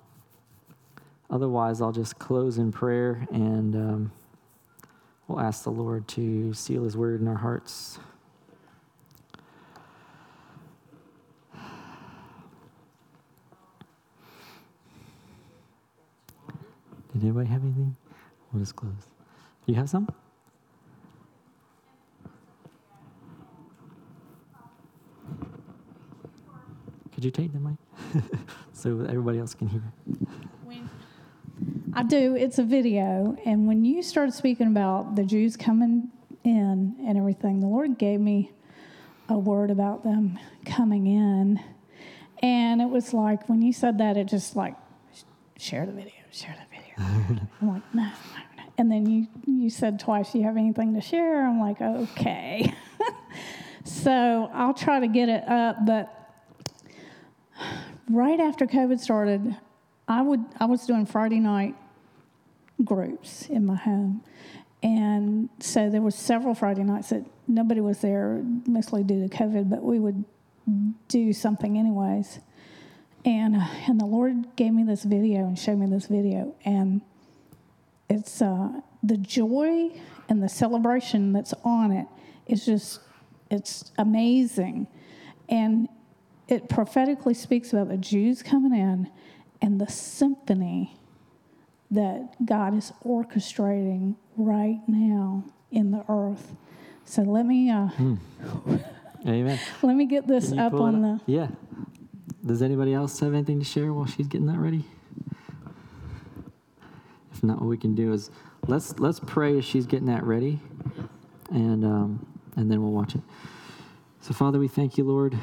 otherwise, 1.29 1.81
I'll 1.81 1.91
just 1.91 2.19
close 2.19 2.57
in 2.57 2.71
prayer 2.71 3.27
and 3.31 3.75
um, 3.75 4.11
we'll 5.27 5.39
ask 5.39 5.63
the 5.63 5.71
Lord 5.71 6.07
to 6.09 6.53
seal 6.53 6.83
His 6.83 6.95
word 6.95 7.21
in 7.21 7.27
our 7.27 7.35
hearts. 7.35 7.99
Did 17.13 17.23
anybody 17.23 17.49
have 17.49 17.63
anything? 17.63 17.95
We'll 18.53 18.61
just 18.61 18.75
close. 18.75 18.93
You 19.65 19.75
have 19.75 19.89
some? 19.89 20.07
Could 27.19 27.25
you 27.25 27.31
take 27.31 27.51
the 27.51 27.59
mic 27.59 27.75
so 28.71 29.01
everybody 29.01 29.39
else 29.39 29.53
can 29.53 29.67
hear? 29.67 29.83
I 31.93 32.03
do. 32.03 32.33
It's 32.37 32.59
a 32.59 32.63
video, 32.63 33.35
and 33.43 33.67
when 33.67 33.83
you 33.83 34.01
started 34.03 34.33
speaking 34.33 34.67
about 34.67 35.17
the 35.17 35.25
Jews 35.25 35.57
coming 35.57 36.11
in 36.45 36.95
and 37.05 37.17
everything, 37.17 37.59
the 37.59 37.67
Lord 37.67 37.97
gave 37.97 38.21
me 38.21 38.53
a 39.27 39.37
word 39.37 39.69
about 39.69 40.05
them 40.05 40.39
coming 40.65 41.07
in, 41.07 41.59
and 42.41 42.81
it 42.81 42.87
was 42.87 43.13
like 43.13 43.49
when 43.49 43.61
you 43.61 43.73
said 43.73 43.97
that, 43.97 44.15
it 44.15 44.29
just 44.29 44.55
like 44.55 44.75
share 45.57 45.85
the 45.85 45.91
video, 45.91 46.13
share 46.31 46.55
the 46.55 46.77
video. 46.77 47.41
I'm 47.61 47.67
like, 47.67 47.93
no, 47.93 48.03
no, 48.03 48.09
no. 48.55 48.63
And 48.77 48.89
then 48.89 49.05
you, 49.05 49.27
you 49.45 49.69
said 49.69 49.99
twice, 49.99 50.33
you 50.33 50.43
have 50.43 50.55
anything 50.55 50.93
to 50.93 51.01
share? 51.01 51.45
I'm 51.45 51.59
like, 51.59 51.81
okay. 51.81 52.73
so 53.83 54.49
I'll 54.53 54.73
try 54.73 55.01
to 55.01 55.07
get 55.09 55.27
it 55.27 55.45
up. 55.49 55.85
But 55.85 56.15
right 58.09 58.39
after 58.39 58.65
COVID 58.65 58.99
started, 58.99 59.55
I, 60.07 60.21
would, 60.21 60.43
I 60.59 60.65
was 60.65 60.85
doing 60.85 61.05
Friday 61.05 61.39
night 61.39 61.75
groups 62.83 63.47
in 63.47 63.65
my 63.65 63.75
home. 63.75 64.23
And 64.81 65.49
so 65.59 65.89
there 65.89 66.01
was 66.01 66.15
several 66.15 66.55
Friday 66.55 66.83
nights 66.83 67.09
that 67.09 67.25
nobody 67.47 67.81
was 67.81 67.99
there, 67.99 68.43
mostly 68.65 69.03
due 69.03 69.27
to 69.27 69.35
COVID, 69.35 69.69
but 69.69 69.83
we 69.83 69.99
would 69.99 70.23
do 71.07 71.33
something 71.33 71.77
anyways. 71.77 72.39
And, 73.25 73.55
and 73.55 73.99
the 73.99 74.05
Lord 74.05 74.55
gave 74.55 74.73
me 74.73 74.83
this 74.83 75.03
video 75.03 75.39
and 75.39 75.59
showed 75.59 75.77
me 75.77 75.87
this 75.87 76.07
video. 76.07 76.55
And 76.63 77.01
it's 78.09 78.41
uh, 78.41 78.69
the 79.03 79.17
joy 79.17 79.91
and 80.29 80.41
the 80.41 80.49
celebration 80.49 81.33
that's 81.33 81.53
on 81.63 81.91
it 81.91 82.07
is 82.47 82.65
just, 82.65 83.01
it's 83.51 83.91
amazing. 83.97 84.87
And 85.49 85.89
it 86.49 86.67
prophetically 86.67 87.35
speaks 87.35 87.71
about 87.71 87.89
the 87.89 87.97
Jews 87.97 88.41
coming 88.41 88.73
in 88.73 89.09
and 89.61 89.79
the 89.79 89.87
symphony 89.87 90.97
that 91.91 92.43
God 92.43 92.75
is 92.75 92.91
orchestrating 93.05 94.15
right 94.35 94.79
now 94.87 95.43
in 95.71 95.91
the 95.91 96.03
earth. 96.09 96.55
So 97.05 97.21
let 97.21 97.45
me, 97.45 97.69
uh, 97.69 97.87
hmm. 97.87 98.15
Amen. 99.27 99.59
let 99.83 99.95
me 99.95 100.05
get 100.05 100.27
this 100.27 100.51
up 100.51 100.73
on 100.73 101.05
up? 101.05 101.25
the. 101.25 101.31
Yeah. 101.31 101.47
Does 102.43 102.61
anybody 102.63 102.93
else 102.93 103.19
have 103.19 103.33
anything 103.33 103.59
to 103.59 103.65
share 103.65 103.93
while 103.93 104.07
she's 104.07 104.27
getting 104.27 104.47
that 104.47 104.57
ready? 104.57 104.85
If 107.31 107.43
not, 107.43 107.59
what 107.59 107.67
we 107.67 107.77
can 107.77 107.95
do 107.95 108.11
is 108.11 108.31
let's 108.67 108.97
let's 108.99 109.19
pray 109.19 109.57
as 109.57 109.65
she's 109.65 109.85
getting 109.85 110.07
that 110.07 110.23
ready, 110.23 110.59
and 111.51 111.85
um, 111.85 112.25
and 112.55 112.71
then 112.71 112.81
we'll 112.81 112.91
watch 112.91 113.15
it. 113.15 113.21
So, 114.21 114.33
Father, 114.33 114.57
we 114.57 114.67
thank 114.67 114.97
you, 114.97 115.03
Lord. 115.03 115.37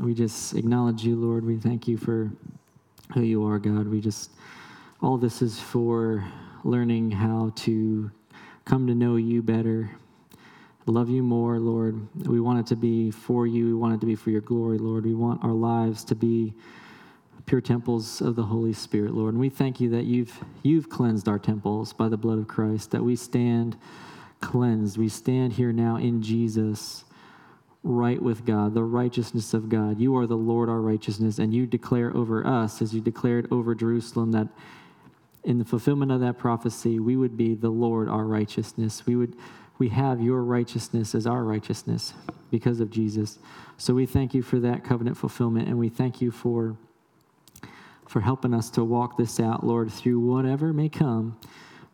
We 0.00 0.14
just 0.14 0.54
acknowledge 0.54 1.04
you, 1.04 1.14
Lord. 1.14 1.44
We 1.44 1.58
thank 1.58 1.86
you 1.86 1.98
for 1.98 2.30
who 3.12 3.20
you 3.20 3.44
are, 3.44 3.58
God. 3.58 3.86
We 3.86 4.00
just, 4.00 4.30
all 5.02 5.18
this 5.18 5.42
is 5.42 5.60
for 5.60 6.24
learning 6.64 7.10
how 7.10 7.52
to 7.56 8.10
come 8.64 8.86
to 8.86 8.94
know 8.94 9.16
you 9.16 9.42
better, 9.42 9.90
love 10.86 11.10
you 11.10 11.22
more, 11.22 11.58
Lord. 11.58 12.00
We 12.26 12.40
want 12.40 12.60
it 12.60 12.66
to 12.68 12.76
be 12.76 13.10
for 13.10 13.46
you. 13.46 13.66
We 13.66 13.74
want 13.74 13.94
it 13.94 14.00
to 14.00 14.06
be 14.06 14.14
for 14.14 14.30
your 14.30 14.40
glory, 14.40 14.78
Lord. 14.78 15.04
We 15.04 15.14
want 15.14 15.44
our 15.44 15.52
lives 15.52 16.02
to 16.04 16.14
be 16.14 16.54
pure 17.44 17.60
temples 17.60 18.22
of 18.22 18.36
the 18.36 18.42
Holy 18.42 18.72
Spirit, 18.72 19.12
Lord. 19.12 19.34
And 19.34 19.40
we 19.40 19.50
thank 19.50 19.80
you 19.80 19.90
that 19.90 20.04
you've 20.04 20.32
you've 20.62 20.88
cleansed 20.88 21.28
our 21.28 21.38
temples 21.38 21.92
by 21.92 22.08
the 22.08 22.16
blood 22.16 22.38
of 22.38 22.48
Christ, 22.48 22.90
that 22.92 23.02
we 23.02 23.16
stand 23.16 23.76
cleansed. 24.40 24.96
We 24.96 25.08
stand 25.10 25.52
here 25.52 25.72
now 25.72 25.96
in 25.96 26.22
Jesus 26.22 27.04
right 27.82 28.20
with 28.20 28.44
God, 28.44 28.74
the 28.74 28.82
righteousness 28.82 29.54
of 29.54 29.68
God. 29.68 29.98
You 29.98 30.16
are 30.16 30.26
the 30.26 30.36
Lord 30.36 30.68
our 30.68 30.80
righteousness, 30.80 31.38
and 31.38 31.54
you 31.54 31.66
declare 31.66 32.14
over 32.14 32.46
us, 32.46 32.82
as 32.82 32.94
you 32.94 33.00
declared 33.00 33.48
over 33.50 33.74
Jerusalem, 33.74 34.32
that 34.32 34.48
in 35.44 35.58
the 35.58 35.64
fulfillment 35.64 36.12
of 36.12 36.20
that 36.20 36.36
prophecy, 36.36 36.98
we 36.98 37.16
would 37.16 37.36
be 37.36 37.54
the 37.54 37.70
Lord 37.70 38.08
our 38.08 38.26
righteousness. 38.26 39.06
We 39.06 39.16
would 39.16 39.34
we 39.78 39.88
have 39.88 40.20
your 40.20 40.44
righteousness 40.44 41.14
as 41.14 41.26
our 41.26 41.42
righteousness 41.42 42.12
because 42.50 42.80
of 42.80 42.90
Jesus. 42.90 43.38
So 43.78 43.94
we 43.94 44.04
thank 44.04 44.34
you 44.34 44.42
for 44.42 44.60
that 44.60 44.84
covenant 44.84 45.16
fulfillment, 45.16 45.68
and 45.68 45.78
we 45.78 45.88
thank 45.88 46.20
you 46.20 46.30
for 46.30 46.76
for 48.06 48.20
helping 48.20 48.52
us 48.52 48.70
to 48.70 48.84
walk 48.84 49.16
this 49.16 49.38
out, 49.38 49.64
Lord, 49.64 49.90
through 49.90 50.18
whatever 50.20 50.72
may 50.72 50.88
come. 50.88 51.38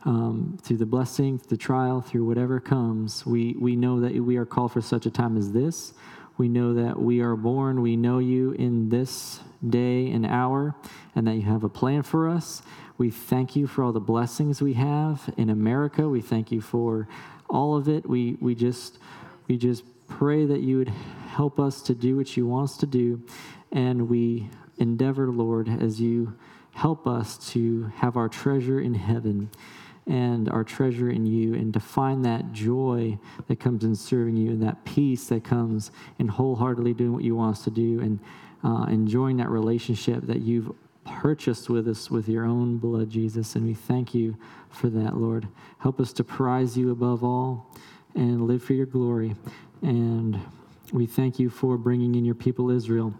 Um, 0.06 0.56
through 0.62 0.76
the 0.76 0.86
blessing, 0.86 1.40
the 1.48 1.56
trial, 1.56 2.00
through 2.00 2.24
whatever 2.26 2.60
comes, 2.60 3.26
we, 3.26 3.56
we 3.58 3.74
know 3.74 3.98
that 4.00 4.14
we 4.14 4.36
are 4.36 4.46
called 4.46 4.70
for 4.70 4.80
such 4.80 5.04
a 5.04 5.10
time 5.10 5.36
as 5.36 5.50
this. 5.50 5.94
We 6.38 6.48
know 6.48 6.74
that 6.74 6.96
we 6.96 7.20
are 7.22 7.34
born. 7.34 7.82
We 7.82 7.96
know 7.96 8.20
you 8.20 8.52
in 8.52 8.88
this 8.88 9.40
day 9.68 10.08
and 10.12 10.24
hour, 10.24 10.76
and 11.16 11.26
that 11.26 11.34
you 11.34 11.42
have 11.42 11.64
a 11.64 11.68
plan 11.68 12.02
for 12.02 12.28
us. 12.28 12.62
We 12.98 13.10
thank 13.10 13.56
you 13.56 13.66
for 13.66 13.82
all 13.82 13.90
the 13.90 13.98
blessings 13.98 14.62
we 14.62 14.74
have 14.74 15.28
in 15.36 15.50
America. 15.50 16.08
We 16.08 16.20
thank 16.20 16.52
you 16.52 16.60
for 16.60 17.08
all 17.50 17.76
of 17.76 17.88
it. 17.88 18.08
We, 18.08 18.36
we 18.40 18.54
just 18.54 18.98
we 19.48 19.56
just 19.56 19.82
pray 20.06 20.46
that 20.46 20.60
you 20.60 20.78
would 20.78 20.92
help 21.30 21.58
us 21.58 21.82
to 21.82 21.94
do 21.94 22.16
what 22.16 22.36
you 22.36 22.46
want 22.46 22.70
us 22.70 22.76
to 22.78 22.86
do, 22.86 23.22
and 23.72 24.08
we 24.08 24.50
endeavor, 24.78 25.30
Lord, 25.32 25.68
as 25.68 26.00
you 26.00 26.36
help 26.72 27.08
us 27.08 27.38
to 27.52 27.90
have 27.96 28.16
our 28.16 28.28
treasure 28.28 28.78
in 28.78 28.94
heaven 28.94 29.50
and 30.06 30.48
our 30.48 30.62
treasure 30.62 31.10
in 31.10 31.26
you, 31.26 31.54
and 31.54 31.74
to 31.74 31.80
find 31.80 32.24
that 32.24 32.52
joy 32.52 33.18
that 33.48 33.58
comes 33.58 33.84
in 33.84 33.94
serving 33.94 34.36
you, 34.36 34.50
and 34.50 34.62
that 34.62 34.84
peace 34.84 35.26
that 35.28 35.44
comes 35.44 35.90
in 36.18 36.28
wholeheartedly 36.28 36.94
doing 36.94 37.12
what 37.12 37.24
you 37.24 37.34
want 37.34 37.56
us 37.56 37.64
to 37.64 37.70
do, 37.70 38.00
and 38.00 38.20
uh, 38.64 38.84
enjoying 38.84 39.36
that 39.36 39.48
relationship 39.48 40.26
that 40.26 40.40
you've 40.42 40.72
purchased 41.04 41.68
with 41.68 41.88
us 41.88 42.10
with 42.10 42.28
your 42.28 42.44
own 42.44 42.78
blood, 42.78 43.10
Jesus. 43.10 43.54
And 43.54 43.66
we 43.66 43.74
thank 43.74 44.14
you 44.14 44.36
for 44.70 44.88
that, 44.90 45.16
Lord. 45.16 45.46
Help 45.78 46.00
us 46.00 46.12
to 46.14 46.24
prize 46.24 46.76
you 46.76 46.90
above 46.90 47.22
all 47.22 47.70
and 48.14 48.46
live 48.46 48.62
for 48.62 48.74
your 48.74 48.86
glory. 48.86 49.34
And 49.82 50.40
we 50.92 51.06
thank 51.06 51.38
you 51.38 51.50
for 51.50 51.76
bringing 51.76 52.14
in 52.14 52.24
your 52.24 52.34
people, 52.34 52.70
Israel. 52.70 53.14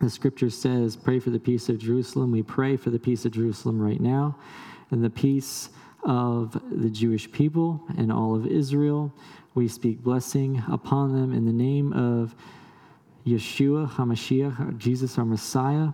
The 0.00 0.10
scripture 0.10 0.50
says, 0.50 0.96
Pray 0.96 1.18
for 1.18 1.30
the 1.30 1.38
peace 1.38 1.68
of 1.68 1.78
Jerusalem. 1.78 2.30
We 2.30 2.42
pray 2.42 2.76
for 2.76 2.90
the 2.90 2.98
peace 2.98 3.24
of 3.24 3.32
Jerusalem 3.32 3.80
right 3.80 4.00
now 4.00 4.36
and 4.90 5.02
the 5.02 5.10
peace 5.10 5.70
of 6.06 6.58
the 6.70 6.88
Jewish 6.88 7.30
people 7.30 7.82
and 7.98 8.10
all 8.10 8.34
of 8.34 8.46
Israel. 8.46 9.12
We 9.54 9.68
speak 9.68 10.02
blessing 10.02 10.62
upon 10.70 11.12
them 11.12 11.32
in 11.32 11.44
the 11.44 11.52
name 11.52 11.92
of 11.92 12.34
Yeshua 13.26 13.90
HaMashiach, 13.90 14.78
Jesus 14.78 15.18
our 15.18 15.24
Messiah. 15.24 15.88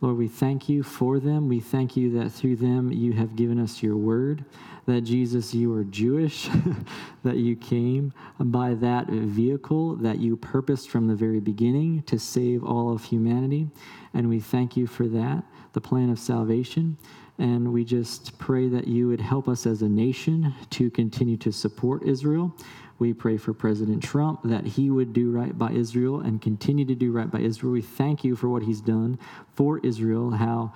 Lord, 0.00 0.16
we 0.16 0.28
thank 0.28 0.66
you 0.70 0.82
for 0.82 1.20
them. 1.20 1.46
We 1.46 1.60
thank 1.60 1.94
you 1.94 2.18
that 2.18 2.30
through 2.30 2.56
them 2.56 2.90
you 2.90 3.12
have 3.12 3.36
given 3.36 3.60
us 3.60 3.82
your 3.82 3.98
word, 3.98 4.46
that 4.86 5.02
Jesus, 5.02 5.52
you 5.52 5.74
are 5.74 5.84
Jewish, 5.84 6.48
that 7.22 7.36
you 7.36 7.54
came 7.54 8.14
by 8.38 8.72
that 8.74 9.08
vehicle 9.08 9.96
that 9.96 10.18
you 10.18 10.38
purposed 10.38 10.88
from 10.88 11.06
the 11.06 11.14
very 11.14 11.38
beginning 11.38 12.02
to 12.04 12.18
save 12.18 12.64
all 12.64 12.90
of 12.90 13.04
humanity. 13.04 13.68
And 14.14 14.30
we 14.30 14.40
thank 14.40 14.74
you 14.74 14.86
for 14.86 15.06
that, 15.08 15.44
the 15.74 15.82
plan 15.82 16.08
of 16.08 16.18
salvation. 16.18 16.96
And 17.40 17.72
we 17.72 17.84
just 17.84 18.38
pray 18.38 18.68
that 18.68 18.86
you 18.86 19.08
would 19.08 19.20
help 19.20 19.48
us 19.48 19.66
as 19.66 19.80
a 19.80 19.88
nation 19.88 20.54
to 20.70 20.90
continue 20.90 21.38
to 21.38 21.50
support 21.50 22.02
Israel. 22.02 22.54
We 22.98 23.14
pray 23.14 23.38
for 23.38 23.54
President 23.54 24.02
Trump 24.02 24.40
that 24.44 24.66
he 24.66 24.90
would 24.90 25.14
do 25.14 25.30
right 25.30 25.56
by 25.56 25.70
Israel 25.72 26.20
and 26.20 26.42
continue 26.42 26.84
to 26.84 26.94
do 26.94 27.12
right 27.12 27.30
by 27.30 27.40
Israel. 27.40 27.72
We 27.72 27.80
thank 27.80 28.24
you 28.24 28.36
for 28.36 28.50
what 28.50 28.62
he's 28.62 28.82
done 28.82 29.18
for 29.54 29.78
Israel, 29.78 30.30
how 30.32 30.74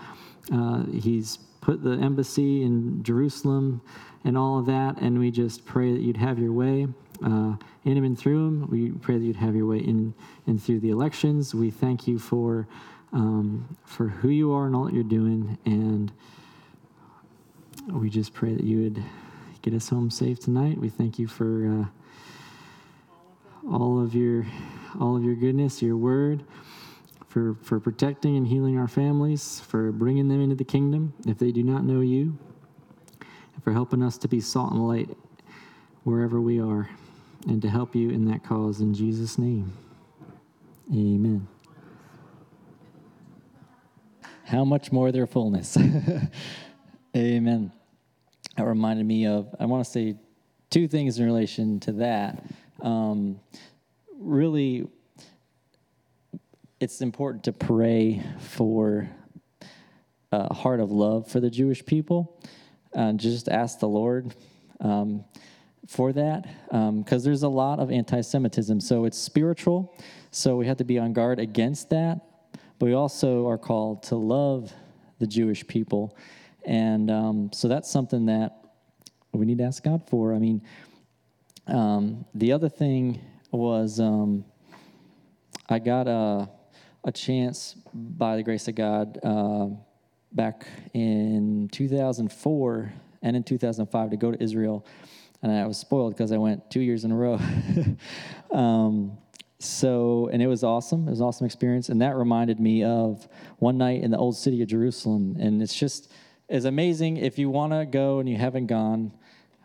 uh, 0.50 0.84
he's 0.86 1.36
put 1.60 1.84
the 1.84 1.98
embassy 1.98 2.62
in 2.62 3.02
Jerusalem 3.02 3.82
and 4.24 4.38
all 4.38 4.58
of 4.58 4.64
that. 4.64 5.02
And 5.02 5.18
we 5.18 5.30
just 5.30 5.66
pray 5.66 5.92
that 5.92 6.00
you'd 6.00 6.16
have 6.16 6.38
your 6.38 6.52
way 6.52 6.86
uh, 7.22 7.56
in 7.84 7.96
him 7.98 8.04
and 8.04 8.18
through 8.18 8.46
him. 8.46 8.70
We 8.70 8.90
pray 8.92 9.18
that 9.18 9.24
you'd 9.24 9.36
have 9.36 9.54
your 9.54 9.66
way 9.66 9.80
in 9.80 10.14
and 10.46 10.62
through 10.62 10.80
the 10.80 10.90
elections. 10.90 11.54
We 11.54 11.70
thank 11.70 12.08
you 12.08 12.18
for 12.18 12.66
um, 13.12 13.76
for 13.84 14.08
who 14.08 14.30
you 14.30 14.52
are 14.52 14.66
and 14.66 14.74
all 14.74 14.84
that 14.84 14.94
you're 14.94 15.04
doing. 15.04 15.56
And 15.66 16.10
we 17.88 18.10
just 18.10 18.32
pray 18.32 18.54
that 18.54 18.64
you 18.64 18.82
would 18.82 19.02
get 19.62 19.74
us 19.74 19.88
home 19.88 20.10
safe 20.10 20.40
tonight. 20.40 20.78
We 20.78 20.88
thank 20.88 21.18
you 21.18 21.26
for. 21.26 21.66
Uh, 21.66 22.00
all 23.70 24.02
of 24.02 24.14
your 24.14 24.46
all 25.00 25.16
of 25.16 25.24
your 25.24 25.34
goodness, 25.34 25.82
your 25.82 25.96
word, 25.96 26.44
for, 27.26 27.56
for 27.62 27.80
protecting 27.80 28.36
and 28.36 28.46
healing 28.46 28.78
our 28.78 28.86
families, 28.86 29.60
for 29.60 29.90
bringing 29.90 30.28
them 30.28 30.40
into 30.40 30.54
the 30.54 30.64
kingdom 30.64 31.12
if 31.26 31.38
they 31.38 31.50
do 31.50 31.64
not 31.64 31.84
know 31.84 32.00
you, 32.00 32.38
and 33.54 33.64
for 33.64 33.72
helping 33.72 34.02
us 34.02 34.16
to 34.18 34.28
be 34.28 34.40
salt 34.40 34.72
and 34.72 34.86
light 34.86 35.10
wherever 36.04 36.40
we 36.40 36.60
are, 36.60 36.88
and 37.48 37.60
to 37.62 37.68
help 37.68 37.96
you 37.96 38.10
in 38.10 38.26
that 38.26 38.44
cause 38.44 38.80
in 38.80 38.94
Jesus' 38.94 39.36
name. 39.36 39.72
Amen. 40.92 41.48
How 44.44 44.64
much 44.64 44.92
more 44.92 45.10
their 45.10 45.26
fullness. 45.26 45.76
Amen. 47.16 47.70
That 48.56 48.64
reminded 48.64 49.06
me 49.06 49.26
of, 49.28 49.54
I 49.60 49.66
want 49.66 49.84
to 49.84 49.90
say 49.90 50.16
two 50.68 50.88
things 50.88 51.20
in 51.20 51.24
relation 51.24 51.78
to 51.80 51.92
that 51.92 52.42
um, 52.82 53.38
really, 54.18 54.88
it's 56.80 57.00
important 57.00 57.44
to 57.44 57.52
pray 57.52 58.20
for 58.40 59.08
a 60.32 60.52
heart 60.52 60.80
of 60.80 60.90
love 60.90 61.30
for 61.30 61.38
the 61.38 61.50
Jewish 61.50 61.86
people. 61.86 62.42
and 62.92 63.20
just 63.20 63.48
ask 63.48 63.78
the 63.78 63.88
Lord 63.88 64.34
um, 64.80 65.24
for 65.86 66.12
that, 66.12 66.46
because 66.66 66.72
um, 66.72 67.04
there's 67.22 67.44
a 67.44 67.48
lot 67.48 67.78
of 67.78 67.92
anti 67.92 68.20
Semitism. 68.22 68.80
So 68.80 69.04
it's 69.04 69.18
spiritual, 69.18 69.94
so 70.32 70.56
we 70.56 70.66
have 70.66 70.78
to 70.78 70.84
be 70.84 70.98
on 70.98 71.12
guard 71.12 71.38
against 71.38 71.90
that. 71.90 72.20
But 72.78 72.86
we 72.86 72.94
also 72.94 73.46
are 73.46 73.58
called 73.58 74.02
to 74.04 74.16
love 74.16 74.72
the 75.20 75.26
Jewish 75.28 75.66
people. 75.66 76.16
And 76.64 77.10
um, 77.10 77.50
so 77.52 77.68
that's 77.68 77.90
something 77.90 78.26
that 78.26 78.56
we 79.32 79.46
need 79.46 79.58
to 79.58 79.64
ask 79.64 79.82
God 79.82 80.08
for. 80.08 80.34
I 80.34 80.38
mean, 80.38 80.62
um, 81.66 82.24
the 82.34 82.52
other 82.52 82.68
thing 82.68 83.20
was 83.50 84.00
um, 84.00 84.44
I 85.68 85.78
got 85.78 86.06
a, 86.06 86.48
a 87.04 87.12
chance 87.12 87.76
by 87.94 88.36
the 88.36 88.42
grace 88.42 88.68
of 88.68 88.74
God 88.74 89.18
uh, 89.22 89.68
back 90.32 90.66
in 90.92 91.68
2004 91.72 92.92
and 93.22 93.36
in 93.36 93.42
2005 93.42 94.10
to 94.10 94.16
go 94.16 94.30
to 94.30 94.42
Israel. 94.42 94.84
And 95.42 95.52
I 95.52 95.66
was 95.66 95.78
spoiled 95.78 96.14
because 96.14 96.32
I 96.32 96.38
went 96.38 96.70
two 96.70 96.80
years 96.80 97.04
in 97.04 97.12
a 97.12 97.16
row. 97.16 97.38
um, 98.50 99.18
so, 99.58 100.28
and 100.32 100.42
it 100.42 100.46
was 100.46 100.64
awesome. 100.64 101.06
It 101.06 101.10
was 101.10 101.20
an 101.20 101.26
awesome 101.26 101.46
experience. 101.46 101.88
And 101.88 102.00
that 102.02 102.16
reminded 102.16 102.60
me 102.60 102.84
of 102.84 103.26
one 103.58 103.78
night 103.78 104.02
in 104.02 104.10
the 104.10 104.18
old 104.18 104.36
city 104.36 104.60
of 104.62 104.68
Jerusalem. 104.68 105.36
And 105.38 105.62
it's 105.62 105.74
just, 105.74 106.10
it's 106.54 106.66
amazing 106.66 107.16
if 107.16 107.38
you 107.38 107.50
want 107.50 107.72
to 107.72 107.84
go 107.84 108.20
and 108.20 108.28
you 108.28 108.36
haven't 108.36 108.66
gone 108.66 109.12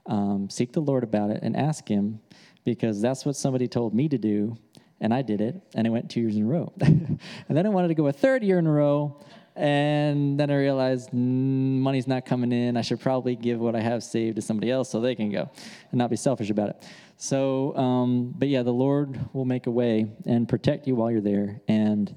um, 0.08 0.50
seek 0.50 0.74
the 0.74 0.80
Lord 0.80 1.04
about 1.04 1.30
it 1.30 1.42
and 1.44 1.56
ask 1.56 1.88
Him 1.88 2.20
because 2.66 3.00
that's 3.00 3.26
what 3.26 3.36
somebody 3.36 3.68
told 3.68 3.94
me 3.94 4.10
to 4.10 4.18
do, 4.18 4.58
and 5.00 5.14
I 5.14 5.22
did 5.22 5.40
it, 5.40 5.62
and 5.76 5.86
I 5.86 5.92
went 5.92 6.10
two 6.10 6.20
years 6.20 6.36
in 6.36 6.44
a 6.44 6.48
row. 6.48 6.74
and 6.82 7.20
then 7.48 7.66
I 7.66 7.70
wanted 7.70 7.90
to 7.90 7.94
go 7.94 8.08
a 8.08 8.12
third 8.12 8.44
year 8.44 8.58
in 8.58 8.66
a 8.66 8.72
row, 8.72 9.22
and 9.56 10.40
then 10.40 10.50
I 10.50 10.56
realized 10.56 11.12
mm, 11.12 11.14
money's 11.16 12.08
not 12.08 12.26
coming 12.26 12.52
in. 12.52 12.76
I 12.76 12.82
should 12.82 13.00
probably 13.00 13.36
give 13.36 13.60
what 13.60 13.76
I 13.76 13.82
have 13.82 14.04
saved 14.04 14.38
to 14.38 14.42
somebody 14.42 14.72
else 14.72 14.90
so 14.90 15.00
they 15.00 15.14
can 15.14 15.30
go 15.30 15.50
and 15.92 15.98
not 15.98 16.10
be 16.10 16.16
selfish 16.16 16.50
about 16.50 16.70
it. 16.70 16.84
So, 17.18 17.76
um, 17.78 18.34
but 18.36 18.48
yeah, 18.48 18.64
the 18.64 18.74
Lord 18.74 19.20
will 19.34 19.46
make 19.46 19.68
a 19.68 19.72
way 19.72 20.08
and 20.26 20.50
protect 20.50 20.88
you 20.88 20.96
while 20.96 21.12
you're 21.12 21.22
there. 21.22 21.62
And, 21.68 22.16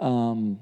um, 0.00 0.58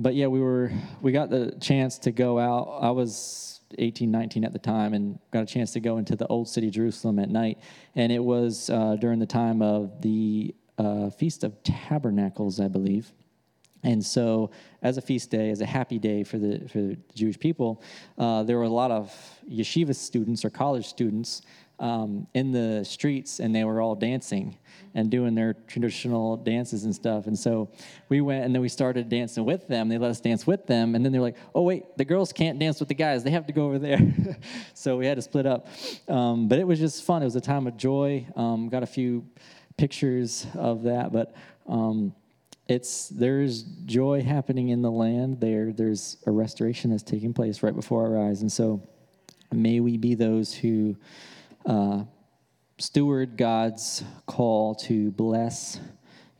but 0.00 0.14
yeah, 0.14 0.26
we 0.26 0.40
were, 0.40 0.72
we 1.02 1.12
got 1.12 1.28
the 1.28 1.54
chance 1.60 1.98
to 2.00 2.10
go 2.10 2.38
out. 2.38 2.78
I 2.80 2.90
was 2.90 3.60
18, 3.78 4.10
19 4.10 4.44
at 4.44 4.52
the 4.52 4.58
time, 4.58 4.94
and 4.94 5.18
got 5.30 5.42
a 5.42 5.46
chance 5.46 5.72
to 5.72 5.80
go 5.80 5.98
into 5.98 6.16
the 6.16 6.26
old 6.28 6.48
city 6.48 6.70
Jerusalem 6.70 7.18
at 7.18 7.28
night. 7.28 7.58
And 7.94 8.10
it 8.10 8.18
was 8.18 8.70
uh, 8.70 8.96
during 8.98 9.18
the 9.18 9.26
time 9.26 9.60
of 9.60 10.00
the 10.00 10.54
uh, 10.78 11.10
Feast 11.10 11.44
of 11.44 11.62
Tabernacles, 11.62 12.60
I 12.60 12.68
believe. 12.68 13.12
And 13.82 14.04
so, 14.04 14.50
as 14.82 14.98
a 14.98 15.00
feast 15.00 15.30
day, 15.30 15.50
as 15.50 15.60
a 15.60 15.66
happy 15.66 15.98
day 15.98 16.22
for 16.22 16.38
the, 16.38 16.68
for 16.68 16.78
the 16.78 16.98
Jewish 17.14 17.38
people, 17.38 17.82
uh, 18.18 18.42
there 18.42 18.58
were 18.58 18.64
a 18.64 18.68
lot 18.68 18.90
of 18.90 19.14
yeshiva 19.50 19.94
students 19.94 20.44
or 20.44 20.50
college 20.50 20.86
students 20.86 21.42
um, 21.80 22.26
in 22.34 22.52
the 22.52 22.84
streets, 22.84 23.40
and 23.40 23.54
they 23.54 23.64
were 23.64 23.80
all 23.80 23.94
dancing 23.94 24.56
and 24.94 25.10
doing 25.10 25.34
their 25.34 25.54
traditional 25.66 26.36
dances 26.36 26.84
and 26.84 26.94
stuff. 26.94 27.26
And 27.26 27.38
so 27.38 27.70
we 28.08 28.20
went, 28.20 28.44
and 28.44 28.54
then 28.54 28.60
we 28.60 28.68
started 28.68 29.08
dancing 29.08 29.44
with 29.44 29.66
them. 29.66 29.88
They 29.88 29.96
let 29.96 30.10
us 30.10 30.20
dance 30.20 30.46
with 30.46 30.66
them, 30.66 30.94
and 30.94 31.04
then 31.04 31.10
they're 31.10 31.22
like, 31.22 31.36
"Oh 31.54 31.62
wait, 31.62 31.96
the 31.96 32.04
girls 32.04 32.32
can't 32.32 32.58
dance 32.58 32.78
with 32.78 32.88
the 32.88 32.94
guys; 32.94 33.24
they 33.24 33.30
have 33.30 33.46
to 33.46 33.52
go 33.52 33.64
over 33.64 33.78
there." 33.78 34.00
so 34.74 34.98
we 34.98 35.06
had 35.06 35.16
to 35.16 35.22
split 35.22 35.46
up. 35.46 35.68
Um, 36.06 36.48
but 36.48 36.58
it 36.58 36.66
was 36.66 36.78
just 36.78 37.02
fun. 37.02 37.22
It 37.22 37.26
was 37.26 37.36
a 37.36 37.40
time 37.40 37.66
of 37.66 37.76
joy. 37.76 38.26
Um, 38.36 38.68
got 38.68 38.82
a 38.82 38.86
few 38.86 39.26
pictures 39.76 40.46
of 40.54 40.84
that, 40.84 41.12
but. 41.12 41.34
Um, 41.66 42.14
it's 42.66 43.08
there's 43.08 43.64
joy 43.84 44.22
happening 44.22 44.68
in 44.68 44.80
the 44.80 44.90
land 44.90 45.40
there 45.40 45.72
there's 45.72 46.18
a 46.26 46.30
restoration 46.30 46.92
that's 46.92 47.02
taking 47.02 47.34
place 47.34 47.64
right 47.64 47.74
before 47.74 48.06
our 48.06 48.28
eyes 48.28 48.42
and 48.42 48.52
so 48.52 48.80
may 49.52 49.80
we 49.80 49.96
be 49.96 50.14
those 50.14 50.54
who 50.54 50.96
uh, 51.66 52.02
steward 52.78 53.36
god's 53.36 54.02
call 54.26 54.74
to 54.74 55.10
bless 55.12 55.80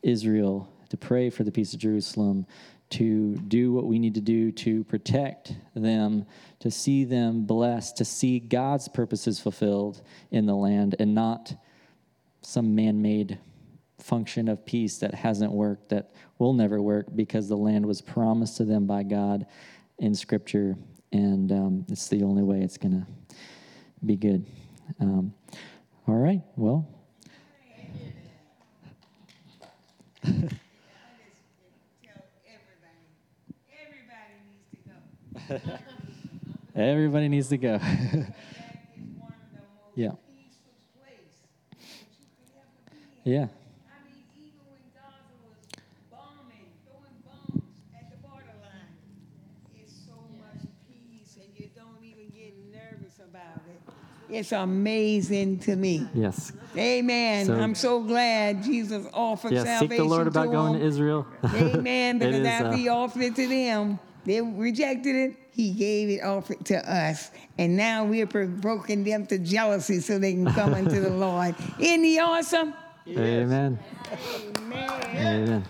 israel 0.03 0.69
to 0.89 0.97
pray 0.97 1.31
for 1.31 1.45
the 1.45 1.53
peace 1.53 1.75
of 1.75 1.81
jerusalem 1.81 2.47
to 2.89 3.37
do 3.37 3.73
what 3.73 3.87
we 3.87 3.99
need 3.99 4.15
to 4.15 4.21
do 4.21 4.51
to 4.51 4.83
protect 4.85 5.55
them 5.75 6.25
to 6.59 6.71
see 6.71 7.05
them 7.05 7.45
blessed 7.45 7.97
to 7.97 8.05
see 8.05 8.39
god's 8.39 8.89
purposes 8.89 9.39
fulfilled 9.39 10.03
in 10.31 10.47
the 10.47 10.57
land 10.57 10.97
and 10.99 11.15
not 11.15 11.55
some 12.43 12.75
man-made 12.75 13.39
function 14.03 14.49
of 14.49 14.65
peace 14.65 14.99
that 14.99 15.15
hasn't 15.15 15.53
worked, 15.53 15.91
that 15.91 16.11
will 16.39 16.53
never 16.53 16.81
work 16.81 17.07
because 17.15 17.49
the 17.49 17.57
land 17.57 17.85
was 17.87 18.01
promised 18.01 18.57
to 18.57 18.65
them 18.65 18.87
by 18.87 19.03
God 19.03 19.47
in 19.99 20.15
Scripture, 20.15 20.77
and 21.13 21.53
um, 21.53 21.87
it's 21.89 22.09
the 22.09 22.23
only 22.23 22.43
way 22.43 22.61
it's 22.61 22.79
going 22.79 23.05
to 23.05 23.37
be 24.05 24.17
good. 24.17 24.45
Um, 24.99 25.35
all 26.07 26.15
right, 26.17 26.43
well. 26.57 26.87
Everybody 36.75 37.29
needs 37.29 37.49
to 37.49 37.59
go. 37.59 37.79
yeah. 39.95 40.13
Yeah. 43.25 43.49
It's 54.33 54.53
amazing 54.53 55.59
to 55.61 55.77
me. 55.77 56.07
Yes. 56.15 56.53
Amen. 56.77 57.47
So, 57.47 57.55
I'm 57.55 57.75
so 57.75 58.03
glad 58.03 58.63
Jesus 58.63 59.07
offered 59.13 59.53
yes, 59.53 59.65
salvation. 59.65 59.91
Seek 59.91 59.99
the 59.99 60.05
Lord 60.05 60.27
about 60.27 60.45
to 60.45 60.51
going 60.51 60.79
to 60.79 60.85
Israel. 60.85 61.27
Amen. 61.55 62.19
Because 62.19 62.37
is, 62.37 62.47
after 62.47 62.69
uh, 62.69 62.77
he 62.77 62.89
offered 62.89 63.23
it 63.23 63.37
to 63.37 63.49
them, 63.49 63.99
they 64.25 64.41
rejected 64.41 65.17
it. 65.17 65.37
He 65.51 65.73
gave 65.73 66.09
it, 66.09 66.23
offered 66.23 66.65
to 66.67 66.77
us. 66.91 67.31
And 67.59 67.77
now 67.77 68.05
we're 68.05 68.27
provoking 68.27 69.05
them 69.05 69.27
to 69.27 69.39
jealousy 69.39 70.01
so 70.01 70.19
they 70.19 70.33
can 70.33 70.47
come 70.47 70.75
unto 70.75 71.01
the 71.01 71.11
Lord. 71.27 71.55
Isn't 71.79 72.05
he 72.05 72.19
awesome? 72.19 72.75
Amen. 73.09 73.79
Amen. 74.59 75.17
Amen. 75.17 75.65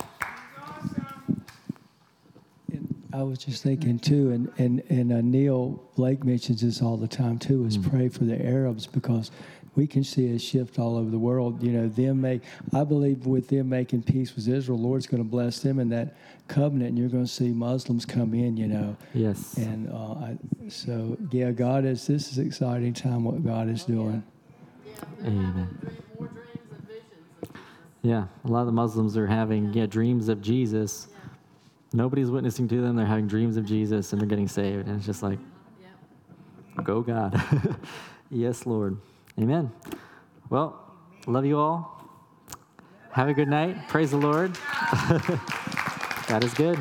I 3.12 3.22
was 3.22 3.38
just 3.38 3.62
thinking 3.62 3.98
too, 3.98 4.30
and 4.30 4.52
and 4.58 4.82
and 4.88 5.12
uh, 5.12 5.20
Neil 5.20 5.82
Blake 5.96 6.24
mentions 6.24 6.60
this 6.62 6.80
all 6.80 6.96
the 6.96 7.08
time 7.08 7.38
too. 7.38 7.64
Is 7.66 7.76
pray 7.76 8.08
for 8.08 8.24
the 8.24 8.40
Arabs 8.44 8.86
because 8.86 9.30
we 9.74 9.86
can 9.86 10.04
see 10.04 10.32
a 10.32 10.38
shift 10.38 10.78
all 10.78 10.96
over 10.96 11.10
the 11.10 11.18
world. 11.18 11.62
You 11.62 11.72
know, 11.72 11.88
them 11.88 12.20
make. 12.20 12.42
I 12.72 12.84
believe 12.84 13.26
with 13.26 13.48
them 13.48 13.68
making 13.68 14.02
peace 14.02 14.34
with 14.34 14.46
Israel, 14.46 14.78
Lord's 14.78 15.06
going 15.06 15.22
to 15.22 15.28
bless 15.28 15.60
them 15.60 15.78
in 15.78 15.88
that 15.90 16.16
covenant, 16.48 16.90
and 16.90 16.98
you're 16.98 17.08
going 17.08 17.24
to 17.24 17.30
see 17.30 17.48
Muslims 17.48 18.06
come 18.06 18.32
in. 18.34 18.56
You 18.56 18.68
know. 18.68 18.96
Yes. 19.12 19.56
And 19.56 19.90
uh, 19.92 20.12
I, 20.14 20.38
so 20.68 21.16
yeah, 21.30 21.50
God 21.50 21.84
is. 21.84 22.06
This 22.06 22.30
is 22.30 22.38
exciting 22.38 22.94
time. 22.94 23.24
What 23.24 23.44
God 23.44 23.68
is 23.68 23.84
doing. 23.84 24.22
Amen. 25.24 25.78
Yeah, 28.02 28.26
a 28.44 28.48
lot 28.48 28.60
of 28.60 28.66
the 28.66 28.72
Muslims 28.72 29.16
are 29.16 29.26
having 29.26 29.72
yeah 29.72 29.86
dreams 29.86 30.28
of 30.28 30.40
Jesus. 30.40 31.08
Nobody's 31.92 32.30
witnessing 32.30 32.68
to 32.68 32.80
them. 32.80 32.96
They're 32.96 33.06
having 33.06 33.26
dreams 33.26 33.56
of 33.56 33.64
Jesus 33.64 34.12
and 34.12 34.20
they're 34.20 34.28
getting 34.28 34.48
saved. 34.48 34.86
And 34.86 34.96
it's 34.96 35.06
just 35.06 35.22
like, 35.22 35.38
go 36.84 37.02
God. 37.02 37.40
yes, 38.30 38.64
Lord. 38.64 38.96
Amen. 39.38 39.72
Well, 40.48 40.80
love 41.26 41.44
you 41.44 41.58
all. 41.58 42.00
Have 43.12 43.28
a 43.28 43.34
good 43.34 43.48
night. 43.48 43.88
Praise 43.88 44.12
the 44.12 44.16
Lord. 44.16 44.54
that 46.28 46.42
is 46.42 46.54
good. 46.54 46.78